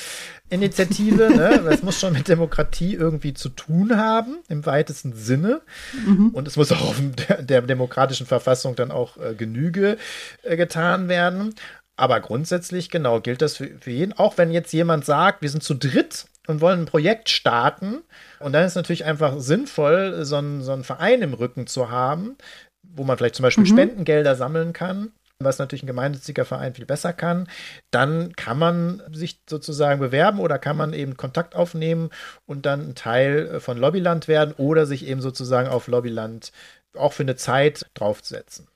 Initiative. 0.49 1.31
ne? 1.31 1.65
Es 1.71 1.83
muss 1.83 2.01
schon 2.01 2.13
mit 2.13 2.29
Demokratie 2.29 2.95
irgendwie 2.95 3.35
zu 3.35 3.49
tun 3.49 3.97
haben, 3.97 4.39
im 4.49 4.67
weitesten 4.67 5.13
Sinne. 5.13 5.63
Mhm. 6.07 6.31
Und 6.31 6.49
es 6.49 6.57
muss 6.57 6.73
auch 6.73 6.95
der, 7.29 7.43
der 7.43 7.63
demokratischen 7.63 8.27
Verfassung 8.27 8.77
dann 8.77 8.91
auch 8.91 9.17
äh, 9.19 9.35
Genüge 9.35 9.99
äh, 10.43 10.57
getan 10.57 11.09
werden. 11.09 11.55
Aber 11.97 12.21
grundsätzlich, 12.21 12.89
genau, 12.89 13.21
gilt 13.21 13.43
das 13.43 13.59
für, 13.59 13.69
für 13.79 13.91
jeden. 13.91 14.15
Auch 14.15 14.39
wenn 14.39 14.51
jetzt 14.51 14.73
jemand 14.73 15.05
sagt, 15.05 15.43
wir 15.43 15.51
sind 15.51 15.63
zu 15.63 15.75
dritt 15.75 16.25
und 16.47 16.63
wollen 16.63 16.81
ein 16.81 16.87
Projekt 16.87 17.29
starten. 17.29 17.99
Und 18.39 18.53
dann 18.53 18.65
ist 18.65 18.73
es 18.73 18.77
natürlich 18.77 19.05
einfach 19.05 19.39
sinnvoll, 19.39 20.25
so 20.25 20.37
einen, 20.37 20.63
so 20.63 20.73
einen 20.73 20.85
Verein 20.85 21.21
im 21.21 21.35
Rücken 21.35 21.67
zu 21.67 21.91
haben, 21.91 22.37
wo 22.83 23.05
man 23.05 23.19
vielleicht 23.19 23.35
zum 23.35 23.43
Beispiel 23.43 23.65
mhm. 23.65 23.69
Spendengelder 23.69 24.35
sammeln 24.35 24.73
kann 24.73 25.13
was 25.41 25.59
natürlich 25.59 25.83
ein 25.83 25.89
gemeinnütziger 25.89 26.45
Verein 26.45 26.75
viel 26.75 26.87
besser 26.87 27.13
kann, 27.13 27.49
dann 27.91 28.35
kann 28.35 28.59
man 28.59 29.03
sich 29.13 29.41
sozusagen 29.49 30.01
bewerben 30.01 30.39
oder 30.39 30.59
kann 30.59 30.77
man 30.77 30.93
eben 30.93 31.17
Kontakt 31.17 31.55
aufnehmen 31.55 32.11
und 32.47 32.67
dann 32.67 32.91
ein 32.91 32.95
Teil 32.95 33.49
äh, 33.55 33.61
von 33.61 33.79
Lobbyland 33.79 34.29
werden 34.29 34.55
oder 34.57 34.87
sich 34.87 35.07
eben 35.07 35.21
sozusagen 35.21 35.69
auf 35.69 35.89
Lobbyland 35.89 36.53
auch 36.97 37.13
für 37.13 37.23
eine 37.23 37.37
Zeit 37.37 37.87
draufsetzen. 37.95 38.69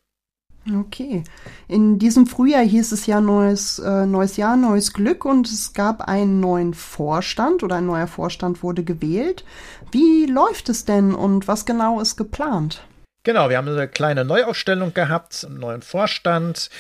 Okay. 0.73 1.25
In 1.69 1.99
diesem 1.99 2.27
Frühjahr 2.27 2.65
hieß 2.65 2.93
es 2.93 3.05
ja 3.05 3.21
neues, 3.21 3.79
äh, 3.81 4.07
neues 4.07 4.39
Jahr, 4.39 4.57
neues 4.57 4.95
Glück 4.95 5.27
und 5.27 5.47
es 5.47 5.75
gab 5.75 6.09
einen 6.09 6.41
neuen 6.41 6.73
Vorstand 6.73 7.63
oder 7.63 7.77
ein 7.77 7.87
neuer 7.87 8.07
Vorstand 8.07 8.63
wurde 8.63 8.83
gewählt. 8.83 9.45
Wie 9.93 10.25
läuft 10.25 10.71
es 10.71 10.87
denn 10.87 11.15
und 11.15 11.47
was 11.49 11.67
genau 11.67 12.01
ist 12.01 12.17
geplant? 12.17 12.87
Genau, 13.25 13.49
wir 13.49 13.57
haben 13.57 13.69
eine 13.69 13.89
kleine 13.89 14.25
Neuausstellung 14.25 14.95
gehabt, 14.95 15.45
einen 15.45 15.59
neuen 15.59 15.83
Vorstand. 15.83 16.71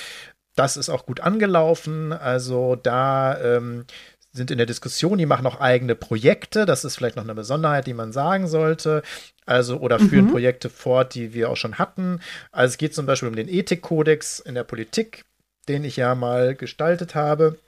Das 0.55 0.77
ist 0.77 0.91
auch 0.91 1.07
gut 1.07 1.21
angelaufen. 1.21 2.13
Also 2.13 2.77
da 2.77 3.41
ähm, 3.41 3.87
sind 4.31 4.51
in 4.51 4.59
der 4.59 4.67
Diskussion, 4.67 5.17
die 5.17 5.27
machen 5.27 5.47
auch 5.47 5.61
eigene 5.61 5.95
Projekte. 5.95 6.67
Das 6.67 6.85
ist 6.85 6.97
vielleicht 6.97 7.17
noch 7.17 7.25
eine 7.25 7.35
Besonderheit, 7.35 7.87
die 7.87 7.95
man 7.95 8.13
sagen 8.13 8.47
sollte. 8.47 9.03
Also, 9.47 9.79
oder 9.79 9.99
führen 9.99 10.27
mhm. 10.27 10.33
Projekte 10.33 10.71
fort, 10.71 11.15
die 11.15 11.33
wir 11.35 11.51
auch 11.51 11.57
schon 11.57 11.79
hatten. 11.79 12.21
Also 12.53 12.73
es 12.73 12.79
geht 12.79 12.95
zum 12.95 13.07
Beispiel 13.07 13.29
um 13.29 13.37
den 13.37 13.49
Ethikkodex 13.49 14.41
in 14.41 14.55
der 14.55 14.65
Politik, 14.65 15.25
den 15.69 15.85
ich 15.85 15.97
ja 15.97 16.15
mal 16.15 16.55
gestaltet 16.55 17.15
habe. 17.15 17.59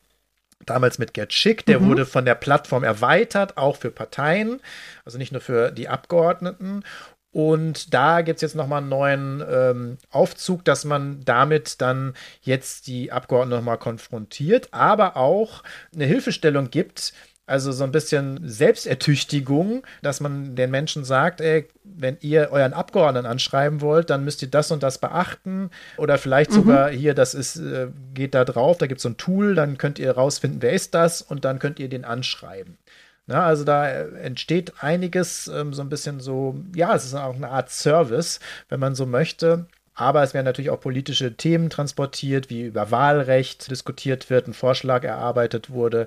Damals 0.65 0.99
mit 0.99 1.15
Gerd 1.15 1.33
Schick, 1.33 1.67
der 1.67 1.81
mhm. 1.81 1.91
wurde 1.91 2.07
von 2.07 2.25
der 2.25 2.35
Plattform 2.35 2.83
erweitert, 2.83 3.57
auch 3.57 3.77
für 3.77 3.91
Parteien, 3.91 4.61
also 5.05 5.19
nicht 5.19 5.33
nur 5.33 5.43
für 5.43 5.71
die 5.71 5.89
Abgeordneten. 5.89 6.83
Und 7.37 7.93
da 7.93 8.23
gibt 8.23 8.37
es 8.37 8.41
jetzt 8.41 8.55
nochmal 8.55 8.79
einen 8.79 8.89
neuen 8.89 9.45
ähm, 9.47 9.99
Aufzug, 10.11 10.65
dass 10.65 10.87
man 10.87 11.21
damit 11.27 11.83
dann 11.83 12.15
jetzt 12.41 12.87
die 12.87 13.13
Abgeordneten 13.13 13.59
nochmal 13.59 13.77
konfrontiert, 13.77 14.69
aber 14.73 15.19
auch 15.19 15.63
eine 15.95 16.07
Hilfestellung 16.07 16.71
gibt, 16.71 17.13
also 17.45 17.73
so 17.73 17.85
ein 17.85 17.93
bisschen 17.93 18.41
Selbstertüchtigung, 18.43 19.83
dass 20.01 20.21
man 20.21 20.57
den 20.57 20.71
Menschen 20.71 21.05
sagt, 21.05 21.43
ey, 21.43 21.69
wenn 21.85 22.17
ihr 22.23 22.49
euren 22.53 22.73
Abgeordneten 22.73 23.27
anschreiben 23.27 23.83
wollt, 23.83 24.09
dann 24.09 24.25
müsst 24.25 24.41
ihr 24.41 24.49
das 24.49 24.71
und 24.71 24.83
das 24.83 24.97
beachten. 24.97 25.69
Oder 25.99 26.17
vielleicht 26.17 26.53
mhm. 26.53 26.55
sogar 26.55 26.91
hier, 26.91 27.13
das 27.13 27.35
ist, 27.35 27.57
äh, 27.57 27.89
geht 28.15 28.35
da 28.35 28.47
drauf, 28.47 28.79
da 28.79 28.87
gibt 28.87 29.01
es 29.01 29.03
so 29.03 29.11
ein 29.11 29.19
Tool, 29.19 29.55
dann 29.55 29.77
könnt 29.77 29.99
ihr 29.99 30.11
rausfinden, 30.11 30.63
wer 30.63 30.73
ist 30.73 30.95
das 30.95 31.21
und 31.21 31.45
dann 31.45 31.59
könnt 31.59 31.81
ihr 31.81 31.91
den 31.91 32.07
anschreiben. 32.07 32.79
Na, 33.27 33.45
also 33.45 33.65
da 33.65 33.89
entsteht 33.89 34.83
einiges 34.83 35.49
ähm, 35.49 35.73
so 35.75 35.83
ein 35.83 35.89
bisschen 35.89 36.21
so, 36.21 36.63
ja, 36.75 36.95
es 36.95 37.05
ist 37.05 37.15
auch 37.15 37.35
eine 37.35 37.51
Art 37.51 37.71
Service, 37.71 38.41
wenn 38.69 38.81
man 38.81 38.95
so 38.95 39.07
möchte. 39.07 39.67
Aber 39.95 40.23
es 40.23 40.35
werden 40.35 40.45
natürlich 40.45 40.71
auch 40.71 40.81
politische 40.81 41.37
Themen 41.37 41.71
transportiert, 41.71 42.51
wie 42.51 42.67
über 42.67 42.91
Wahlrecht 42.91 43.71
diskutiert 43.71 44.31
wird, 44.31 44.47
ein 44.47 44.55
Vorschlag 44.55 45.05
erarbeitet 45.05 45.71
wurde. 45.71 46.07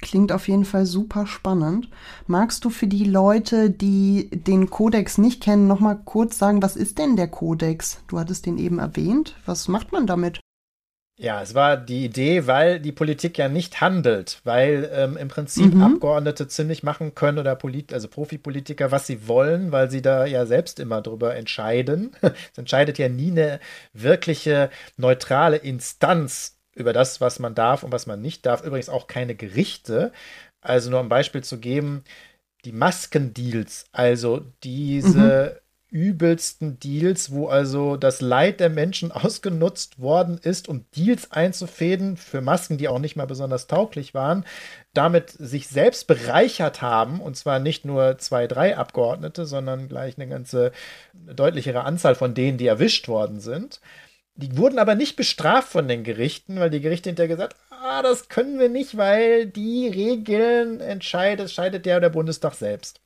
Klingt 0.02 0.32
auf 0.32 0.48
jeden 0.48 0.66
Fall 0.66 0.86
super 0.86 1.28
spannend. 1.28 1.90
Magst 2.26 2.64
du 2.64 2.70
für 2.70 2.88
die 2.88 3.04
Leute, 3.04 3.70
die 3.70 4.30
den 4.32 4.70
Kodex 4.70 5.18
nicht 5.18 5.44
kennen, 5.44 5.68
noch 5.68 5.82
mal 5.82 5.96
kurz 5.96 6.38
sagen, 6.38 6.62
was 6.62 6.78
ist 6.78 6.98
denn 6.98 7.18
der 7.18 7.28
Kodex? 7.28 8.02
Du 8.08 8.18
hattest 8.18 8.46
den 8.46 8.58
eben 8.58 8.80
erwähnt. 8.80 9.36
Was 9.46 9.68
macht 9.68 9.92
man 9.92 10.08
damit? 10.08 10.40
Ja, 11.22 11.42
es 11.42 11.54
war 11.54 11.76
die 11.76 12.06
Idee, 12.06 12.48
weil 12.48 12.80
die 12.80 12.94
Politik 12.94 13.38
ja 13.38 13.50
nicht 13.50 13.82
handelt, 13.82 14.40
weil 14.46 14.90
ähm, 14.94 15.18
im 15.18 15.28
Prinzip 15.28 15.74
mhm. 15.74 15.84
Abgeordnete 15.84 16.48
ziemlich 16.48 16.82
machen 16.82 17.14
können 17.14 17.40
oder 17.40 17.58
Polit 17.58 17.92
also 17.92 18.08
Profipolitiker, 18.08 18.92
was 18.92 19.06
sie 19.06 19.28
wollen, 19.28 19.74
weil 19.74 19.92
sie 19.92 20.02
da 20.02 20.26
ja 20.26 20.46
selbst 20.46 20.80
immer 20.80 21.02
drüber 21.02 21.36
entscheiden. 21.36 22.12
es 22.22 22.58
entscheidet 22.58 22.98
ja 23.00 23.10
nie 23.10 23.32
eine 23.32 23.60
wirkliche 23.92 24.70
neutrale 24.96 25.58
Instanz 25.58 26.59
über 26.80 26.94
das, 26.94 27.22
was 27.22 27.40
man 27.40 27.56
darf 27.56 27.84
und 27.84 27.92
was 27.92 28.08
man 28.08 28.22
nicht 28.22 28.46
darf. 28.46 28.64
Übrigens 28.64 28.90
auch 28.90 29.08
keine 29.08 29.36
Gerichte. 29.36 30.12
Also 30.62 30.90
nur 30.90 31.00
um 31.00 31.06
ein 31.06 31.10
Beispiel 31.10 31.44
zu 31.44 31.60
geben, 31.60 32.04
die 32.66 32.72
Maskendeals, 32.72 33.86
also 33.92 34.42
diese 34.64 35.60
mhm. 35.92 35.98
übelsten 35.98 36.80
Deals, 36.80 37.32
wo 37.32 37.48
also 37.48 37.96
das 37.96 38.20
Leid 38.20 38.60
der 38.60 38.70
Menschen 38.70 39.12
ausgenutzt 39.14 40.00
worden 40.00 40.38
ist, 40.42 40.68
um 40.68 40.86
Deals 40.96 41.32
einzufäden 41.32 42.18
für 42.18 42.42
Masken, 42.42 42.78
die 42.78 42.90
auch 42.90 43.00
nicht 43.00 43.16
mal 43.16 43.28
besonders 43.28 43.68
tauglich 43.68 44.14
waren, 44.14 44.46
damit 44.94 45.30
sich 45.30 45.68
selbst 45.68 46.08
bereichert 46.08 46.82
haben, 46.82 47.22
und 47.22 47.38
zwar 47.38 47.60
nicht 47.60 47.86
nur 47.86 48.18
zwei, 48.18 48.48
drei 48.48 48.76
Abgeordnete, 48.76 49.46
sondern 49.46 49.88
gleich 49.88 50.18
eine 50.18 50.28
ganze 50.28 50.74
deutlichere 51.14 51.84
Anzahl 51.84 52.16
von 52.16 52.34
denen, 52.34 52.58
die 52.58 52.68
erwischt 52.68 53.08
worden 53.08 53.40
sind. 53.40 53.80
Die 54.42 54.58
wurden 54.58 54.80
aber 54.80 54.96
nicht 54.96 55.16
bestraft 55.16 55.70
von 55.70 55.88
den 55.88 56.04
Gerichten, 56.04 56.60
weil 56.60 56.70
die 56.70 56.82
Gerichte 56.82 57.10
hinterher 57.10 57.36
gesagt 57.36 57.56
ah, 57.82 58.02
das 58.02 58.30
können 58.30 58.60
wir 58.60 58.70
nicht, 58.70 58.98
weil 58.98 59.46
die 59.46 59.88
Regeln 59.88 60.82
entscheidet, 60.82 61.48
entscheidet 61.48 61.86
der 61.86 62.10
Bundestag 62.10 62.54
selbst. 62.54 63.00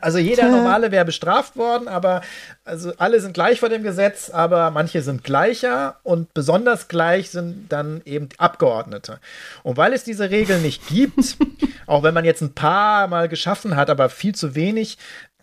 Also 0.00 0.16
jeder 0.16 0.48
normale 0.48 0.92
wäre 0.92 1.04
bestraft 1.04 1.56
worden, 1.56 1.88
aber 1.88 2.22
also 2.64 2.94
alle 2.96 3.20
sind 3.20 3.34
gleich 3.34 3.60
vor 3.60 3.68
dem 3.68 3.82
Gesetz, 3.82 4.30
aber 4.30 4.70
manche 4.70 5.02
sind 5.02 5.24
gleicher 5.24 5.96
und 6.04 6.32
besonders 6.32 6.88
gleich 6.88 7.28
sind 7.28 7.70
dann 7.70 8.00
eben 8.06 8.30
Abgeordnete. 8.38 9.20
Und 9.62 9.76
weil 9.76 9.92
es 9.92 10.02
diese 10.02 10.30
Regeln 10.30 10.62
nicht 10.62 10.86
gibt, 10.86 11.36
auch 11.86 12.02
wenn 12.02 12.14
man 12.14 12.24
jetzt 12.24 12.40
ein 12.40 12.54
paar 12.54 13.08
mal 13.08 13.28
geschaffen 13.28 13.76
hat, 13.76 13.90
aber 13.90 14.08
viel 14.08 14.34
zu 14.34 14.54
wenig, 14.54 14.96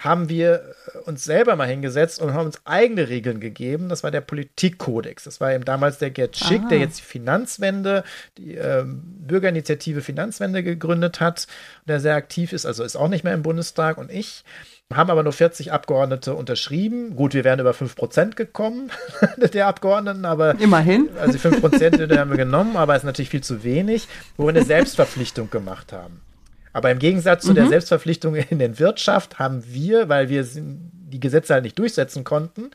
haben 0.03 0.29
wir 0.29 0.73
äh, 0.93 0.97
uns 1.09 1.23
selber 1.23 1.55
mal 1.55 1.67
hingesetzt 1.67 2.21
und 2.21 2.33
haben 2.33 2.47
uns 2.47 2.61
eigene 2.65 3.07
Regeln 3.07 3.39
gegeben. 3.39 3.87
Das 3.87 4.03
war 4.03 4.11
der 4.11 4.21
Politikkodex. 4.21 5.23
Das 5.23 5.39
war 5.39 5.53
eben 5.53 5.63
damals 5.63 5.99
der 5.99 6.09
Gerd 6.09 6.35
Schick, 6.35 6.61
Aha. 6.61 6.69
der 6.69 6.79
jetzt 6.79 6.99
die 6.99 7.03
Finanzwende, 7.03 8.03
die 8.37 8.55
äh, 8.57 8.83
Bürgerinitiative 8.85 10.01
Finanzwende 10.01 10.63
gegründet 10.63 11.19
hat, 11.19 11.47
der 11.87 11.99
sehr 11.99 12.15
aktiv 12.15 12.51
ist, 12.51 12.65
also 12.65 12.83
ist 12.83 12.95
auch 12.95 13.07
nicht 13.07 13.23
mehr 13.23 13.33
im 13.33 13.43
Bundestag 13.43 13.97
und 13.97 14.11
ich. 14.11 14.43
Haben 14.91 15.09
aber 15.09 15.23
nur 15.23 15.31
40 15.31 15.71
Abgeordnete 15.71 16.33
unterschrieben. 16.33 17.15
Gut, 17.15 17.33
wir 17.33 17.45
wären 17.45 17.61
über 17.61 17.71
5% 17.71 18.35
gekommen, 18.35 18.91
der 19.53 19.67
Abgeordneten, 19.67 20.25
aber. 20.25 20.59
Immerhin. 20.59 21.09
Also 21.17 21.37
5% 21.37 22.17
haben 22.17 22.29
wir 22.29 22.37
genommen, 22.37 22.75
aber 22.75 22.97
ist 22.97 23.05
natürlich 23.05 23.29
viel 23.29 23.43
zu 23.43 23.63
wenig, 23.63 24.09
wo 24.35 24.43
wir 24.43 24.49
eine 24.49 24.65
Selbstverpflichtung 24.65 25.49
gemacht 25.49 25.93
haben. 25.93 26.21
Aber 26.73 26.91
im 26.91 26.99
Gegensatz 26.99 27.43
zu 27.43 27.51
mhm. 27.51 27.55
der 27.55 27.67
Selbstverpflichtung 27.67 28.35
in 28.35 28.59
der 28.59 28.79
Wirtschaft 28.79 29.39
haben 29.39 29.63
wir, 29.65 30.09
weil 30.09 30.29
wir 30.29 30.45
die 30.53 31.19
Gesetze 31.19 31.53
halt 31.53 31.63
nicht 31.63 31.77
durchsetzen 31.77 32.23
konnten, 32.23 32.71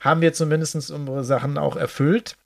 haben 0.00 0.20
wir 0.20 0.32
zumindest 0.32 0.90
unsere 0.90 1.24
Sachen 1.24 1.58
auch 1.58 1.76
erfüllt. 1.76 2.36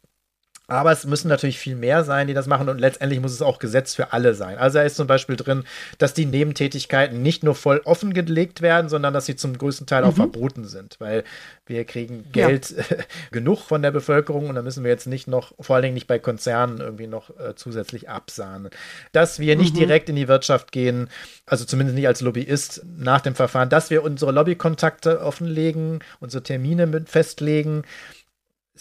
Aber 0.72 0.90
es 0.90 1.04
müssen 1.04 1.28
natürlich 1.28 1.58
viel 1.58 1.76
mehr 1.76 2.02
sein, 2.02 2.26
die 2.26 2.32
das 2.32 2.46
machen 2.46 2.70
und 2.70 2.78
letztendlich 2.78 3.20
muss 3.20 3.32
es 3.32 3.42
auch 3.42 3.58
Gesetz 3.58 3.94
für 3.94 4.14
alle 4.14 4.32
sein. 4.34 4.56
Also 4.56 4.78
da 4.78 4.84
ist 4.84 4.96
zum 4.96 5.06
Beispiel 5.06 5.36
drin, 5.36 5.64
dass 5.98 6.14
die 6.14 6.24
Nebentätigkeiten 6.24 7.20
nicht 7.20 7.44
nur 7.44 7.54
voll 7.54 7.82
offengelegt 7.84 8.62
werden, 8.62 8.88
sondern 8.88 9.12
dass 9.12 9.26
sie 9.26 9.36
zum 9.36 9.58
größten 9.58 9.86
Teil 9.86 10.02
mhm. 10.02 10.08
auch 10.08 10.14
verboten 10.14 10.64
sind, 10.64 10.96
weil 10.98 11.24
wir 11.66 11.84
kriegen 11.84 12.24
Geld 12.32 12.70
ja. 12.70 12.96
genug 13.32 13.60
von 13.60 13.82
der 13.82 13.90
Bevölkerung 13.90 14.48
und 14.48 14.54
da 14.54 14.62
müssen 14.62 14.82
wir 14.82 14.90
jetzt 14.90 15.06
nicht 15.06 15.28
noch, 15.28 15.52
vor 15.60 15.76
allen 15.76 15.82
Dingen 15.82 15.94
nicht 15.94 16.06
bei 16.06 16.18
Konzernen 16.18 16.80
irgendwie 16.80 17.06
noch 17.06 17.28
äh, 17.38 17.54
zusätzlich 17.54 18.08
absahnen. 18.08 18.70
Dass 19.12 19.40
wir 19.40 19.56
nicht 19.56 19.74
mhm. 19.74 19.80
direkt 19.80 20.08
in 20.08 20.16
die 20.16 20.28
Wirtschaft 20.28 20.72
gehen, 20.72 21.10
also 21.44 21.66
zumindest 21.66 21.96
nicht 21.96 22.08
als 22.08 22.22
Lobbyist 22.22 22.82
nach 22.96 23.20
dem 23.20 23.34
Verfahren, 23.34 23.68
dass 23.68 23.90
wir 23.90 24.02
unsere 24.02 24.32
Lobbykontakte 24.32 25.20
offenlegen, 25.20 25.98
unsere 26.18 26.42
Termine 26.42 27.04
festlegen, 27.06 27.82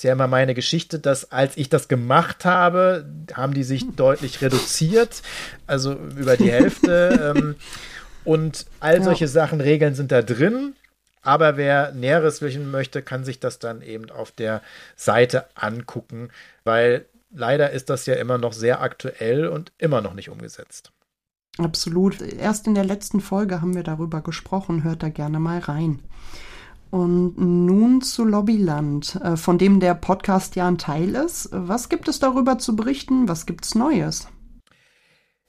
ist 0.02 0.06
ja 0.06 0.14
immer 0.14 0.26
meine 0.26 0.56
Geschichte, 0.56 0.98
dass 0.98 1.32
als 1.32 1.58
ich 1.58 1.70
das 1.70 1.88
gemacht 1.88 2.44
habe, 2.44 3.06
haben 3.36 3.54
die 3.54 3.64
sich 3.64 3.86
deutlich 3.96 4.42
reduziert, 4.42 5.22
also 5.68 5.94
über 5.94 6.38
die 6.38 6.52
Hälfte. 6.52 7.36
ähm, 7.38 7.56
und 8.24 8.66
all 8.80 8.98
ja. 8.98 9.04
solche 9.04 9.28
Sachen, 9.28 9.62
Regeln 9.62 9.94
sind 9.94 10.12
da 10.12 10.24
drin. 10.24 10.74
Aber 11.22 11.56
wer 11.56 11.92
Näheres 11.92 12.42
wissen 12.42 12.72
möchte, 12.72 13.04
kann 13.04 13.24
sich 13.24 13.40
das 13.40 13.60
dann 13.60 13.84
eben 13.84 14.10
auf 14.10 14.32
der 14.32 14.64
Seite 14.96 15.46
angucken, 15.54 16.30
weil 16.64 17.06
leider 17.30 17.70
ist 17.70 17.92
das 17.92 18.08
ja 18.08 18.16
immer 18.16 18.40
noch 18.40 18.54
sehr 18.54 18.82
aktuell 18.82 19.46
und 19.50 19.72
immer 19.78 20.02
noch 20.02 20.16
nicht 20.16 20.30
umgesetzt. 20.30 20.92
Absolut. 21.60 22.22
Erst 22.22 22.66
in 22.66 22.74
der 22.74 22.86
letzten 22.86 23.22
Folge 23.22 23.62
haben 23.62 23.76
wir 23.76 23.84
darüber 23.84 24.22
gesprochen. 24.22 24.84
Hört 24.84 25.04
da 25.04 25.10
gerne 25.10 25.40
mal 25.40 25.60
rein. 25.60 26.00
Und 26.92 27.36
nun 27.38 28.02
zu 28.02 28.26
Lobbyland, 28.26 29.16
äh, 29.24 29.38
von 29.38 29.58
dem 29.58 29.80
der 29.80 29.96
Podcast 29.96 30.56
ja 30.58 30.68
ein 30.68 30.78
Teil 30.78 31.16
ist. 31.16 31.50
Was 31.52 31.88
gibt 31.88 32.10
es 32.10 32.20
darüber 32.20 32.58
zu 32.60 32.76
berichten? 32.76 33.30
Was 33.30 33.46
gibt's 33.46 33.76
Neues? 33.76 34.28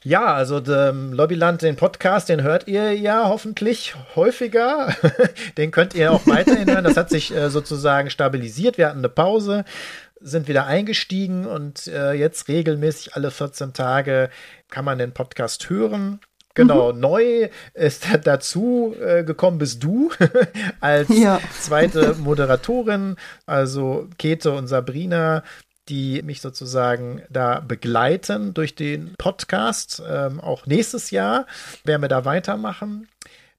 Ja, 0.05 0.35
also 0.35 0.59
dem 0.59 1.13
Lobbyland, 1.13 1.63
den 1.63 1.77
Podcast, 1.77 2.29
den 2.29 2.43
hört 2.43 2.67
ihr 2.67 2.93
ja 2.93 3.29
hoffentlich 3.29 3.95
häufiger. 4.17 4.95
den 5.57 5.71
könnt 5.71 5.95
ihr 5.95 6.13
auch 6.13 6.27
weiterhin 6.27 6.69
hören. 6.69 6.85
Das 6.85 6.97
hat 6.97 7.11
sich 7.11 7.35
äh, 7.35 7.51
sozusagen 7.51 8.11
stabilisiert. 8.11 8.79
Wir 8.79 8.89
hatten 8.89 8.99
eine 8.99 9.09
Pause, 9.09 9.65
sind 10.21 10.49
wieder 10.49 10.67
eingestiegen 10.67 11.47
und 11.47 11.87
äh, 11.87 12.13
jetzt 12.13 12.49
regelmäßig 12.49 13.15
alle 13.15 13.31
14 13.31 13.75
Tage 13.75 14.31
kann 14.71 14.85
man 14.85 14.99
den 14.99 15.13
Podcast 15.13 15.71
hören. 15.71 16.21
Genau, 16.55 16.93
mhm. 16.93 17.01
neu 17.01 17.49
ist 17.75 18.07
dazu 18.25 18.95
äh, 19.01 19.25
gekommen 19.25 19.59
bist 19.59 19.83
du 19.83 20.11
als 20.81 21.09
ja. 21.09 21.41
zweite 21.61 22.15
Moderatorin, 22.15 23.17
also 23.47 24.09
Kete 24.19 24.53
und 24.53 24.67
Sabrina, 24.67 25.43
die 25.89 26.23
mich 26.23 26.41
sozusagen 26.41 27.23
da 27.31 27.61
begleiten 27.61 28.55
durch 28.55 28.75
den 28.75 29.15
Podcast. 29.19 30.03
Ähm, 30.09 30.41
auch 30.41 30.67
nächstes 30.67 31.11
Jahr 31.11 31.47
werden 31.85 32.03
wir 32.03 32.09
da 32.09 32.25
weitermachen. 32.25 33.09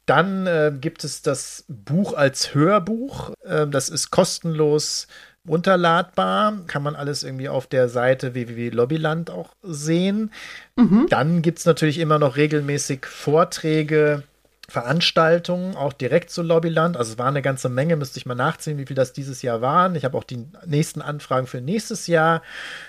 Dann 0.06 0.47
äh, 0.47 0.73
gibt 0.79 1.03
es 1.03 1.21
das 1.21 1.65
Buch 1.67 2.13
als 2.13 2.53
Hörbuch. 2.53 3.32
Ähm, 3.45 3.71
das 3.71 3.89
ist 3.89 4.12
kostenlos 4.12 5.08
runterladbar. 5.47 6.53
Kann 6.67 6.84
man 6.84 6.95
alles 6.95 7.23
irgendwie 7.23 7.49
auf 7.49 7.67
der 7.67 7.89
Seite 7.89 8.34
www.lobbyland 8.34 9.29
auch 9.29 9.49
sehen. 9.62 10.32
Mhm. 10.75 11.08
Dann 11.10 11.41
gibt 11.41 11.60
es 11.60 11.65
natürlich 11.65 11.99
immer 11.99 12.19
noch 12.19 12.38
regelmäßig 12.38 13.06
Vorträge, 13.06 14.23
Veranstaltungen, 14.69 15.75
auch 15.75 15.93
direkt 15.93 16.29
zu 16.29 16.41
Lobbyland. 16.41 16.95
Also 16.95 17.13
es 17.13 17.17
war 17.17 17.27
eine 17.27 17.41
ganze 17.41 17.67
Menge, 17.67 17.95
müsste 17.97 18.17
ich 18.17 18.25
mal 18.25 18.36
nachziehen, 18.36 18.77
wie 18.77 18.86
viel 18.86 18.95
das 18.95 19.12
dieses 19.12 19.41
Jahr 19.41 19.62
waren. 19.62 19.95
Ich 19.95 20.06
habe 20.06 20.17
auch 20.17 20.23
die 20.23 20.47
nächsten 20.65 21.01
Anfragen 21.01 21.47
für 21.47 21.62
nächstes 21.62 22.08
Jahr. 22.08 22.41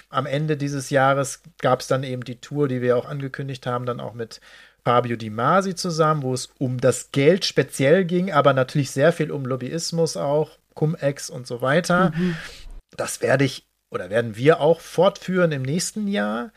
Am 0.09 0.27
Ende 0.27 0.57
dieses 0.57 0.90
Jahres 0.90 1.43
gab 1.61 1.81
es 1.81 1.88
dann 1.88 2.05
eben 2.05 2.25
die 2.25 2.40
Tour, 2.40 2.69
die 2.69 2.81
wir 2.81 2.97
auch 2.97 3.07
angekündigt 3.07 3.67
haben, 3.67 3.87
dann 3.87 4.01
auch 4.01 4.14
mit 4.14 4.40
Fabio 4.85 5.17
Di 5.17 5.31
Masi 5.31 5.75
zusammen, 5.75 6.23
wo 6.23 6.35
es 6.35 6.51
um 6.59 6.79
das 6.79 7.11
Geld 7.11 7.45
speziell 7.45 8.05
ging, 8.05 8.33
aber 8.33 8.53
natürlich 8.53 8.90
sehr 8.90 9.12
viel 9.12 9.33
um 9.33 9.45
Lobbyismus 9.45 10.17
auch. 10.17 10.59
Cum-Ex 10.75 11.31
und 11.31 11.47
so 11.47 11.61
weiter. 11.61 12.13
Mhm. 12.17 12.37
Das 12.97 13.21
werde 13.23 13.45
ich 13.45 13.67
oder 13.91 14.11
werden 14.11 14.37
wir 14.37 14.61
auch 14.61 14.81
fortführen 14.81 15.53
im 15.53 15.63
nächsten 15.63 16.09
Jahr. 16.09 16.51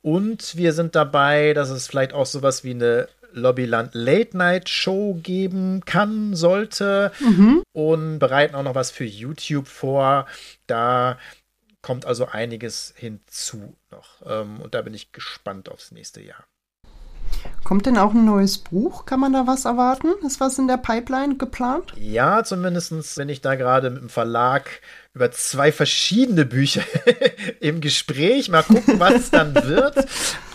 Und 0.00 0.56
wir 0.56 0.72
sind 0.72 0.94
dabei, 0.94 1.52
dass 1.52 1.70
es 1.70 1.86
vielleicht 1.86 2.12
auch 2.12 2.26
sowas 2.26 2.64
wie 2.64 2.70
eine 2.70 3.08
Lobbyland 3.32 3.94
Late 3.94 4.36
Night 4.36 4.68
Show 4.68 5.18
geben 5.22 5.84
kann, 5.84 6.34
sollte. 6.34 7.12
Mhm. 7.20 7.62
Und 7.72 8.18
bereiten 8.18 8.54
auch 8.54 8.62
noch 8.62 8.74
was 8.74 8.90
für 8.90 9.04
YouTube 9.04 9.68
vor. 9.68 10.26
Da 10.66 11.18
kommt 11.82 12.06
also 12.06 12.26
einiges 12.26 12.94
hinzu 12.96 13.76
noch. 13.90 14.22
Ähm, 14.26 14.60
und 14.60 14.74
da 14.74 14.82
bin 14.82 14.94
ich 14.94 15.12
gespannt 15.12 15.68
aufs 15.68 15.92
nächste 15.92 16.22
Jahr. 16.22 16.44
Kommt 17.64 17.84
denn 17.84 17.98
auch 17.98 18.14
ein 18.14 18.24
neues 18.24 18.58
Buch? 18.58 19.04
Kann 19.04 19.20
man 19.20 19.34
da 19.34 19.46
was 19.46 19.66
erwarten? 19.66 20.08
Ist 20.24 20.40
was 20.40 20.58
in 20.58 20.68
der 20.68 20.78
Pipeline 20.78 21.36
geplant? 21.36 21.92
Ja, 21.98 22.42
zumindest 22.42 23.16
bin 23.16 23.28
ich 23.28 23.42
da 23.42 23.56
gerade 23.56 23.90
mit 23.90 24.00
dem 24.00 24.08
Verlag 24.08 24.80
über 25.12 25.30
zwei 25.32 25.72
verschiedene 25.72 26.46
Bücher 26.46 26.82
im 27.60 27.80
Gespräch. 27.80 28.48
Mal 28.48 28.62
gucken, 28.62 28.98
was 29.00 29.14
es 29.14 29.30
dann 29.30 29.54
wird. 29.66 29.96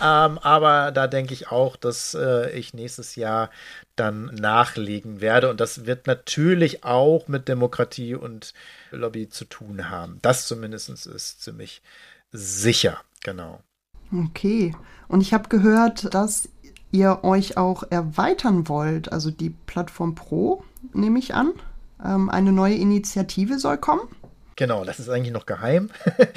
Ähm, 0.02 0.38
aber 0.38 0.90
da 0.90 1.06
denke 1.06 1.34
ich 1.34 1.52
auch, 1.52 1.76
dass 1.76 2.14
äh, 2.14 2.50
ich 2.50 2.74
nächstes 2.74 3.14
Jahr 3.14 3.50
dann 3.94 4.26
nachlegen 4.34 5.20
werde. 5.20 5.50
Und 5.50 5.60
das 5.60 5.86
wird 5.86 6.06
natürlich 6.06 6.82
auch 6.82 7.28
mit 7.28 7.46
Demokratie 7.46 8.14
und 8.14 8.54
Lobby 8.90 9.28
zu 9.28 9.44
tun 9.44 9.90
haben. 9.90 10.18
Das 10.22 10.48
zumindest 10.48 10.88
ist 10.88 11.42
ziemlich 11.42 11.82
sicher. 12.32 13.00
Genau. 13.22 13.60
Okay. 14.12 14.74
Und 15.08 15.20
ich 15.20 15.32
habe 15.32 15.48
gehört, 15.48 16.12
dass 16.14 16.48
ihr 16.94 17.24
euch 17.24 17.56
auch 17.56 17.82
erweitern 17.90 18.68
wollt, 18.68 19.12
also 19.12 19.32
die 19.32 19.50
Plattform 19.50 20.14
Pro, 20.14 20.62
nehme 20.92 21.18
ich 21.18 21.34
an. 21.34 21.52
Ähm, 22.02 22.30
eine 22.30 22.52
neue 22.52 22.76
Initiative 22.76 23.58
soll 23.58 23.78
kommen. 23.78 24.02
Genau, 24.54 24.84
das 24.84 25.00
ist 25.00 25.08
eigentlich 25.08 25.32
noch 25.32 25.46
geheim. 25.46 25.90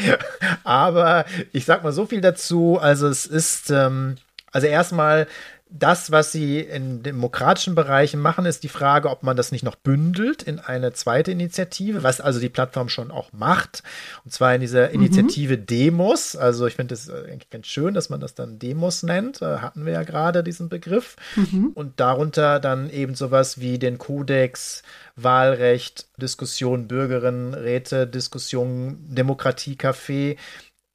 Aber 0.63 1.25
ich 1.53 1.65
sag 1.65 1.83
mal 1.83 1.93
so 1.93 2.07
viel 2.07 2.21
dazu. 2.21 2.79
Also 2.81 3.07
es 3.07 3.27
ist, 3.27 3.69
ähm, 3.69 4.15
also 4.51 4.65
erstmal 4.65 5.27
das, 5.69 6.11
was 6.11 6.31
sie 6.31 6.59
in 6.59 7.03
demokratischen 7.03 7.75
Bereichen 7.75 8.21
machen, 8.21 8.45
ist 8.45 8.63
die 8.63 8.69
Frage, 8.69 9.09
ob 9.09 9.23
man 9.23 9.35
das 9.35 9.51
nicht 9.51 9.63
noch 9.63 9.75
bündelt 9.75 10.43
in 10.43 10.59
eine 10.59 10.93
zweite 10.93 11.31
Initiative, 11.31 12.03
was 12.03 12.21
also 12.21 12.39
die 12.39 12.49
Plattform 12.49 12.89
schon 12.89 13.11
auch 13.11 13.33
macht. 13.33 13.83
Und 14.23 14.31
zwar 14.31 14.55
in 14.55 14.61
dieser 14.61 14.89
mhm. 14.89 14.95
Initiative 14.95 15.57
mhm. 15.57 15.65
Demos. 15.65 16.35
Also 16.35 16.67
ich 16.67 16.75
finde 16.75 16.93
es 16.93 17.09
eigentlich 17.09 17.49
ganz 17.49 17.67
schön, 17.67 17.93
dass 17.93 18.09
man 18.09 18.19
das 18.19 18.33
dann 18.33 18.59
Demos 18.59 19.03
nennt. 19.03 19.41
Da 19.41 19.61
hatten 19.61 19.85
wir 19.85 19.93
ja 19.93 20.03
gerade 20.03 20.43
diesen 20.43 20.69
Begriff. 20.69 21.15
Mhm. 21.35 21.71
Und 21.73 21.99
darunter 21.99 22.59
dann 22.59 22.89
eben 22.89 23.15
sowas 23.15 23.59
wie 23.59 23.77
den 23.77 23.97
Kodex, 23.97 24.83
Wahlrecht, 25.15 26.07
Diskussion, 26.17 26.87
Bürgerinnenräte, 26.87 28.07
Diskussion, 28.07 29.05
Demokratiecafé 29.11 30.37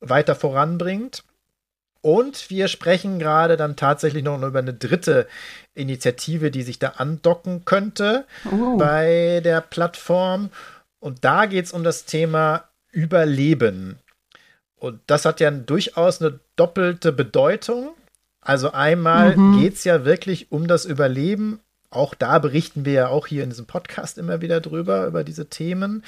weiter 0.00 0.34
voranbringt. 0.34 1.24
Und 2.02 2.50
wir 2.50 2.68
sprechen 2.68 3.18
gerade 3.18 3.56
dann 3.56 3.76
tatsächlich 3.76 4.24
noch 4.24 4.42
über 4.42 4.58
eine 4.58 4.74
dritte 4.74 5.28
Initiative, 5.74 6.50
die 6.50 6.62
sich 6.62 6.78
da 6.78 6.88
andocken 6.96 7.64
könnte 7.64 8.26
oh. 8.50 8.76
bei 8.76 9.40
der 9.42 9.60
Plattform. 9.60 10.50
Und 10.98 11.24
da 11.24 11.46
geht 11.46 11.64
es 11.66 11.72
um 11.72 11.84
das 11.84 12.04
Thema 12.04 12.64
Überleben. 12.90 13.98
Und 14.76 15.00
das 15.06 15.24
hat 15.24 15.40
ja 15.40 15.50
durchaus 15.50 16.20
eine 16.20 16.40
doppelte 16.56 17.12
Bedeutung. 17.12 17.90
Also 18.40 18.72
einmal 18.72 19.36
mhm. 19.36 19.60
geht 19.60 19.74
es 19.74 19.84
ja 19.84 20.04
wirklich 20.04 20.50
um 20.50 20.66
das 20.66 20.84
Überleben 20.84 21.60
auch 21.92 22.14
da 22.14 22.38
berichten 22.38 22.84
wir 22.84 22.92
ja 22.92 23.08
auch 23.08 23.26
hier 23.26 23.44
in 23.44 23.50
diesem 23.50 23.66
Podcast 23.66 24.18
immer 24.18 24.40
wieder 24.40 24.60
drüber, 24.60 25.06
über 25.06 25.24
diese 25.24 25.46
Themen. 25.46 26.02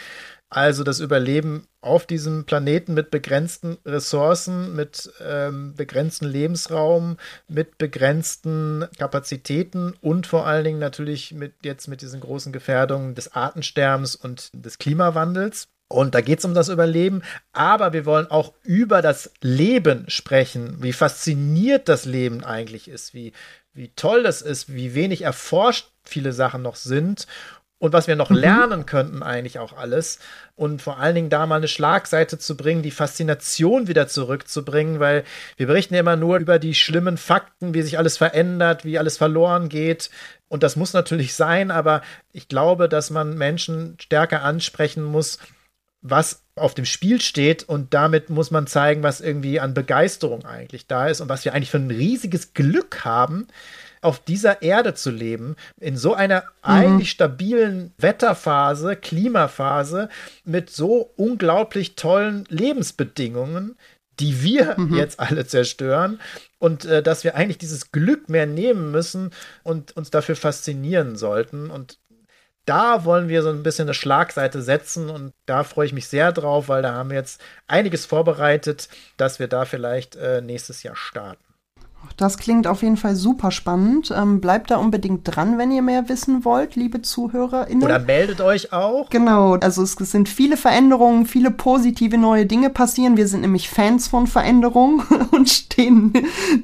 Also 0.50 0.84
das 0.84 1.00
Überleben 1.00 1.66
auf 1.80 2.06
diesem 2.06 2.44
Planeten 2.44 2.94
mit 2.94 3.10
begrenzten 3.10 3.76
Ressourcen, 3.84 4.74
mit 4.76 5.12
ähm, 5.20 5.74
begrenzten 5.74 6.26
Lebensraum, 6.26 7.16
mit 7.48 7.76
begrenzten 7.76 8.86
Kapazitäten 8.98 9.94
und 10.00 10.26
vor 10.26 10.46
allen 10.46 10.64
Dingen 10.64 10.78
natürlich 10.78 11.32
mit 11.32 11.54
jetzt 11.64 11.88
mit 11.88 12.02
diesen 12.02 12.20
großen 12.20 12.52
Gefährdungen 12.52 13.14
des 13.14 13.32
Artensterbens 13.34 14.14
und 14.14 14.50
des 14.52 14.78
Klimawandels. 14.78 15.68
Und 15.88 16.14
da 16.14 16.20
geht 16.22 16.38
es 16.38 16.44
um 16.44 16.54
das 16.54 16.70
Überleben, 16.70 17.22
aber 17.52 17.92
wir 17.92 18.06
wollen 18.06 18.30
auch 18.30 18.54
über 18.62 19.02
das 19.02 19.30
Leben 19.42 20.04
sprechen, 20.08 20.82
wie 20.82 20.92
fasziniert 20.92 21.88
das 21.88 22.04
Leben 22.04 22.42
eigentlich 22.42 22.88
ist, 22.88 23.12
wie, 23.12 23.32
wie 23.74 23.88
toll 23.94 24.22
das 24.22 24.40
ist, 24.40 24.72
wie 24.72 24.94
wenig 24.94 25.22
erforscht 25.22 25.90
viele 26.04 26.32
Sachen 26.32 26.62
noch 26.62 26.76
sind 26.76 27.26
und 27.78 27.92
was 27.92 28.06
wir 28.06 28.16
noch 28.16 28.30
mhm. 28.30 28.36
lernen 28.36 28.86
könnten 28.86 29.22
eigentlich 29.22 29.58
auch 29.58 29.76
alles 29.76 30.18
und 30.54 30.80
vor 30.80 30.98
allen 30.98 31.14
Dingen 31.14 31.30
da 31.30 31.46
mal 31.46 31.56
eine 31.56 31.68
Schlagseite 31.68 32.38
zu 32.38 32.56
bringen, 32.56 32.82
die 32.82 32.90
Faszination 32.90 33.88
wieder 33.88 34.08
zurückzubringen, 34.08 35.00
weil 35.00 35.24
wir 35.56 35.66
berichten 35.66 35.94
ja 35.94 36.00
immer 36.00 36.16
nur 36.16 36.38
über 36.38 36.58
die 36.58 36.74
schlimmen 36.74 37.16
Fakten, 37.16 37.74
wie 37.74 37.82
sich 37.82 37.98
alles 37.98 38.16
verändert, 38.16 38.84
wie 38.84 38.98
alles 38.98 39.16
verloren 39.16 39.68
geht 39.68 40.10
und 40.48 40.62
das 40.62 40.76
muss 40.76 40.92
natürlich 40.92 41.34
sein, 41.34 41.70
aber 41.70 42.02
ich 42.32 42.48
glaube, 42.48 42.88
dass 42.88 43.10
man 43.10 43.36
Menschen 43.36 43.96
stärker 44.00 44.42
ansprechen 44.42 45.02
muss, 45.02 45.38
was 46.00 46.42
auf 46.54 46.74
dem 46.74 46.84
Spiel 46.84 47.20
steht 47.20 47.64
und 47.64 47.94
damit 47.94 48.30
muss 48.30 48.50
man 48.50 48.66
zeigen, 48.66 49.02
was 49.02 49.20
irgendwie 49.20 49.58
an 49.58 49.74
Begeisterung 49.74 50.44
eigentlich 50.44 50.86
da 50.86 51.08
ist 51.08 51.20
und 51.20 51.28
was 51.28 51.44
wir 51.44 51.54
eigentlich 51.54 51.70
für 51.70 51.78
ein 51.78 51.90
riesiges 51.90 52.52
Glück 52.52 53.04
haben, 53.04 53.48
auf 54.04 54.18
dieser 54.18 54.62
Erde 54.62 54.94
zu 54.94 55.10
leben, 55.10 55.56
in 55.80 55.96
so 55.96 56.14
einer 56.14 56.42
mhm. 56.42 56.46
eigentlich 56.62 57.10
stabilen 57.10 57.92
Wetterphase, 57.98 58.96
Klimaphase, 58.96 60.08
mit 60.44 60.70
so 60.70 61.10
unglaublich 61.16 61.96
tollen 61.96 62.44
Lebensbedingungen, 62.48 63.76
die 64.20 64.42
wir 64.42 64.78
mhm. 64.78 64.94
jetzt 64.94 65.18
alle 65.18 65.46
zerstören 65.46 66.20
und 66.58 66.84
äh, 66.84 67.02
dass 67.02 67.24
wir 67.24 67.34
eigentlich 67.34 67.58
dieses 67.58 67.92
Glück 67.92 68.28
mehr 68.28 68.46
nehmen 68.46 68.90
müssen 68.90 69.30
und 69.62 69.96
uns 69.96 70.10
dafür 70.10 70.36
faszinieren 70.36 71.16
sollten. 71.16 71.70
Und 71.70 71.98
da 72.66 73.04
wollen 73.04 73.28
wir 73.28 73.42
so 73.42 73.50
ein 73.50 73.62
bisschen 73.62 73.86
eine 73.86 73.94
Schlagseite 73.94 74.62
setzen 74.62 75.10
und 75.10 75.32
da 75.46 75.64
freue 75.64 75.86
ich 75.86 75.92
mich 75.92 76.08
sehr 76.08 76.32
drauf, 76.32 76.68
weil 76.68 76.82
da 76.82 76.92
haben 76.92 77.10
wir 77.10 77.16
jetzt 77.16 77.40
einiges 77.66 78.06
vorbereitet, 78.06 78.88
dass 79.16 79.38
wir 79.38 79.48
da 79.48 79.64
vielleicht 79.64 80.16
äh, 80.16 80.40
nächstes 80.40 80.82
Jahr 80.82 80.96
starten. 80.96 81.42
Das 82.16 82.38
klingt 82.38 82.66
auf 82.66 82.82
jeden 82.82 82.96
Fall 82.96 83.16
super 83.16 83.50
spannend. 83.50 84.12
Ähm, 84.16 84.40
bleibt 84.40 84.70
da 84.70 84.76
unbedingt 84.76 85.22
dran, 85.24 85.58
wenn 85.58 85.70
ihr 85.70 85.82
mehr 85.82 86.08
wissen 86.08 86.44
wollt, 86.44 86.76
liebe 86.76 87.02
ZuhörerInnen. 87.02 87.82
Oder 87.82 87.98
meldet 87.98 88.40
euch 88.40 88.72
auch. 88.72 89.10
Genau, 89.10 89.54
also 89.54 89.82
es 89.82 89.92
sind 89.92 90.28
viele 90.28 90.56
Veränderungen, 90.56 91.26
viele 91.26 91.50
positive 91.50 92.18
neue 92.18 92.46
Dinge 92.46 92.70
passieren. 92.70 93.16
Wir 93.16 93.28
sind 93.28 93.40
nämlich 93.40 93.68
Fans 93.68 94.08
von 94.08 94.26
Veränderungen 94.26 95.02
und 95.32 95.48
stehen 95.48 96.12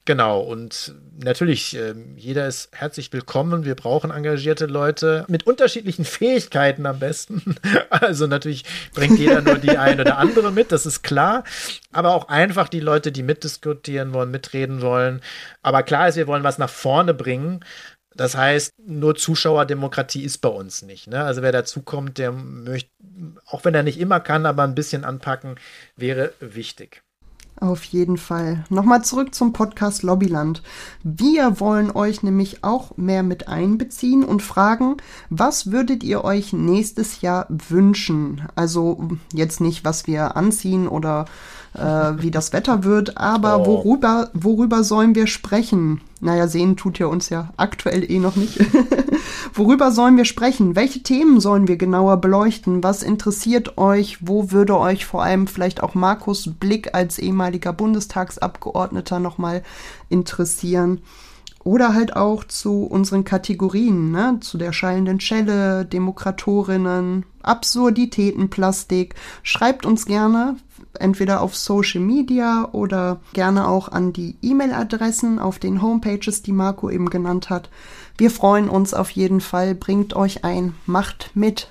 Genau, 0.05 0.40
und 0.40 0.94
natürlich, 1.22 1.76
äh, 1.76 1.94
jeder 2.16 2.48
ist 2.48 2.70
herzlich 2.72 3.12
willkommen. 3.12 3.64
Wir 3.64 3.76
brauchen 3.76 4.11
engagierte 4.11 4.66
Leute 4.66 5.24
mit 5.28 5.46
unterschiedlichen 5.46 6.05
Fähigkeiten 6.07 6.87
am 6.87 6.98
besten. 6.98 7.57
Also 7.90 8.26
natürlich 8.26 8.64
bringt 8.94 9.18
jeder 9.18 9.42
nur 9.42 9.59
die 9.59 9.76
eine 9.76 10.02
oder 10.02 10.18
andere 10.18 10.50
mit, 10.50 10.72
das 10.72 10.87
ist 10.87 11.02
klar. 11.02 11.44
Aber 11.92 12.14
auch 12.14 12.28
einfach 12.28 12.68
die 12.68 12.81
Leute, 12.81 13.12
die 13.12 13.22
mitdiskutieren 13.22 14.12
wollen, 14.12 14.31
mitreden 14.31 14.81
wollen. 14.81 15.20
Aber 15.62 15.83
klar 15.83 16.09
ist, 16.09 16.16
wir 16.16 16.26
wollen 16.26 16.42
was 16.42 16.59
nach 16.59 16.70
vorne 16.70 17.14
bringen. 17.14 17.61
Das 18.16 18.37
heißt, 18.37 18.72
nur 18.87 19.14
Zuschauerdemokratie 19.14 20.22
ist 20.22 20.38
bei 20.38 20.48
uns 20.48 20.83
nicht. 20.83 21.07
Ne? 21.07 21.22
Also 21.22 21.42
wer 21.42 21.53
dazukommt, 21.53 22.18
der 22.18 22.33
möchte, 22.33 22.90
auch 23.46 23.64
wenn 23.64 23.75
er 23.75 23.83
nicht 23.83 23.98
immer 23.98 24.20
kann, 24.20 24.46
aber 24.46 24.62
ein 24.64 24.75
bisschen 24.75 25.05
anpacken, 25.05 25.57
wäre 25.96 26.33
wichtig. 26.40 27.03
Auf 27.61 27.85
jeden 27.85 28.16
Fall. 28.16 28.64
Nochmal 28.70 29.05
zurück 29.05 29.35
zum 29.35 29.53
Podcast 29.53 30.03
Lobbyland. 30.03 30.62
Wir 31.05 31.61
wollen 31.61 31.92
euch 31.92 32.22
nämlich 32.22 32.64
auch 32.64 32.96
mehr 32.96 33.22
mit 33.22 33.46
einbeziehen 33.46 34.25
und 34.25 34.42
fragen, 34.42 34.96
was 35.31 35.70
würdet 35.70 36.03
ihr 36.03 36.25
euch 36.25 36.53
nächstes 36.53 37.20
Jahr 37.20 37.46
wünschen? 37.48 38.42
Also 38.57 39.11
jetzt 39.33 39.61
nicht, 39.61 39.85
was 39.85 40.09
wir 40.09 40.37
anziehen 40.37 40.88
oder 40.88 41.27
wie 41.74 42.30
das 42.30 42.52
Wetter 42.52 42.85
wird, 42.85 43.16
aber 43.16 43.61
oh. 43.61 43.66
worüber, 43.66 44.30
worüber 44.35 44.85
sollen 44.85 45.14
wir 45.14 45.26
sprechen? 45.26 46.00
Naja, 46.20 46.46
sehen 46.46 46.76
tut 46.76 46.98
ja 46.98 47.06
uns 47.06 47.30
ja 47.30 47.52
aktuell 47.56 48.08
eh 48.08 48.18
noch 48.18 48.37
nicht. 48.37 48.61
worüber 49.54 49.90
sollen 49.90 50.16
wir 50.16 50.24
sprechen? 50.24 50.76
Welche 50.76 51.02
Themen 51.02 51.40
sollen 51.40 51.66
wir 51.66 51.76
genauer 51.76 52.18
beleuchten? 52.18 52.82
Was 52.85 53.02
interessiert 53.02 53.78
euch? 53.78 54.18
Wo 54.20 54.52
würde 54.52 54.78
euch 54.78 55.06
vor 55.06 55.22
allem 55.22 55.46
vielleicht 55.46 55.82
auch 55.82 55.94
Markus 55.94 56.50
Blick 56.61 56.94
als 56.94 57.18
ehemaliger 57.18 57.72
Bundestagsabgeordneter 57.72 59.18
nochmal 59.18 59.62
interessieren? 60.11 61.00
Oder 61.64 61.94
halt 61.94 62.16
auch 62.16 62.44
zu 62.44 62.85
unseren 62.85 63.25
Kategorien, 63.25 64.11
ne? 64.11 64.38
zu 64.40 64.59
der 64.59 64.72
schallenden 64.72 65.20
Schelle, 65.20 65.85
Demokratorinnen, 65.85 67.25
Absurditäten, 67.42 68.51
Plastik. 68.51 69.14
Schreibt 69.42 69.87
uns 69.87 70.07
gerne, 70.07 70.57
entweder 70.98 71.40
auf 71.40 71.57
Social 71.57 72.01
Media 72.01 72.68
oder 72.72 73.20
gerne 73.33 73.68
auch 73.68 73.88
an 73.88 74.12
die 74.12 74.37
E-Mail-Adressen 74.42 75.38
auf 75.38 75.59
den 75.59 75.83
Homepages, 75.83 76.42
die 76.42 76.53
Marco 76.53 76.90
eben 76.90 77.11
genannt 77.11 77.51
hat. 77.51 77.70
Wir 78.18 78.31
freuen 78.31 78.68
uns 78.68 78.92
auf 78.94 79.11
jeden 79.11 79.40
Fall. 79.40 79.75
Bringt 79.75 80.14
euch 80.14 80.44
ein, 80.44 80.75
macht 80.87 81.31
mit. 81.35 81.68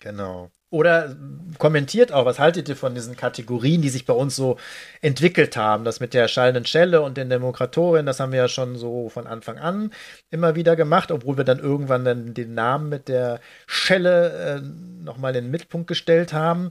Genau. 0.00 0.50
Oder 0.74 1.14
kommentiert 1.58 2.10
auch, 2.10 2.24
was 2.24 2.40
haltet 2.40 2.68
ihr 2.68 2.74
von 2.74 2.96
diesen 2.96 3.16
Kategorien, 3.16 3.80
die 3.80 3.90
sich 3.90 4.06
bei 4.06 4.12
uns 4.12 4.34
so 4.34 4.58
entwickelt 5.02 5.56
haben? 5.56 5.84
Das 5.84 6.00
mit 6.00 6.14
der 6.14 6.26
schallenden 6.26 6.66
Schelle 6.66 7.00
und 7.00 7.16
den 7.16 7.30
Demokratorin, 7.30 8.06
das 8.06 8.18
haben 8.18 8.32
wir 8.32 8.40
ja 8.40 8.48
schon 8.48 8.74
so 8.74 9.08
von 9.08 9.28
Anfang 9.28 9.58
an 9.58 9.92
immer 10.32 10.56
wieder 10.56 10.74
gemacht, 10.74 11.12
obwohl 11.12 11.36
wir 11.36 11.44
dann 11.44 11.60
irgendwann 11.60 12.04
dann 12.04 12.34
den 12.34 12.54
Namen 12.54 12.88
mit 12.88 13.06
der 13.06 13.38
Schelle 13.68 14.32
äh, 14.32 15.04
nochmal 15.04 15.36
in 15.36 15.44
den 15.44 15.50
Mittelpunkt 15.52 15.86
gestellt 15.86 16.32
haben. 16.32 16.70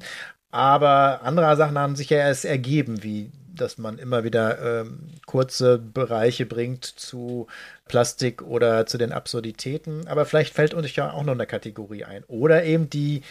Aber 0.51 1.21
andere 1.23 1.55
Sachen 1.55 1.79
haben 1.79 1.95
sich 1.95 2.09
ja 2.09 2.17
erst 2.17 2.43
ergeben, 2.43 3.03
wie 3.03 3.31
dass 3.55 3.77
man 3.77 3.99
immer 3.99 4.23
wieder 4.23 4.81
ähm, 4.81 5.09
kurze 5.25 5.77
Bereiche 5.77 6.45
bringt 6.45 6.85
zu 6.85 7.47
Plastik 7.85 8.41
oder 8.41 8.85
zu 8.85 8.97
den 8.97 9.11
Absurditäten. 9.11 10.07
Aber 10.07 10.25
vielleicht 10.25 10.53
fällt 10.53 10.73
uns 10.73 10.95
ja 10.95 11.11
auch 11.11 11.23
noch 11.23 11.33
eine 11.33 11.45
Kategorie 11.45 12.03
ein. 12.03 12.23
Oder 12.25 12.63
eben 12.63 12.89
die 12.89 13.21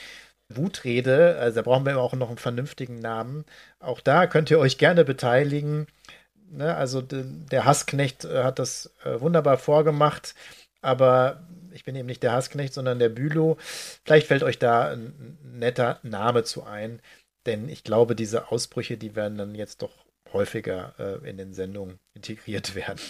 Wutrede, 0.57 1.37
also 1.39 1.57
da 1.57 1.63
brauchen 1.63 1.87
wir 1.87 1.99
auch 1.99 2.15
noch 2.15 2.29
einen 2.29 2.39
vernünftigen 2.39 2.99
Namen. 2.99 3.45
Auch 3.81 4.01
da 4.01 4.27
könnt 4.27 4.51
ihr 4.51 4.59
euch 4.59 4.79
gerne 4.79 5.05
beteiligen. 5.05 5.87
Ne? 6.51 6.75
Also 6.75 7.03
der 7.03 7.65
Hassknecht 7.65 8.25
äh, 8.25 8.45
hat 8.45 8.59
das 8.59 8.93
äh, 9.05 9.21
wunderbar 9.21 9.59
vorgemacht, 9.59 10.35
aber 10.81 11.47
ich 11.73 11.85
bin 11.85 11.97
eben 11.97 12.07
nicht 12.07 12.23
der 12.23 12.33
Hassknecht, 12.33 12.75
sondern 12.75 12.99
der 12.99 13.09
Bülow. 13.09 13.57
Vielleicht 14.05 14.27
fällt 14.27 14.43
euch 14.43 14.59
da 14.59 14.93
ein 14.93 15.39
netter 15.43 15.99
Name 16.03 16.45
zu 16.45 16.65
ein, 16.65 17.01
denn 17.47 17.69
ich 17.69 17.85
glaube, 17.85 18.15
diese 18.15 18.51
Ausbrüche, 18.51 18.97
die 18.97 19.17
werden 19.17 19.39
dann 19.39 19.55
jetzt 19.55 19.83
doch 19.83 20.05
häufiger 20.33 20.95
äh, 20.99 21.29
in 21.29 21.37
den 21.37 21.55
Sendungen, 21.55 21.99
in 22.15 22.23
integriert 22.23 22.75
werden. 22.75 23.01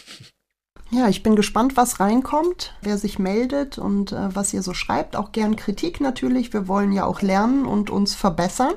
Ja, 0.95 1.09
ich 1.09 1.22
bin 1.22 1.36
gespannt, 1.36 1.78
was 1.78 2.01
reinkommt, 2.01 2.74
wer 2.82 2.99
sich 2.99 3.18
meldet 3.18 3.78
und 3.78 4.12
äh, 4.12 4.34
was 4.34 4.53
ihr 4.53 4.62
so 4.62 4.74
schreibt. 4.74 5.16
Auch 5.16 5.32
gern 5.32 5.57
Kritik 5.57 6.03
natürlich. 6.03 6.53
Wir 6.53 6.68
wollen 6.68 6.93
ja 6.93 7.07
auch 7.07 7.22
lernen 7.22 7.64
und 7.64 7.88
uns 7.88 8.14
verbessern. 8.14 8.74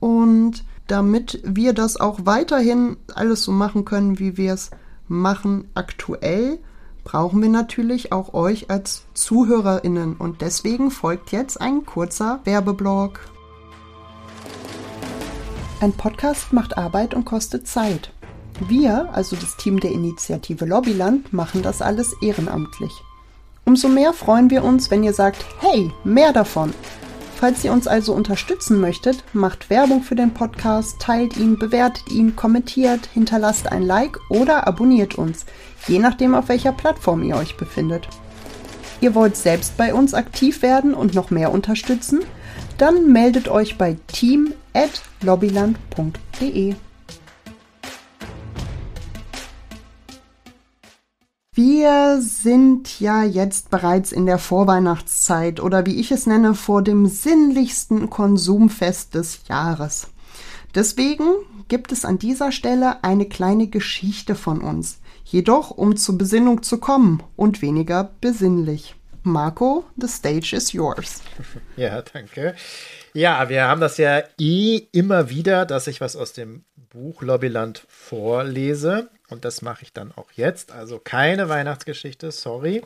Und 0.00 0.64
damit 0.86 1.42
wir 1.44 1.74
das 1.74 2.00
auch 2.00 2.20
weiterhin 2.24 2.96
alles 3.14 3.42
so 3.42 3.52
machen 3.52 3.84
können, 3.84 4.18
wie 4.18 4.38
wir 4.38 4.54
es 4.54 4.70
machen 5.06 5.68
aktuell, 5.74 6.60
brauchen 7.04 7.42
wir 7.42 7.50
natürlich 7.50 8.10
auch 8.10 8.32
euch 8.32 8.70
als 8.70 9.04
Zuhörerinnen. 9.12 10.16
Und 10.16 10.40
deswegen 10.40 10.90
folgt 10.90 11.30
jetzt 11.30 11.60
ein 11.60 11.84
kurzer 11.84 12.40
Werbeblock. 12.44 13.20
Ein 15.80 15.92
Podcast 15.92 16.54
macht 16.54 16.78
Arbeit 16.78 17.12
und 17.12 17.26
kostet 17.26 17.68
Zeit. 17.68 18.12
Wir, 18.66 19.08
also 19.12 19.36
das 19.36 19.56
Team 19.56 19.78
der 19.80 19.92
Initiative 19.92 20.64
Lobbyland, 20.64 21.32
machen 21.32 21.62
das 21.62 21.80
alles 21.82 22.14
ehrenamtlich. 22.22 22.92
Umso 23.64 23.88
mehr 23.88 24.12
freuen 24.12 24.50
wir 24.50 24.64
uns, 24.64 24.90
wenn 24.90 25.04
ihr 25.04 25.12
sagt, 25.12 25.44
hey, 25.60 25.92
mehr 26.02 26.32
davon. 26.32 26.74
Falls 27.36 27.62
ihr 27.64 27.72
uns 27.72 27.86
also 27.86 28.14
unterstützen 28.14 28.80
möchtet, 28.80 29.22
macht 29.32 29.70
Werbung 29.70 30.02
für 30.02 30.16
den 30.16 30.34
Podcast, 30.34 30.96
teilt 30.98 31.36
ihn, 31.36 31.56
bewertet 31.58 32.10
ihn, 32.10 32.34
kommentiert, 32.34 33.08
hinterlasst 33.14 33.70
ein 33.70 33.82
Like 33.82 34.18
oder 34.28 34.66
abonniert 34.66 35.14
uns, 35.16 35.46
je 35.86 36.00
nachdem 36.00 36.34
auf 36.34 36.48
welcher 36.48 36.72
Plattform 36.72 37.22
ihr 37.22 37.36
euch 37.36 37.56
befindet. 37.56 38.08
Ihr 39.00 39.14
wollt 39.14 39.36
selbst 39.36 39.76
bei 39.76 39.94
uns 39.94 40.14
aktiv 40.14 40.62
werden 40.62 40.94
und 40.94 41.14
noch 41.14 41.30
mehr 41.30 41.52
unterstützen? 41.52 42.24
Dann 42.76 43.12
meldet 43.12 43.46
euch 43.48 43.78
bei 43.78 43.96
team@lobbyland.de. 44.08 46.74
Wir 51.60 52.20
sind 52.20 53.00
ja 53.00 53.24
jetzt 53.24 53.68
bereits 53.68 54.12
in 54.12 54.26
der 54.26 54.38
Vorweihnachtszeit 54.38 55.58
oder 55.58 55.86
wie 55.86 55.98
ich 55.98 56.12
es 56.12 56.24
nenne, 56.24 56.54
vor 56.54 56.82
dem 56.82 57.06
sinnlichsten 57.06 58.10
Konsumfest 58.10 59.16
des 59.16 59.40
Jahres. 59.48 60.06
Deswegen 60.76 61.24
gibt 61.66 61.90
es 61.90 62.04
an 62.04 62.20
dieser 62.20 62.52
Stelle 62.52 63.02
eine 63.02 63.26
kleine 63.26 63.66
Geschichte 63.66 64.36
von 64.36 64.60
uns, 64.60 65.00
jedoch 65.24 65.72
um 65.72 65.96
zur 65.96 66.16
Besinnung 66.16 66.62
zu 66.62 66.78
kommen 66.78 67.24
und 67.34 67.60
weniger 67.60 68.08
besinnlich. 68.20 68.94
Marco, 69.24 69.84
the 69.96 70.06
stage 70.06 70.54
is 70.54 70.70
yours. 70.72 71.22
Ja, 71.76 72.02
danke. 72.02 72.54
Ja, 73.14 73.48
wir 73.48 73.64
haben 73.64 73.80
das 73.80 73.98
ja 73.98 74.22
eh 74.38 74.86
immer 74.92 75.28
wieder, 75.28 75.66
dass 75.66 75.88
ich 75.88 76.00
was 76.00 76.14
aus 76.14 76.32
dem 76.32 76.62
Buch 76.90 77.20
Lobbyland 77.20 77.84
vorlese. 77.88 79.10
Und 79.30 79.44
das 79.44 79.62
mache 79.62 79.82
ich 79.82 79.92
dann 79.92 80.12
auch 80.12 80.30
jetzt. 80.32 80.72
Also 80.72 80.98
keine 80.98 81.48
Weihnachtsgeschichte, 81.48 82.32
sorry. 82.32 82.82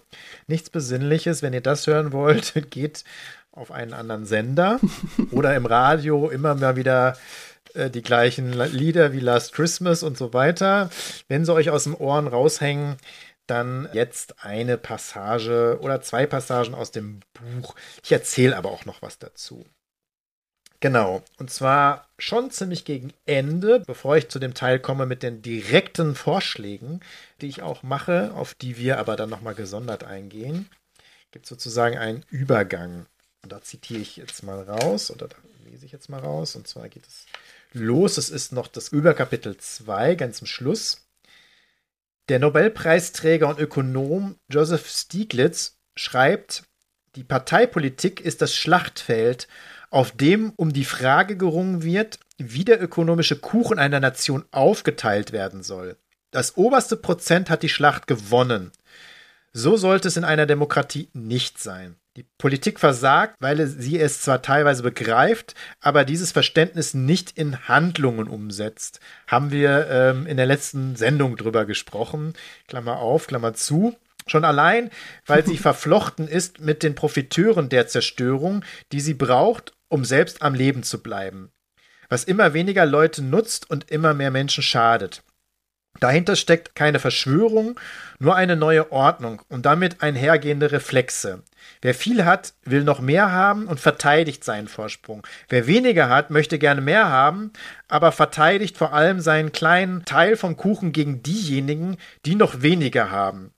Nichts 0.46 0.70
Besinnliches. 0.70 1.42
Wenn 1.42 1.52
ihr 1.52 1.60
das 1.60 1.86
hören 1.86 2.12
wollt, 2.12 2.52
geht 2.70 3.04
auf 3.52 3.70
einen 3.70 3.92
anderen 3.92 4.26
Sender 4.26 4.80
oder 5.30 5.54
im 5.54 5.66
Radio 5.66 6.28
immer 6.30 6.54
mal 6.54 6.76
wieder 6.76 7.16
äh, 7.74 7.90
die 7.90 8.02
gleichen 8.02 8.52
Lieder 8.52 9.12
wie 9.12 9.20
Last 9.20 9.52
Christmas 9.52 10.02
und 10.02 10.18
so 10.18 10.32
weiter. 10.32 10.90
Wenn 11.28 11.44
sie 11.44 11.52
euch 11.52 11.70
aus 11.70 11.84
den 11.84 11.94
Ohren 11.94 12.26
raushängen, 12.26 12.96
dann 13.46 13.88
jetzt 13.92 14.44
eine 14.44 14.78
Passage 14.78 15.78
oder 15.80 16.00
zwei 16.00 16.26
Passagen 16.26 16.74
aus 16.74 16.90
dem 16.90 17.20
Buch. 17.34 17.74
Ich 18.02 18.12
erzähle 18.12 18.56
aber 18.56 18.70
auch 18.70 18.84
noch 18.84 19.02
was 19.02 19.18
dazu. 19.18 19.66
Genau. 20.82 21.22
Und 21.38 21.48
zwar 21.48 22.08
schon 22.18 22.50
ziemlich 22.50 22.84
gegen 22.84 23.12
Ende, 23.24 23.78
bevor 23.86 24.16
ich 24.16 24.28
zu 24.28 24.40
dem 24.40 24.52
Teil 24.52 24.80
komme 24.80 25.06
mit 25.06 25.22
den 25.22 25.40
direkten 25.40 26.16
Vorschlägen, 26.16 26.98
die 27.40 27.46
ich 27.46 27.62
auch 27.62 27.84
mache, 27.84 28.32
auf 28.34 28.54
die 28.54 28.76
wir 28.76 28.98
aber 28.98 29.14
dann 29.14 29.30
nochmal 29.30 29.54
gesondert 29.54 30.02
eingehen, 30.02 30.68
gibt 31.30 31.44
es 31.44 31.50
sozusagen 31.50 31.98
einen 31.98 32.24
Übergang. 32.30 33.06
Und 33.44 33.52
da 33.52 33.62
zitiere 33.62 34.00
ich 34.00 34.16
jetzt 34.16 34.42
mal 34.42 34.60
raus 34.60 35.12
oder 35.12 35.28
da 35.28 35.36
lese 35.64 35.86
ich 35.86 35.92
jetzt 35.92 36.08
mal 36.08 36.18
raus. 36.18 36.56
Und 36.56 36.66
zwar 36.66 36.88
geht 36.88 37.06
es 37.06 37.26
los. 37.72 38.18
Es 38.18 38.28
ist 38.28 38.50
noch 38.50 38.66
das 38.66 38.88
Überkapitel 38.88 39.56
2, 39.56 40.16
ganz 40.16 40.38
zum 40.38 40.48
Schluss. 40.48 41.06
Der 42.28 42.40
Nobelpreisträger 42.40 43.46
und 43.46 43.60
Ökonom 43.60 44.34
Joseph 44.50 44.88
Stieglitz 44.88 45.76
schreibt, 45.94 46.64
die 47.14 47.24
Parteipolitik 47.24 48.20
ist 48.20 48.42
das 48.42 48.56
Schlachtfeld, 48.56 49.46
auf 49.92 50.10
dem 50.12 50.52
um 50.56 50.72
die 50.72 50.84
Frage 50.84 51.36
gerungen 51.36 51.82
wird, 51.82 52.18
wie 52.38 52.64
der 52.64 52.82
ökonomische 52.82 53.36
Kuchen 53.36 53.78
einer 53.78 54.00
Nation 54.00 54.44
aufgeteilt 54.50 55.32
werden 55.32 55.62
soll. 55.62 55.96
Das 56.30 56.56
oberste 56.56 56.96
Prozent 56.96 57.50
hat 57.50 57.62
die 57.62 57.68
Schlacht 57.68 58.06
gewonnen. 58.06 58.72
So 59.52 59.76
sollte 59.76 60.08
es 60.08 60.16
in 60.16 60.24
einer 60.24 60.46
Demokratie 60.46 61.08
nicht 61.12 61.58
sein. 61.58 61.96
Die 62.16 62.24
Politik 62.38 62.80
versagt, 62.80 63.36
weil 63.40 63.66
sie 63.66 63.98
es 63.98 64.22
zwar 64.22 64.42
teilweise 64.42 64.82
begreift, 64.82 65.54
aber 65.80 66.04
dieses 66.04 66.32
Verständnis 66.32 66.94
nicht 66.94 67.38
in 67.38 67.68
Handlungen 67.68 68.28
umsetzt. 68.28 69.00
Haben 69.26 69.50
wir 69.50 69.88
ähm, 69.90 70.26
in 70.26 70.38
der 70.38 70.46
letzten 70.46 70.96
Sendung 70.96 71.36
drüber 71.36 71.66
gesprochen. 71.66 72.34
Klammer 72.66 72.98
auf, 72.98 73.26
Klammer 73.26 73.54
zu. 73.54 73.94
Schon 74.26 74.44
allein, 74.44 74.90
weil 75.26 75.44
sie 75.44 75.56
verflochten 75.58 76.28
ist 76.28 76.60
mit 76.60 76.82
den 76.82 76.94
Profiteuren 76.94 77.68
der 77.68 77.88
Zerstörung, 77.88 78.64
die 78.92 79.00
sie 79.00 79.14
braucht, 79.14 79.72
um 79.92 80.06
selbst 80.06 80.40
am 80.40 80.54
Leben 80.54 80.82
zu 80.82 81.02
bleiben. 81.02 81.52
Was 82.08 82.24
immer 82.24 82.54
weniger 82.54 82.86
Leute 82.86 83.22
nutzt 83.22 83.70
und 83.70 83.90
immer 83.90 84.14
mehr 84.14 84.30
Menschen 84.30 84.62
schadet. 84.62 85.22
Dahinter 86.00 86.34
steckt 86.34 86.74
keine 86.74 86.98
Verschwörung, 86.98 87.78
nur 88.18 88.34
eine 88.34 88.56
neue 88.56 88.90
Ordnung 88.90 89.42
und 89.50 89.66
damit 89.66 90.02
einhergehende 90.02 90.72
Reflexe. 90.72 91.42
Wer 91.82 91.94
viel 91.94 92.24
hat, 92.24 92.54
will 92.64 92.84
noch 92.84 93.00
mehr 93.00 93.30
haben 93.32 93.66
und 93.66 93.80
verteidigt 93.80 94.44
seinen 94.44 94.66
Vorsprung. 94.66 95.26
Wer 95.50 95.66
weniger 95.66 96.08
hat, 96.08 96.30
möchte 96.30 96.58
gerne 96.58 96.80
mehr 96.80 97.10
haben, 97.10 97.52
aber 97.88 98.12
verteidigt 98.12 98.78
vor 98.78 98.94
allem 98.94 99.20
seinen 99.20 99.52
kleinen 99.52 100.06
Teil 100.06 100.36
vom 100.36 100.56
Kuchen 100.56 100.92
gegen 100.92 101.22
diejenigen, 101.22 101.98
die 102.24 102.34
noch 102.34 102.62
weniger 102.62 103.10
haben. 103.10 103.52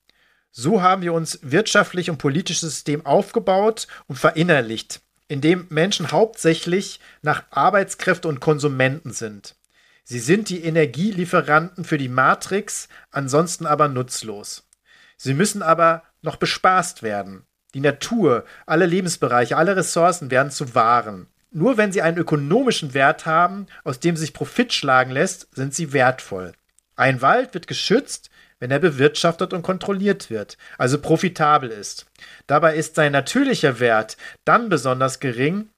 So 0.51 0.83
haben 0.83 1.03
wir 1.03 1.13
uns 1.13 1.39
wirtschaftlich 1.43 2.11
und 2.11 2.19
politisches 2.19 2.73
System 2.73 3.07
aufgebaut 3.07 3.87
und 4.09 4.17
verinnerlicht 4.17 5.04
in 5.29 5.41
dem 5.41 5.67
Menschen 5.71 6.13
hauptsächlich 6.13 7.01
nach 7.23 7.45
Arbeitskräfte 7.51 8.29
und 8.29 8.41
Konsumenten 8.41 9.13
sind. 9.13 9.57
Sie 10.05 10.19
sind 10.19 10.51
die 10.51 10.63
Energielieferanten 10.63 11.85
für 11.85 11.97
die 11.97 12.11
Matrix, 12.11 12.89
ansonsten 13.11 13.65
aber 13.67 13.89
nutzlos. 13.89 14.69
Sie 15.17 15.33
müssen 15.33 15.63
aber 15.63 16.03
noch 16.21 16.37
bespaßt 16.37 17.03
werden. 17.03 17.47
Die 17.73 17.81
Natur, 17.81 18.45
alle 18.67 18.87
Lebensbereiche, 18.87 19.57
alle 19.57 19.77
Ressourcen 19.77 20.31
werden 20.31 20.53
zu 20.53 20.75
Waren. 20.75 21.29
Nur 21.51 21.77
wenn 21.77 21.93
sie 21.93 22.03
einen 22.03 22.19
ökonomischen 22.19 22.95
Wert 22.95 23.27
haben, 23.27 23.67
aus 23.83 24.01
dem 24.01 24.17
sich 24.17 24.35
Profit 24.35 24.73
schlagen 24.73 25.11
lässt, 25.11 25.55
sind 25.55 25.75
sie 25.75 25.93
wertvoll. 25.93 26.53
Ein 26.97 27.23
Wald 27.23 27.55
wird 27.55 27.67
geschützt, 27.67 28.29
wenn 28.61 28.71
er 28.71 28.79
bewirtschaftet 28.79 29.53
und 29.53 29.63
kontrolliert 29.63 30.31
wird, 30.31 30.59
also 30.79 31.01
profitabel 31.01 31.71
ist. 31.71 32.07
Dabei 32.47 32.77
ist 32.77 32.95
sein 32.95 33.13
natürlicher 33.13 33.81
Wert 33.81 34.17
dann 34.45 34.69
besonders 34.69 35.21
gering, 35.21 35.69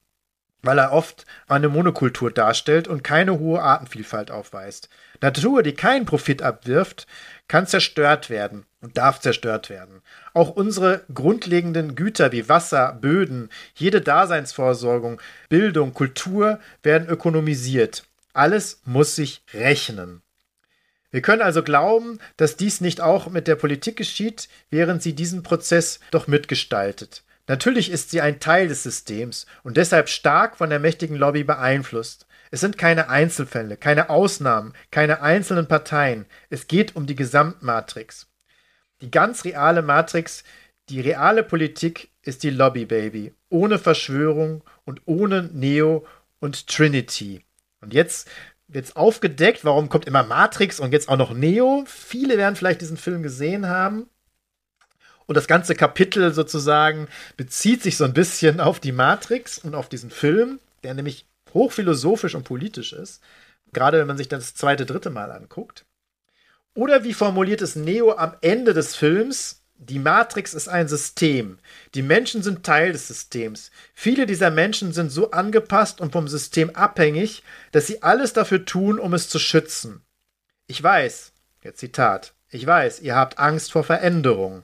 weil 0.62 0.78
er 0.78 0.92
oft 0.92 1.24
eine 1.46 1.68
Monokultur 1.68 2.30
darstellt 2.30 2.88
und 2.88 3.04
keine 3.04 3.38
hohe 3.38 3.62
Artenvielfalt 3.62 4.30
aufweist. 4.30 4.88
Natur, 5.22 5.62
die 5.62 5.74
keinen 5.74 6.06
Profit 6.06 6.42
abwirft, 6.42 7.06
kann 7.48 7.66
zerstört 7.66 8.28
werden 8.28 8.66
und 8.80 8.98
darf 8.98 9.20
zerstört 9.20 9.70
werden. 9.70 10.02
Auch 10.34 10.50
unsere 10.50 11.04
grundlegenden 11.12 11.94
Güter 11.94 12.32
wie 12.32 12.48
Wasser, 12.48 12.98
Böden, 13.00 13.48
jede 13.74 14.00
Daseinsvorsorgung, 14.00 15.20
Bildung, 15.48 15.94
Kultur 15.94 16.58
werden 16.82 17.08
ökonomisiert. 17.08 18.04
Alles 18.32 18.82
muss 18.84 19.14
sich 19.16 19.42
rechnen. 19.54 20.22
Wir 21.16 21.22
können 21.22 21.40
also 21.40 21.62
glauben, 21.62 22.18
dass 22.36 22.56
dies 22.56 22.82
nicht 22.82 23.00
auch 23.00 23.30
mit 23.30 23.48
der 23.48 23.54
Politik 23.56 23.96
geschieht, 23.96 24.50
während 24.68 25.02
sie 25.02 25.14
diesen 25.14 25.42
Prozess 25.42 25.98
doch 26.10 26.26
mitgestaltet. 26.26 27.24
Natürlich 27.46 27.90
ist 27.90 28.10
sie 28.10 28.20
ein 28.20 28.38
Teil 28.38 28.68
des 28.68 28.82
Systems 28.82 29.46
und 29.62 29.78
deshalb 29.78 30.10
stark 30.10 30.58
von 30.58 30.68
der 30.68 30.78
mächtigen 30.78 31.16
Lobby 31.16 31.42
beeinflusst. 31.42 32.26
Es 32.50 32.60
sind 32.60 32.76
keine 32.76 33.08
Einzelfälle, 33.08 33.78
keine 33.78 34.10
Ausnahmen, 34.10 34.74
keine 34.90 35.22
einzelnen 35.22 35.68
Parteien. 35.68 36.26
Es 36.50 36.66
geht 36.66 36.96
um 36.96 37.06
die 37.06 37.16
Gesamtmatrix. 37.16 38.26
Die 39.00 39.10
ganz 39.10 39.46
reale 39.46 39.80
Matrix, 39.80 40.44
die 40.90 41.00
reale 41.00 41.42
Politik 41.42 42.10
ist 42.20 42.42
die 42.42 42.50
Lobby 42.50 42.84
Baby, 42.84 43.32
ohne 43.48 43.78
Verschwörung 43.78 44.62
und 44.84 45.00
ohne 45.06 45.44
Neo 45.44 46.06
und 46.40 46.66
Trinity. 46.66 47.42
Und 47.80 47.94
jetzt 47.94 48.28
jetzt 48.68 48.96
aufgedeckt, 48.96 49.64
warum 49.64 49.88
kommt 49.88 50.06
immer 50.06 50.24
Matrix 50.24 50.80
und 50.80 50.92
jetzt 50.92 51.08
auch 51.08 51.16
noch 51.16 51.32
Neo. 51.32 51.84
Viele 51.86 52.36
werden 52.36 52.56
vielleicht 52.56 52.80
diesen 52.80 52.96
Film 52.96 53.22
gesehen 53.22 53.68
haben. 53.68 54.08
Und 55.26 55.34
das 55.34 55.48
ganze 55.48 55.74
Kapitel 55.74 56.32
sozusagen 56.32 57.08
bezieht 57.36 57.82
sich 57.82 57.96
so 57.96 58.04
ein 58.04 58.14
bisschen 58.14 58.60
auf 58.60 58.78
die 58.80 58.92
Matrix 58.92 59.58
und 59.58 59.74
auf 59.74 59.88
diesen 59.88 60.10
Film, 60.10 60.60
der 60.84 60.94
nämlich 60.94 61.26
hochphilosophisch 61.52 62.34
und 62.34 62.44
politisch 62.44 62.92
ist. 62.92 63.22
Gerade 63.72 63.98
wenn 63.98 64.06
man 64.06 64.16
sich 64.16 64.28
das 64.28 64.54
zweite, 64.54 64.86
dritte 64.86 65.10
Mal 65.10 65.32
anguckt. 65.32 65.84
Oder 66.74 67.04
wie 67.04 67.14
formuliert 67.14 67.62
es 67.62 67.74
Neo 67.74 68.12
am 68.12 68.36
Ende 68.40 68.74
des 68.74 68.94
Films? 68.94 69.62
Die 69.78 69.98
Matrix 69.98 70.54
ist 70.54 70.68
ein 70.68 70.88
System. 70.88 71.58
Die 71.94 72.02
Menschen 72.02 72.42
sind 72.42 72.64
Teil 72.64 72.92
des 72.92 73.08
Systems. 73.08 73.70
Viele 73.94 74.26
dieser 74.26 74.50
Menschen 74.50 74.92
sind 74.92 75.10
so 75.10 75.30
angepasst 75.32 76.00
und 76.00 76.12
vom 76.12 76.28
System 76.28 76.70
abhängig, 76.70 77.42
dass 77.72 77.86
sie 77.86 78.02
alles 78.02 78.32
dafür 78.32 78.64
tun, 78.64 78.98
um 78.98 79.12
es 79.12 79.28
zu 79.28 79.38
schützen. 79.38 80.02
Ich 80.66 80.82
weiß, 80.82 81.32
jetzt 81.62 81.78
Zitat, 81.78 82.32
ich 82.48 82.66
weiß, 82.66 83.00
ihr 83.00 83.14
habt 83.14 83.38
Angst 83.38 83.70
vor 83.70 83.84
Veränderung. 83.84 84.62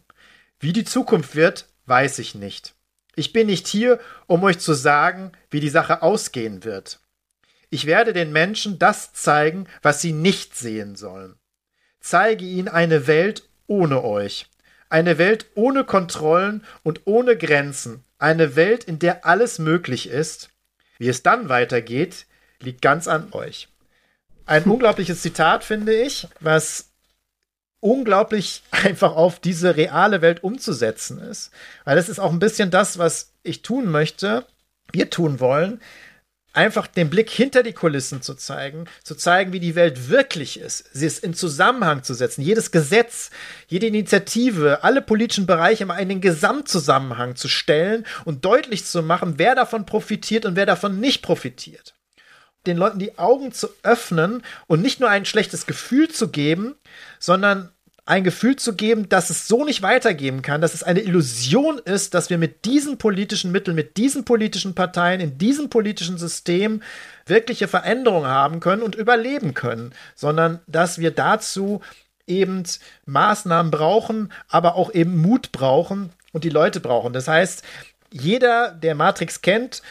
Wie 0.58 0.72
die 0.72 0.84
Zukunft 0.84 1.36
wird, 1.36 1.68
weiß 1.86 2.18
ich 2.18 2.34
nicht. 2.34 2.74
Ich 3.14 3.32
bin 3.32 3.48
nicht 3.48 3.68
hier, 3.68 4.00
um 4.26 4.42
euch 4.42 4.58
zu 4.58 4.72
sagen, 4.72 5.32
wie 5.50 5.60
die 5.60 5.68
Sache 5.68 6.00
ausgehen 6.00 6.64
wird. 6.64 7.00
Ich 7.68 7.86
werde 7.86 8.12
den 8.12 8.32
Menschen 8.32 8.78
das 8.78 9.12
zeigen, 9.12 9.66
was 9.82 10.00
sie 10.00 10.12
nicht 10.12 10.56
sehen 10.56 10.96
sollen. 10.96 11.36
Zeige 12.00 12.44
ihnen 12.44 12.68
eine 12.68 13.06
Welt 13.06 13.48
ohne 13.66 14.02
euch. 14.02 14.46
Eine 14.92 15.16
Welt 15.16 15.46
ohne 15.54 15.84
Kontrollen 15.84 16.62
und 16.82 17.00
ohne 17.06 17.34
Grenzen. 17.38 18.04
Eine 18.18 18.56
Welt, 18.56 18.84
in 18.84 18.98
der 18.98 19.24
alles 19.24 19.58
möglich 19.58 20.06
ist. 20.06 20.50
Wie 20.98 21.08
es 21.08 21.22
dann 21.22 21.48
weitergeht, 21.48 22.26
liegt 22.60 22.82
ganz 22.82 23.08
an 23.08 23.32
euch. 23.32 23.68
Ein 24.44 24.64
unglaubliches 24.66 25.22
Zitat, 25.22 25.64
finde 25.64 25.94
ich, 25.94 26.28
was 26.40 26.90
unglaublich 27.80 28.64
einfach 28.70 29.16
auf 29.16 29.40
diese 29.40 29.76
reale 29.76 30.20
Welt 30.20 30.44
umzusetzen 30.44 31.18
ist. 31.22 31.52
Weil 31.86 31.96
das 31.96 32.10
ist 32.10 32.18
auch 32.18 32.30
ein 32.30 32.38
bisschen 32.38 32.70
das, 32.70 32.98
was 32.98 33.32
ich 33.42 33.62
tun 33.62 33.86
möchte, 33.86 34.44
wir 34.92 35.08
tun 35.08 35.40
wollen, 35.40 35.80
einfach 36.52 36.86
den 36.86 37.10
Blick 37.10 37.30
hinter 37.30 37.62
die 37.62 37.72
Kulissen 37.72 38.22
zu 38.22 38.34
zeigen, 38.34 38.86
zu 39.02 39.14
zeigen, 39.14 39.52
wie 39.52 39.60
die 39.60 39.74
Welt 39.74 40.08
wirklich 40.10 40.60
ist, 40.60 40.84
sie 40.92 41.06
ist 41.06 41.24
in 41.24 41.34
Zusammenhang 41.34 42.02
zu 42.02 42.14
setzen, 42.14 42.42
jedes 42.42 42.70
Gesetz, 42.70 43.30
jede 43.68 43.86
Initiative, 43.86 44.84
alle 44.84 45.02
politischen 45.02 45.46
Bereiche 45.46 45.86
mal 45.86 45.98
in 45.98 46.08
den 46.08 46.20
Gesamtzusammenhang 46.20 47.36
zu 47.36 47.48
stellen 47.48 48.06
und 48.24 48.44
deutlich 48.44 48.84
zu 48.84 49.02
machen, 49.02 49.34
wer 49.36 49.54
davon 49.54 49.86
profitiert 49.86 50.44
und 50.44 50.56
wer 50.56 50.66
davon 50.66 51.00
nicht 51.00 51.22
profitiert. 51.22 51.94
Den 52.66 52.76
Leuten 52.76 52.98
die 52.98 53.18
Augen 53.18 53.52
zu 53.52 53.68
öffnen 53.82 54.42
und 54.66 54.82
nicht 54.82 55.00
nur 55.00 55.08
ein 55.08 55.24
schlechtes 55.24 55.66
Gefühl 55.66 56.08
zu 56.08 56.28
geben, 56.28 56.76
sondern 57.18 57.72
ein 58.04 58.24
Gefühl 58.24 58.56
zu 58.56 58.74
geben, 58.74 59.08
dass 59.08 59.30
es 59.30 59.46
so 59.46 59.64
nicht 59.64 59.82
weitergehen 59.82 60.42
kann, 60.42 60.60
dass 60.60 60.74
es 60.74 60.82
eine 60.82 61.00
Illusion 61.00 61.78
ist, 61.78 62.14
dass 62.14 62.30
wir 62.30 62.38
mit 62.38 62.64
diesen 62.64 62.98
politischen 62.98 63.52
Mitteln, 63.52 63.76
mit 63.76 63.96
diesen 63.96 64.24
politischen 64.24 64.74
Parteien, 64.74 65.20
in 65.20 65.38
diesem 65.38 65.70
politischen 65.70 66.18
System 66.18 66.82
wirkliche 67.26 67.68
Veränderungen 67.68 68.26
haben 68.26 68.58
können 68.58 68.82
und 68.82 68.96
überleben 68.96 69.54
können, 69.54 69.92
sondern 70.16 70.60
dass 70.66 70.98
wir 70.98 71.12
dazu 71.12 71.80
eben 72.26 72.64
Maßnahmen 73.06 73.70
brauchen, 73.70 74.32
aber 74.48 74.74
auch 74.74 74.92
eben 74.92 75.20
Mut 75.20 75.52
brauchen 75.52 76.10
und 76.32 76.42
die 76.42 76.50
Leute 76.50 76.80
brauchen. 76.80 77.12
Das 77.12 77.28
heißt, 77.28 77.62
jeder, 78.10 78.72
der 78.72 78.96
Matrix 78.96 79.42
kennt, 79.42 79.82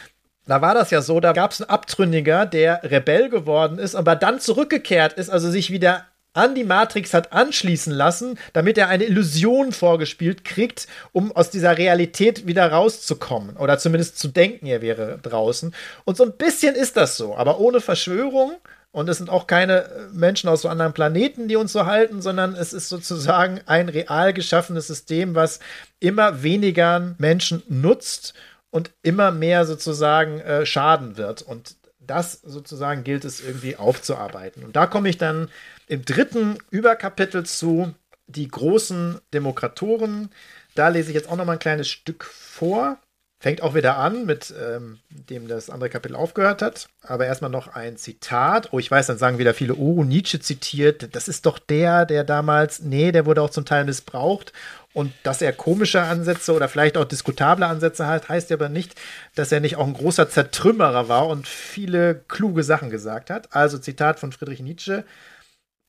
da 0.46 0.60
war 0.60 0.74
das 0.74 0.90
ja 0.90 1.00
so, 1.02 1.20
da 1.20 1.32
gab 1.32 1.52
es 1.52 1.62
einen 1.62 1.70
Abtrünniger, 1.70 2.46
der 2.46 2.82
Rebell 2.82 3.30
geworden 3.30 3.78
ist, 3.78 3.94
aber 3.94 4.16
dann 4.16 4.40
zurückgekehrt 4.40 5.14
ist, 5.14 5.30
also 5.30 5.50
sich 5.50 5.70
wieder 5.70 6.06
an 6.34 6.54
die 6.54 6.64
Matrix 6.64 7.12
hat 7.14 7.32
anschließen 7.32 7.92
lassen, 7.92 8.38
damit 8.52 8.78
er 8.78 8.88
eine 8.88 9.04
Illusion 9.04 9.72
vorgespielt 9.72 10.44
kriegt, 10.44 10.86
um 11.12 11.32
aus 11.32 11.50
dieser 11.50 11.76
Realität 11.76 12.46
wieder 12.46 12.70
rauszukommen 12.70 13.56
oder 13.56 13.78
zumindest 13.78 14.18
zu 14.18 14.28
denken, 14.28 14.66
er 14.66 14.82
wäre 14.82 15.18
draußen. 15.22 15.74
Und 16.04 16.16
so 16.16 16.24
ein 16.24 16.36
bisschen 16.36 16.74
ist 16.74 16.96
das 16.96 17.16
so, 17.16 17.36
aber 17.36 17.58
ohne 17.60 17.80
Verschwörung. 17.80 18.54
Und 18.94 19.08
es 19.08 19.16
sind 19.16 19.30
auch 19.30 19.46
keine 19.46 20.10
Menschen 20.12 20.50
aus 20.50 20.62
so 20.62 20.68
anderen 20.68 20.92
Planeten, 20.92 21.48
die 21.48 21.56
uns 21.56 21.72
so 21.72 21.86
halten, 21.86 22.20
sondern 22.20 22.54
es 22.54 22.74
ist 22.74 22.90
sozusagen 22.90 23.62
ein 23.64 23.88
real 23.88 24.34
geschaffenes 24.34 24.86
System, 24.86 25.34
was 25.34 25.60
immer 25.98 26.42
weniger 26.42 27.14
Menschen 27.16 27.62
nutzt 27.68 28.34
und 28.70 28.90
immer 29.02 29.30
mehr 29.30 29.64
sozusagen 29.64 30.40
äh, 30.40 30.66
schaden 30.66 31.16
wird. 31.16 31.40
Und 31.40 31.76
das 32.06 32.32
sozusagen 32.42 33.04
gilt 33.04 33.24
es 33.24 33.40
irgendwie 33.40 33.76
aufzuarbeiten. 33.76 34.64
Und 34.64 34.76
da 34.76 34.86
komme 34.86 35.08
ich 35.08 35.16
dann 35.16 35.48
im 35.92 36.06
dritten 36.06 36.56
Überkapitel 36.70 37.44
zu 37.44 37.94
die 38.26 38.48
großen 38.48 39.20
Demokratoren. 39.34 40.30
Da 40.74 40.88
lese 40.88 41.10
ich 41.10 41.14
jetzt 41.14 41.28
auch 41.28 41.36
noch 41.36 41.44
mal 41.44 41.52
ein 41.52 41.58
kleines 41.58 41.86
Stück 41.90 42.24
vor. 42.24 42.96
Fängt 43.38 43.62
auch 43.62 43.74
wieder 43.74 43.98
an, 43.98 44.24
mit 44.24 44.54
ähm, 44.58 45.00
dem 45.10 45.48
das 45.48 45.68
andere 45.68 45.90
Kapitel 45.90 46.16
aufgehört 46.16 46.62
hat. 46.62 46.88
Aber 47.02 47.26
erstmal 47.26 47.50
noch 47.50 47.68
ein 47.74 47.98
Zitat. 47.98 48.72
Oh, 48.72 48.78
ich 48.78 48.90
weiß, 48.90 49.08
dann 49.08 49.18
sagen 49.18 49.36
wieder 49.36 49.52
viele, 49.52 49.74
oh, 49.74 50.02
Nietzsche 50.02 50.40
zitiert. 50.40 51.14
Das 51.14 51.28
ist 51.28 51.44
doch 51.44 51.58
der, 51.58 52.06
der 52.06 52.24
damals, 52.24 52.80
nee, 52.80 53.12
der 53.12 53.26
wurde 53.26 53.42
auch 53.42 53.50
zum 53.50 53.66
Teil 53.66 53.84
missbraucht. 53.84 54.54
Und 54.94 55.12
dass 55.24 55.42
er 55.42 55.52
komische 55.52 56.00
Ansätze 56.00 56.54
oder 56.54 56.70
vielleicht 56.70 56.96
auch 56.96 57.04
diskutable 57.04 57.66
Ansätze 57.66 58.06
hat, 58.06 58.30
heißt 58.30 58.48
ja 58.48 58.56
aber 58.56 58.70
nicht, 58.70 58.98
dass 59.34 59.52
er 59.52 59.60
nicht 59.60 59.76
auch 59.76 59.86
ein 59.86 59.92
großer 59.92 60.30
Zertrümmerer 60.30 61.10
war 61.10 61.26
und 61.26 61.46
viele 61.46 62.22
kluge 62.28 62.62
Sachen 62.62 62.88
gesagt 62.88 63.28
hat. 63.28 63.54
Also 63.54 63.76
Zitat 63.76 64.20
von 64.20 64.32
Friedrich 64.32 64.60
Nietzsche. 64.60 65.04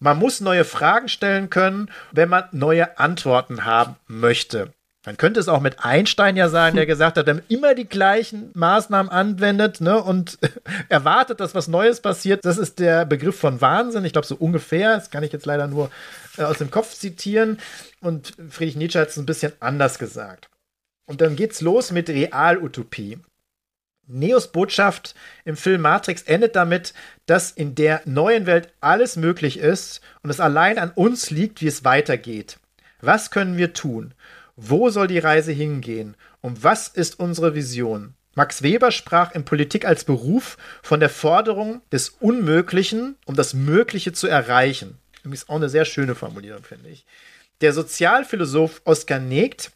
Man 0.04 0.20
muss 0.20 0.42
neue 0.42 0.66
Fragen 0.66 1.08
stellen 1.08 1.50
können, 1.50 1.90
wenn 2.12 2.28
man 2.28 2.44
neue 2.52 3.00
Antworten 3.00 3.64
haben 3.64 3.96
möchte. 4.06 4.74
Man 5.06 5.16
könnte 5.16 5.40
es 5.40 5.48
auch 5.48 5.62
mit 5.62 5.86
Einstein 5.86 6.36
ja 6.36 6.50
sagen, 6.50 6.76
der 6.76 6.86
gesagt 6.94 7.18
hat, 7.18 7.26
der 7.26 7.42
immer 7.48 7.74
die 7.74 7.88
gleichen 7.88 8.52
Maßnahmen 8.54 9.10
anwendet 9.10 9.80
ne, 9.80 10.04
und 10.04 10.40
erwartet, 10.90 11.40
dass 11.40 11.56
was 11.56 11.70
Neues 11.70 12.02
passiert. 12.02 12.44
Das 12.44 12.58
ist 12.58 12.80
der 12.80 13.06
Begriff 13.06 13.40
von 13.40 13.62
Wahnsinn. 13.62 14.04
Ich 14.04 14.12
glaube, 14.12 14.28
so 14.28 14.36
ungefähr. 14.36 14.96
Das 14.96 15.10
kann 15.10 15.24
ich 15.24 15.32
jetzt 15.32 15.46
leider 15.46 15.68
nur 15.68 15.90
äh, 16.38 16.44
aus 16.44 16.58
dem 16.58 16.70
Kopf 16.70 16.94
zitieren. 16.94 17.62
Und 18.02 18.34
Friedrich 18.50 18.76
Nietzsche 18.76 19.00
hat 19.00 19.08
es 19.08 19.16
ein 19.16 19.26
bisschen 19.26 19.54
anders 19.62 20.00
gesagt. 20.00 20.50
Und 21.06 21.22
dann 21.22 21.38
geht's 21.38 21.62
los 21.62 21.92
mit 21.92 22.10
Realutopie. 22.10 23.20
Neos 24.06 24.52
Botschaft 24.52 25.16
im 25.46 25.56
Film 25.56 25.82
Matrix 25.82 26.24
endet 26.24 26.58
damit, 26.58 26.94
dass 27.26 27.52
in 27.52 27.76
der 27.76 28.02
neuen 28.06 28.46
Welt 28.46 28.74
alles 28.82 29.16
möglich 29.16 29.58
ist 29.60 30.02
und 30.22 30.30
es 30.30 30.40
allein 30.40 30.78
an 30.78 30.92
uns 30.92 31.30
liegt, 31.30 31.62
wie 31.62 31.68
es 31.68 31.84
weitergeht. 31.84 32.60
Was 33.02 33.32
können 33.32 33.58
wir 33.58 33.74
tun? 33.74 34.14
Wo 34.56 34.90
soll 34.90 35.08
die 35.08 35.20
Reise 35.20 35.52
hingehen? 35.52 36.16
Und 36.42 36.64
was 36.64 36.88
ist 36.88 37.20
unsere 37.20 37.56
Vision? 37.56 38.14
Max 38.36 38.64
Weber 38.64 38.92
sprach 38.92 39.34
in 39.34 39.46
Politik 39.46 39.86
als 39.86 40.06
Beruf 40.06 40.58
von 40.82 41.00
der 41.00 41.10
Forderung 41.10 41.82
des 41.92 42.10
Unmöglichen, 42.10 43.16
um 43.26 43.36
das 43.36 43.54
Mögliche 43.54 44.12
zu 44.12 44.28
erreichen. 44.28 44.98
Das 45.24 45.34
ist 45.34 45.50
auch 45.50 45.56
eine 45.56 45.70
sehr 45.70 45.86
schöne 45.86 46.16
Formulierung, 46.16 46.64
finde 46.64 46.90
ich. 46.90 47.06
Der 47.62 47.74
Sozialphilosoph 47.74 48.82
Oskar 48.86 49.20
Negt 49.20 49.72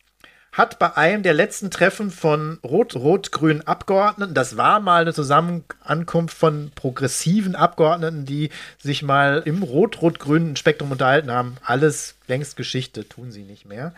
hat 0.52 0.80
bei 0.80 0.98
einem 0.98 1.24
der 1.24 1.34
letzten 1.34 1.70
Treffen 1.70 2.10
von 2.10 2.60
rot-rot-grünen 2.64 3.68
Abgeordneten, 3.68 4.34
das 4.34 4.58
war 4.58 4.80
mal 4.80 5.02
eine 5.02 5.14
Zusammenkunft 5.14 6.36
von 6.36 6.72
progressiven 6.74 7.56
Abgeordneten, 7.56 8.26
die 8.26 8.50
sich 8.80 9.04
mal 9.04 9.44
im 9.46 9.64
rot-rot-grünen 9.64 10.56
Spektrum 10.56 10.92
unterhalten 10.92 11.32
haben. 11.32 11.58
Alles 11.64 12.16
längst 12.28 12.56
Geschichte, 12.58 13.08
tun 13.08 13.32
sie 13.32 13.44
nicht 13.44 13.66
mehr. 13.66 13.94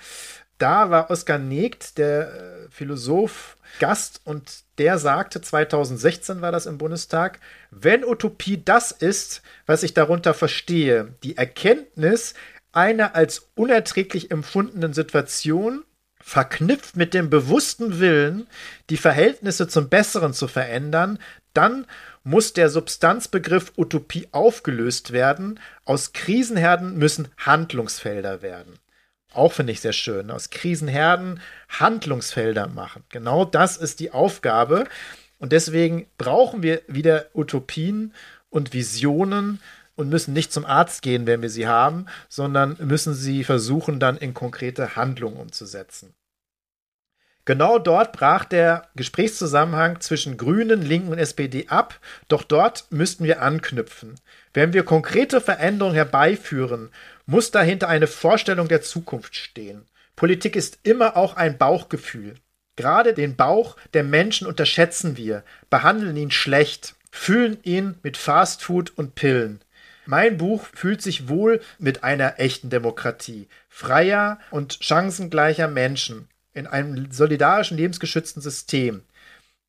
Da 0.60 0.90
war 0.90 1.10
Oskar 1.10 1.40
Negt, 1.40 1.98
der 1.98 2.34
äh, 2.34 2.70
Philosoph, 2.70 3.56
Gast 3.80 4.20
und 4.26 4.64
der 4.78 4.98
sagte, 4.98 5.42
2016 5.42 6.42
war 6.42 6.52
das 6.52 6.66
im 6.66 6.78
Bundestag, 6.78 7.40
wenn 7.72 8.04
Utopie 8.04 8.62
das 8.64 8.92
ist, 8.92 9.42
was 9.66 9.84
ich 9.84 9.94
darunter 9.94 10.34
verstehe, 10.34 11.14
die 11.24 11.38
Erkenntnis 11.38 12.34
einer 12.74 13.16
als 13.16 13.48
unerträglich 13.56 14.32
empfundenen 14.32 14.94
Situation, 14.94 15.86
verknüpft 16.30 16.96
mit 16.96 17.16
dem 17.16 17.32
bewussten 17.32 18.00
Willen, 18.00 18.46
die 18.92 18.98
Verhältnisse 18.98 19.68
zum 19.68 19.90
Besseren 19.90 20.32
zu 20.32 20.48
verändern, 20.48 21.18
dann 21.54 21.88
muss 22.24 22.54
der 22.54 22.70
Substanzbegriff 22.70 23.74
Utopie 23.78 24.28
aufgelöst 24.32 25.12
werden. 25.12 25.60
Aus 25.86 26.14
Krisenherden 26.14 27.00
müssen 27.00 27.30
Handlungsfelder 27.40 28.44
werden. 28.44 28.78
Auch 29.34 29.54
finde 29.54 29.74
ich 29.74 29.82
sehr 29.82 29.94
schön. 29.94 30.30
Aus 30.30 30.52
Krisenherden 30.52 31.42
Handlungsfelder 31.68 32.68
machen. 32.68 33.04
Genau 33.10 33.44
das 33.44 33.78
ist 33.78 34.00
die 34.00 34.12
Aufgabe. 34.12 34.86
Und 35.40 35.52
deswegen 35.52 36.06
brauchen 36.20 36.62
wir 36.62 36.84
wieder 36.88 37.26
Utopien 37.34 38.14
und 38.52 38.74
Visionen, 38.74 39.60
und 40.00 40.08
müssen 40.08 40.34
nicht 40.34 40.54
zum 40.54 40.66
Arzt 40.66 41.02
gehen, 41.02 41.28
wenn 41.28 41.42
wir 41.42 41.50
sie 41.50 41.68
haben, 41.68 42.06
sondern 42.30 42.78
müssen 42.80 43.14
sie 43.14 43.44
versuchen, 43.44 44.00
dann 44.00 44.16
in 44.16 44.34
konkrete 44.34 44.96
Handlungen 44.96 45.36
umzusetzen. 45.36 46.14
Genau 47.50 47.80
dort 47.80 48.12
brach 48.12 48.46
der 48.46 48.84
Gesprächszusammenhang 48.96 50.02
zwischen 50.02 50.38
Grünen, 50.38 50.84
Linken 50.84 51.12
und 51.12 51.18
SPD 51.18 51.66
ab, 51.68 52.00
doch 52.28 52.44
dort 52.44 52.86
müssten 52.92 53.24
wir 53.24 53.42
anknüpfen. 53.42 54.20
Wenn 54.54 54.72
wir 54.74 54.84
konkrete 54.84 55.42
Veränderungen 55.42 55.96
herbeiführen, 55.96 56.92
muss 57.26 57.50
dahinter 57.50 57.88
eine 57.88 58.06
Vorstellung 58.06 58.68
der 58.68 58.84
Zukunft 58.84 59.36
stehen. 59.36 59.88
Politik 60.16 60.56
ist 60.56 60.78
immer 60.84 61.18
auch 61.18 61.38
ein 61.38 61.58
Bauchgefühl. 61.58 62.36
Gerade 62.76 63.16
den 63.16 63.36
Bauch 63.36 63.78
der 63.96 64.04
Menschen 64.04 64.46
unterschätzen 64.46 65.18
wir, 65.18 65.44
behandeln 65.72 66.18
ihn 66.18 66.30
schlecht, 66.30 66.94
füllen 67.10 67.58
ihn 67.64 67.96
mit 68.04 68.16
Fastfood 68.18 68.96
und 68.96 69.16
Pillen. 69.16 69.62
Mein 70.06 70.38
Buch 70.38 70.68
fühlt 70.76 71.02
sich 71.02 71.30
wohl 71.30 71.62
mit 71.80 72.04
einer 72.04 72.40
echten 72.40 72.70
Demokratie, 72.70 73.48
freier 73.70 74.38
und 74.52 74.78
chancengleicher 74.82 75.68
Menschen 75.68 76.28
in 76.60 76.68
einem 76.68 77.12
solidarischen, 77.12 77.78
lebensgeschützten 77.78 78.42
System. 78.42 79.02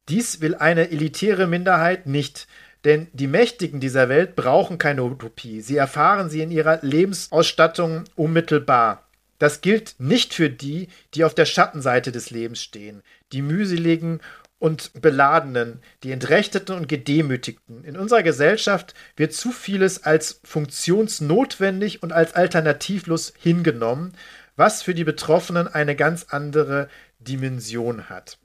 Dies 0.09 0.41
will 0.41 0.55
eine 0.55 0.91
elitäre 0.91 1.47
Minderheit 1.47 2.07
nicht, 2.07 2.49
denn 2.85 3.09
die 3.13 3.27
Mächtigen 3.27 3.81
dieser 3.81 4.09
Welt 4.09 4.37
brauchen 4.37 4.79
keine 4.79 5.05
Utopie. 5.05 5.61
Sie 5.61 5.77
erfahren 5.77 6.31
sie 6.31 6.41
in 6.41 6.51
ihrer 6.51 6.81
Lebensausstattung 6.83 8.05
unmittelbar. 8.17 9.07
Das 9.39 9.61
gilt 9.61 9.95
nicht 9.99 10.35
für 10.35 10.51
die, 10.51 10.89
die 11.15 11.25
auf 11.25 11.35
der 11.35 11.47
Schattenseite 11.47 12.13
des 12.13 12.31
Lebens 12.31 12.63
stehen, 12.63 13.03
die 13.33 13.41
mühseligen 13.41 14.21
und 14.59 15.01
Beladenen, 15.01 15.81
die 16.03 16.13
Entrechteten 16.13 16.77
und 16.77 16.89
Gedemütigten. 16.89 17.83
In 17.83 17.97
unserer 17.97 18.23
Gesellschaft 18.23 18.95
wird 19.17 19.33
zu 19.33 19.51
vieles 19.51 20.05
als 20.05 20.41
funktionsnotwendig 20.45 22.03
und 22.03 22.13
als 22.13 22.35
alternativlos 22.35 23.33
hingenommen, 23.41 24.13
was 24.61 24.83
für 24.83 24.95
die 24.95 25.05
Betroffenen 25.05 25.69
eine 25.69 25.97
ganz 25.97 26.27
andere 26.29 26.89
Dimension 27.19 28.11
hat. 28.11 28.39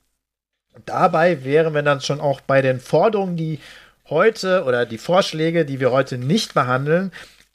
Dabei 0.86 1.44
wären 1.44 1.74
wir 1.74 1.84
dann 1.84 2.00
schon 2.00 2.22
auch 2.22 2.40
bei 2.40 2.62
den 2.62 2.80
Forderungen, 2.80 3.36
die 3.36 3.60
heute 4.10 4.64
oder 4.64 4.86
die 4.86 4.98
Vorschläge, 4.98 5.66
die 5.66 5.82
wir 5.82 5.92
heute 5.92 6.18
nicht 6.18 6.54
behandeln, 6.54 7.12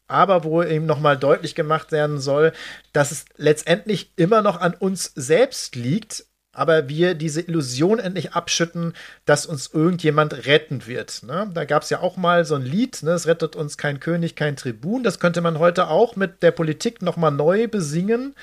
aber 0.08 0.44
wo 0.44 0.62
eben 0.62 0.84
nochmal 0.84 1.16
deutlich 1.16 1.54
gemacht 1.54 1.90
werden 1.90 2.20
soll, 2.20 2.52
dass 2.92 3.12
es 3.12 3.24
letztendlich 3.38 4.12
immer 4.16 4.42
noch 4.42 4.60
an 4.60 4.74
uns 4.74 5.10
selbst 5.14 5.74
liegt, 5.74 6.26
aber 6.60 6.90
wir 6.90 7.14
diese 7.14 7.40
Illusion 7.40 7.98
endlich 7.98 8.34
abschütten, 8.34 8.92
dass 9.24 9.46
uns 9.46 9.68
irgendjemand 9.72 10.44
retten 10.44 10.86
wird. 10.86 11.22
Ne? 11.22 11.50
Da 11.54 11.64
gab 11.64 11.84
es 11.84 11.88
ja 11.88 12.00
auch 12.00 12.18
mal 12.18 12.44
so 12.44 12.54
ein 12.54 12.60
Lied, 12.60 13.02
ne? 13.02 13.12
es 13.12 13.26
rettet 13.26 13.56
uns 13.56 13.78
kein 13.78 13.98
König, 13.98 14.36
kein 14.36 14.56
Tribun. 14.56 15.02
Das 15.02 15.18
könnte 15.18 15.40
man 15.40 15.58
heute 15.58 15.88
auch 15.88 16.16
mit 16.16 16.42
der 16.42 16.50
Politik 16.50 17.00
nochmal 17.00 17.30
neu 17.30 17.66
besingen. 17.66 18.34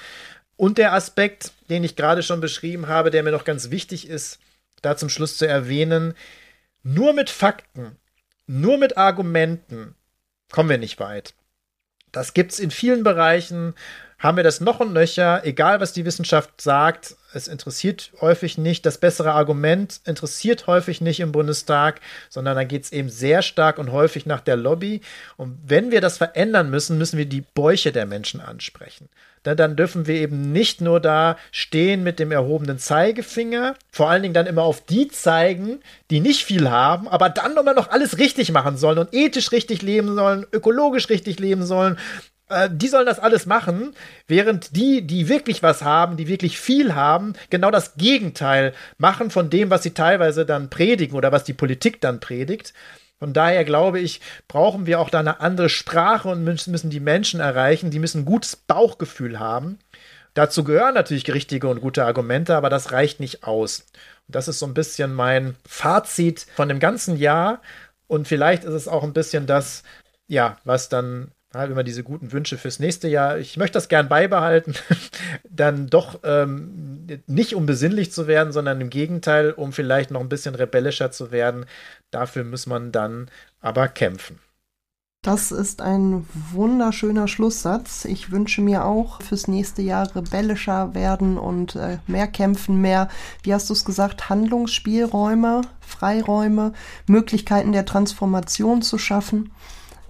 Und 0.56 0.80
der 0.80 0.94
Aspekt, 0.94 1.52
den 1.70 1.84
ich 1.84 1.96
gerade 1.96 2.24
schon 2.24 2.42
beschrieben 2.42 2.88
habe, 2.88 3.12
der 3.12 3.22
mir 3.22 3.30
noch 3.30 3.46
ganz 3.46 3.70
wichtig 3.70 4.10
ist, 4.10 4.40
da 4.82 4.98
zum 4.98 5.10
Schluss 5.10 5.38
zu 5.38 5.48
erwähnen, 5.48 6.16
nur 6.82 7.14
mit 7.14 7.30
Fakten, 7.30 7.98
nur 8.48 8.80
mit 8.80 8.98
Argumenten 8.98 9.94
kommen 10.52 10.72
wir 10.72 10.80
nicht 10.80 11.00
weit. 11.00 11.36
Das 12.12 12.34
gibt 12.34 12.54
es 12.54 12.60
in 12.60 12.72
vielen 12.72 13.04
Bereichen, 13.04 13.76
haben 14.20 14.38
wir 14.38 14.44
das 14.44 14.62
noch 14.62 14.80
und 14.80 14.94
nöcher, 14.94 15.46
egal 15.46 15.80
was 15.80 15.94
die 15.94 16.06
Wissenschaft 16.06 16.60
sagt, 16.60 17.16
es 17.34 17.48
interessiert 17.48 18.12
häufig 18.20 18.58
nicht, 18.58 18.86
das 18.86 18.98
bessere 18.98 19.34
Argument 19.34 20.02
interessiert 20.06 20.66
häufig 20.66 21.02
nicht 21.02 21.20
im 21.20 21.32
Bundestag, 21.32 22.02
sondern 22.30 22.56
da 22.56 22.64
geht 22.64 22.86
es 22.86 22.92
eben 22.92 23.10
sehr 23.10 23.44
stark 23.44 23.78
und 23.78 23.92
häufig 23.92 24.26
nach 24.26 24.42
der 24.42 24.56
Lobby. 24.56 25.02
Und 25.36 25.60
wenn 25.68 25.92
wir 25.92 26.02
das 26.02 26.18
verändern 26.18 26.72
müssen, 26.72 26.98
müssen 26.98 27.18
wir 27.18 27.28
die 27.28 27.44
Bäuche 27.54 27.92
der 27.92 28.08
Menschen 28.08 28.42
ansprechen. 28.42 29.08
Dann 29.44 29.78
dürfen 29.78 30.08
wir 30.08 30.16
eben 30.16 30.52
nicht 30.52 30.82
nur 30.82 31.00
da 31.00 31.38
stehen 31.52 32.04
mit 32.04 32.20
dem 32.20 32.32
erhobenen 32.32 32.80
Zeigefinger, 32.80 33.76
vor 33.92 34.10
allen 34.10 34.24
Dingen 34.24 34.34
dann 34.34 34.48
immer 34.48 34.64
auf 34.64 34.84
die 34.84 35.08
zeigen, 35.08 35.80
die 36.10 36.20
nicht 36.20 36.44
viel 36.44 36.70
haben, 36.70 37.08
aber 37.08 37.30
dann 37.30 37.56
immer 37.56 37.74
noch 37.74 37.90
alles 37.90 38.18
richtig 38.18 38.52
machen 38.52 38.76
sollen 38.76 38.98
und 38.98 39.14
ethisch 39.14 39.54
richtig 39.54 39.84
leben 39.84 40.16
sollen, 40.16 40.46
ökologisch 40.52 41.08
richtig 41.10 41.40
leben 41.40 41.66
sollen 41.66 41.98
äh, 42.50 42.70
die 42.72 42.88
sollen 42.88 43.06
das 43.06 43.20
alles 43.20 43.46
machen, 43.46 43.94
während 44.28 44.76
die, 44.76 45.06
die 45.06 45.30
wirklich 45.30 45.64
was 45.64 45.82
haben, 45.82 46.18
die 46.18 46.28
wirklich 46.28 46.60
viel 46.60 46.96
haben, 46.96 47.34
genau 47.50 47.72
das 47.72 47.96
Gegenteil 47.96 48.74
machen 48.98 49.32
von 49.32 49.50
dem, 49.50 49.70
was 49.70 49.84
sie 49.84 49.92
teilweise 49.92 50.46
dann 50.46 50.70
predigen 50.70 51.16
oder 51.16 51.32
was 51.32 51.44
die 51.44 51.54
Politik 51.54 52.02
dann 52.02 52.20
predigt. 52.20 52.74
Von 53.20 53.34
daher 53.34 53.66
glaube 53.66 54.00
ich, 54.00 54.22
brauchen 54.48 54.86
wir 54.86 55.00
auch 55.00 55.10
da 55.10 55.20
eine 55.20 55.40
andere 55.40 55.70
Sprache 55.70 56.30
und 56.30 56.44
müssen 56.44 56.90
die 56.90 57.00
Menschen 57.00 57.40
erreichen. 57.40 57.90
Die 57.90 58.00
müssen 58.00 58.22
ein 58.22 58.26
gutes 58.26 58.56
Bauchgefühl 58.56 59.40
haben. 59.40 59.80
Dazu 60.36 60.64
gehören 60.64 60.94
natürlich 60.94 61.34
richtige 61.34 61.68
und 61.68 61.82
gute 61.82 62.06
Argumente, 62.06 62.56
aber 62.56 62.70
das 62.70 62.92
reicht 62.92 63.20
nicht 63.20 63.44
aus. 63.44 63.88
Und 64.28 64.36
das 64.36 64.48
ist 64.48 64.60
so 64.60 64.68
ein 64.68 64.76
bisschen 64.76 65.14
mein 65.14 65.56
Fazit 65.68 66.46
von 66.56 66.70
dem 66.70 66.80
ganzen 66.80 67.18
Jahr. 67.18 67.62
Und 68.06 68.28
vielleicht 68.28 68.64
ist 68.64 68.74
es 68.74 68.88
auch 68.88 69.04
ein 69.04 69.14
bisschen 69.14 69.48
das, 69.48 69.82
ja, 70.28 70.58
was 70.64 70.90
dann 70.90 71.32
wenn 71.54 71.74
man 71.74 71.86
diese 71.86 72.04
guten 72.04 72.32
Wünsche 72.32 72.58
fürs 72.58 72.80
nächste 72.80 73.08
Jahr, 73.08 73.38
ich 73.38 73.58
möchte 73.58 73.76
das 73.76 73.88
gern 73.88 74.10
beibehalten, 74.10 74.76
dann 75.50 75.88
doch 75.88 76.20
ähm, 76.24 77.08
nicht 77.26 77.56
um 77.56 77.66
besinnlich 77.66 78.12
zu 78.12 78.28
werden, 78.28 78.52
sondern 78.52 78.82
im 78.82 78.90
Gegenteil, 78.90 79.52
um 79.52 79.72
vielleicht 79.72 80.12
noch 80.12 80.22
ein 80.22 80.30
bisschen 80.30 80.56
rebellischer 80.56 81.12
zu 81.12 81.32
werden. 81.32 81.66
Dafür 82.12 82.44
muss 82.44 82.68
man 82.68 82.92
dann 82.92 83.30
aber 83.62 83.88
kämpfen. 83.88 84.40
Das 85.24 85.52
ist 85.52 85.82
ein 85.82 86.26
wunderschöner 86.54 87.28
Schlusssatz. 87.28 88.06
Ich 88.06 88.32
wünsche 88.32 88.62
mir 88.62 88.86
auch 88.86 89.22
fürs 89.22 89.48
nächste 89.48 89.82
Jahr 89.82 90.16
rebellischer 90.16 90.94
werden 90.94 91.38
und 91.38 91.76
äh, 91.76 91.98
mehr 92.08 92.28
kämpfen, 92.28 92.80
mehr, 92.80 93.10
wie 93.44 93.54
hast 93.54 93.70
du 93.70 93.74
es 93.74 93.84
gesagt, 93.84 94.30
Handlungsspielräume, 94.30 95.64
Freiräume, 95.82 96.72
Möglichkeiten 97.08 97.74
der 97.74 97.86
Transformation 97.86 98.82
zu 98.82 98.98
schaffen. 98.98 99.52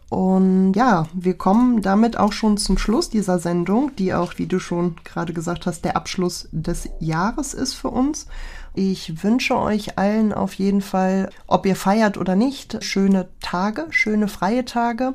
Und 0.10 0.74
ja, 0.74 1.08
wir 1.14 1.34
kommen 1.34 1.82
damit 1.82 2.18
auch 2.18 2.32
schon 2.32 2.58
zum 2.58 2.78
Schluss 2.78 3.10
dieser 3.10 3.39
Sendung, 3.39 3.93
die 3.97 4.14
auch, 4.14 4.38
wie 4.38 4.47
du 4.47 4.60
schon 4.60 4.95
gerade 5.03 5.34
gesagt 5.34 5.66
hast, 5.66 5.84
der 5.84 5.97
Abschluss 5.97 6.47
des 6.51 6.89
Jahres 6.99 7.53
ist 7.53 7.74
für 7.74 7.89
uns. 7.89 8.28
Ich 8.74 9.24
wünsche 9.24 9.58
euch 9.58 9.97
allen 9.97 10.34
auf 10.34 10.53
jeden 10.53 10.82
Fall, 10.82 11.30
ob 11.45 11.66
ihr 11.66 11.76
feiert 11.76 12.18
oder 12.18 12.36
nicht, 12.36 12.84
schöne 12.84 13.28
Tage, 13.41 13.88
schöne 13.89 14.30
freie 14.30 14.64
Tage. 14.64 15.14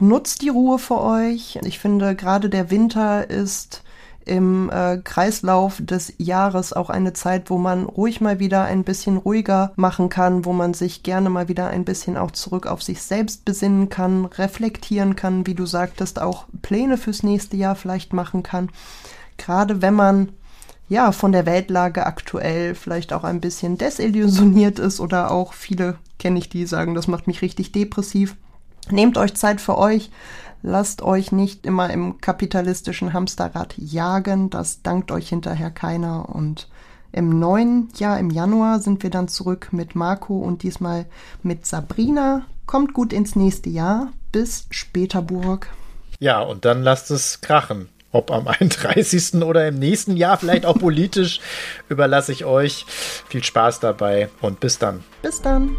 Nutzt 0.00 0.42
die 0.42 0.50
Ruhe 0.50 0.78
für 0.78 1.00
euch. 1.00 1.58
Ich 1.64 1.78
finde, 1.78 2.14
gerade 2.14 2.50
der 2.50 2.70
Winter 2.70 3.30
ist 3.30 3.82
im 4.24 4.70
äh, 4.70 4.98
Kreislauf 4.98 5.80
des 5.80 6.12
Jahres 6.18 6.72
auch 6.72 6.90
eine 6.90 7.12
Zeit, 7.12 7.50
wo 7.50 7.58
man 7.58 7.84
ruhig 7.84 8.20
mal 8.20 8.38
wieder 8.38 8.64
ein 8.64 8.84
bisschen 8.84 9.16
ruhiger 9.16 9.72
machen 9.76 10.08
kann, 10.08 10.44
wo 10.44 10.52
man 10.52 10.74
sich 10.74 11.02
gerne 11.02 11.30
mal 11.30 11.48
wieder 11.48 11.68
ein 11.68 11.84
bisschen 11.84 12.16
auch 12.16 12.30
zurück 12.30 12.66
auf 12.66 12.82
sich 12.82 13.02
selbst 13.02 13.44
besinnen 13.44 13.88
kann, 13.88 14.26
reflektieren 14.26 15.16
kann, 15.16 15.46
wie 15.46 15.54
du 15.54 15.66
sagtest, 15.66 16.20
auch 16.20 16.46
Pläne 16.62 16.96
fürs 16.98 17.22
nächste 17.22 17.56
Jahr 17.56 17.74
vielleicht 17.74 18.12
machen 18.12 18.42
kann. 18.42 18.70
Gerade 19.36 19.82
wenn 19.82 19.94
man 19.94 20.28
ja 20.88 21.12
von 21.12 21.32
der 21.32 21.46
Weltlage 21.46 22.04
aktuell 22.04 22.74
vielleicht 22.74 23.12
auch 23.12 23.24
ein 23.24 23.40
bisschen 23.40 23.78
desillusioniert 23.78 24.78
ist 24.78 25.00
oder 25.00 25.30
auch 25.30 25.54
viele 25.54 25.96
kenne 26.18 26.38
ich, 26.38 26.48
die 26.48 26.66
sagen, 26.66 26.94
das 26.94 27.08
macht 27.08 27.26
mich 27.26 27.42
richtig 27.42 27.72
depressiv. 27.72 28.36
Nehmt 28.90 29.16
euch 29.16 29.34
Zeit 29.34 29.60
für 29.60 29.78
euch, 29.78 30.10
Lasst 30.62 31.02
euch 31.02 31.32
nicht 31.32 31.64
immer 31.64 31.90
im 31.90 32.20
kapitalistischen 32.20 33.12
Hamsterrad 33.12 33.74
jagen, 33.78 34.50
das 34.50 34.82
dankt 34.82 35.10
euch 35.10 35.28
hinterher 35.28 35.70
keiner. 35.70 36.28
Und 36.28 36.68
im 37.12 37.38
neuen 37.38 37.88
Jahr, 37.96 38.18
im 38.18 38.30
Januar, 38.30 38.80
sind 38.80 39.02
wir 39.02 39.10
dann 39.10 39.28
zurück 39.28 39.68
mit 39.72 39.94
Marco 39.94 40.38
und 40.38 40.62
diesmal 40.62 41.06
mit 41.42 41.66
Sabrina. 41.66 42.42
Kommt 42.66 42.92
gut 42.92 43.12
ins 43.12 43.36
nächste 43.36 43.70
Jahr. 43.70 44.12
Bis 44.32 44.66
später, 44.70 45.22
Burg. 45.22 45.68
Ja, 46.20 46.40
und 46.40 46.64
dann 46.64 46.82
lasst 46.82 47.10
es 47.10 47.40
krachen. 47.40 47.88
Ob 48.12 48.30
am 48.30 48.46
31. 48.48 49.42
oder 49.42 49.66
im 49.66 49.78
nächsten 49.78 50.16
Jahr, 50.16 50.36
vielleicht 50.36 50.66
auch 50.66 50.78
politisch, 50.78 51.40
überlasse 51.88 52.32
ich 52.32 52.44
euch. 52.44 52.84
Viel 52.86 53.42
Spaß 53.42 53.80
dabei 53.80 54.28
und 54.40 54.60
bis 54.60 54.78
dann. 54.78 55.02
Bis 55.22 55.40
dann. 55.40 55.76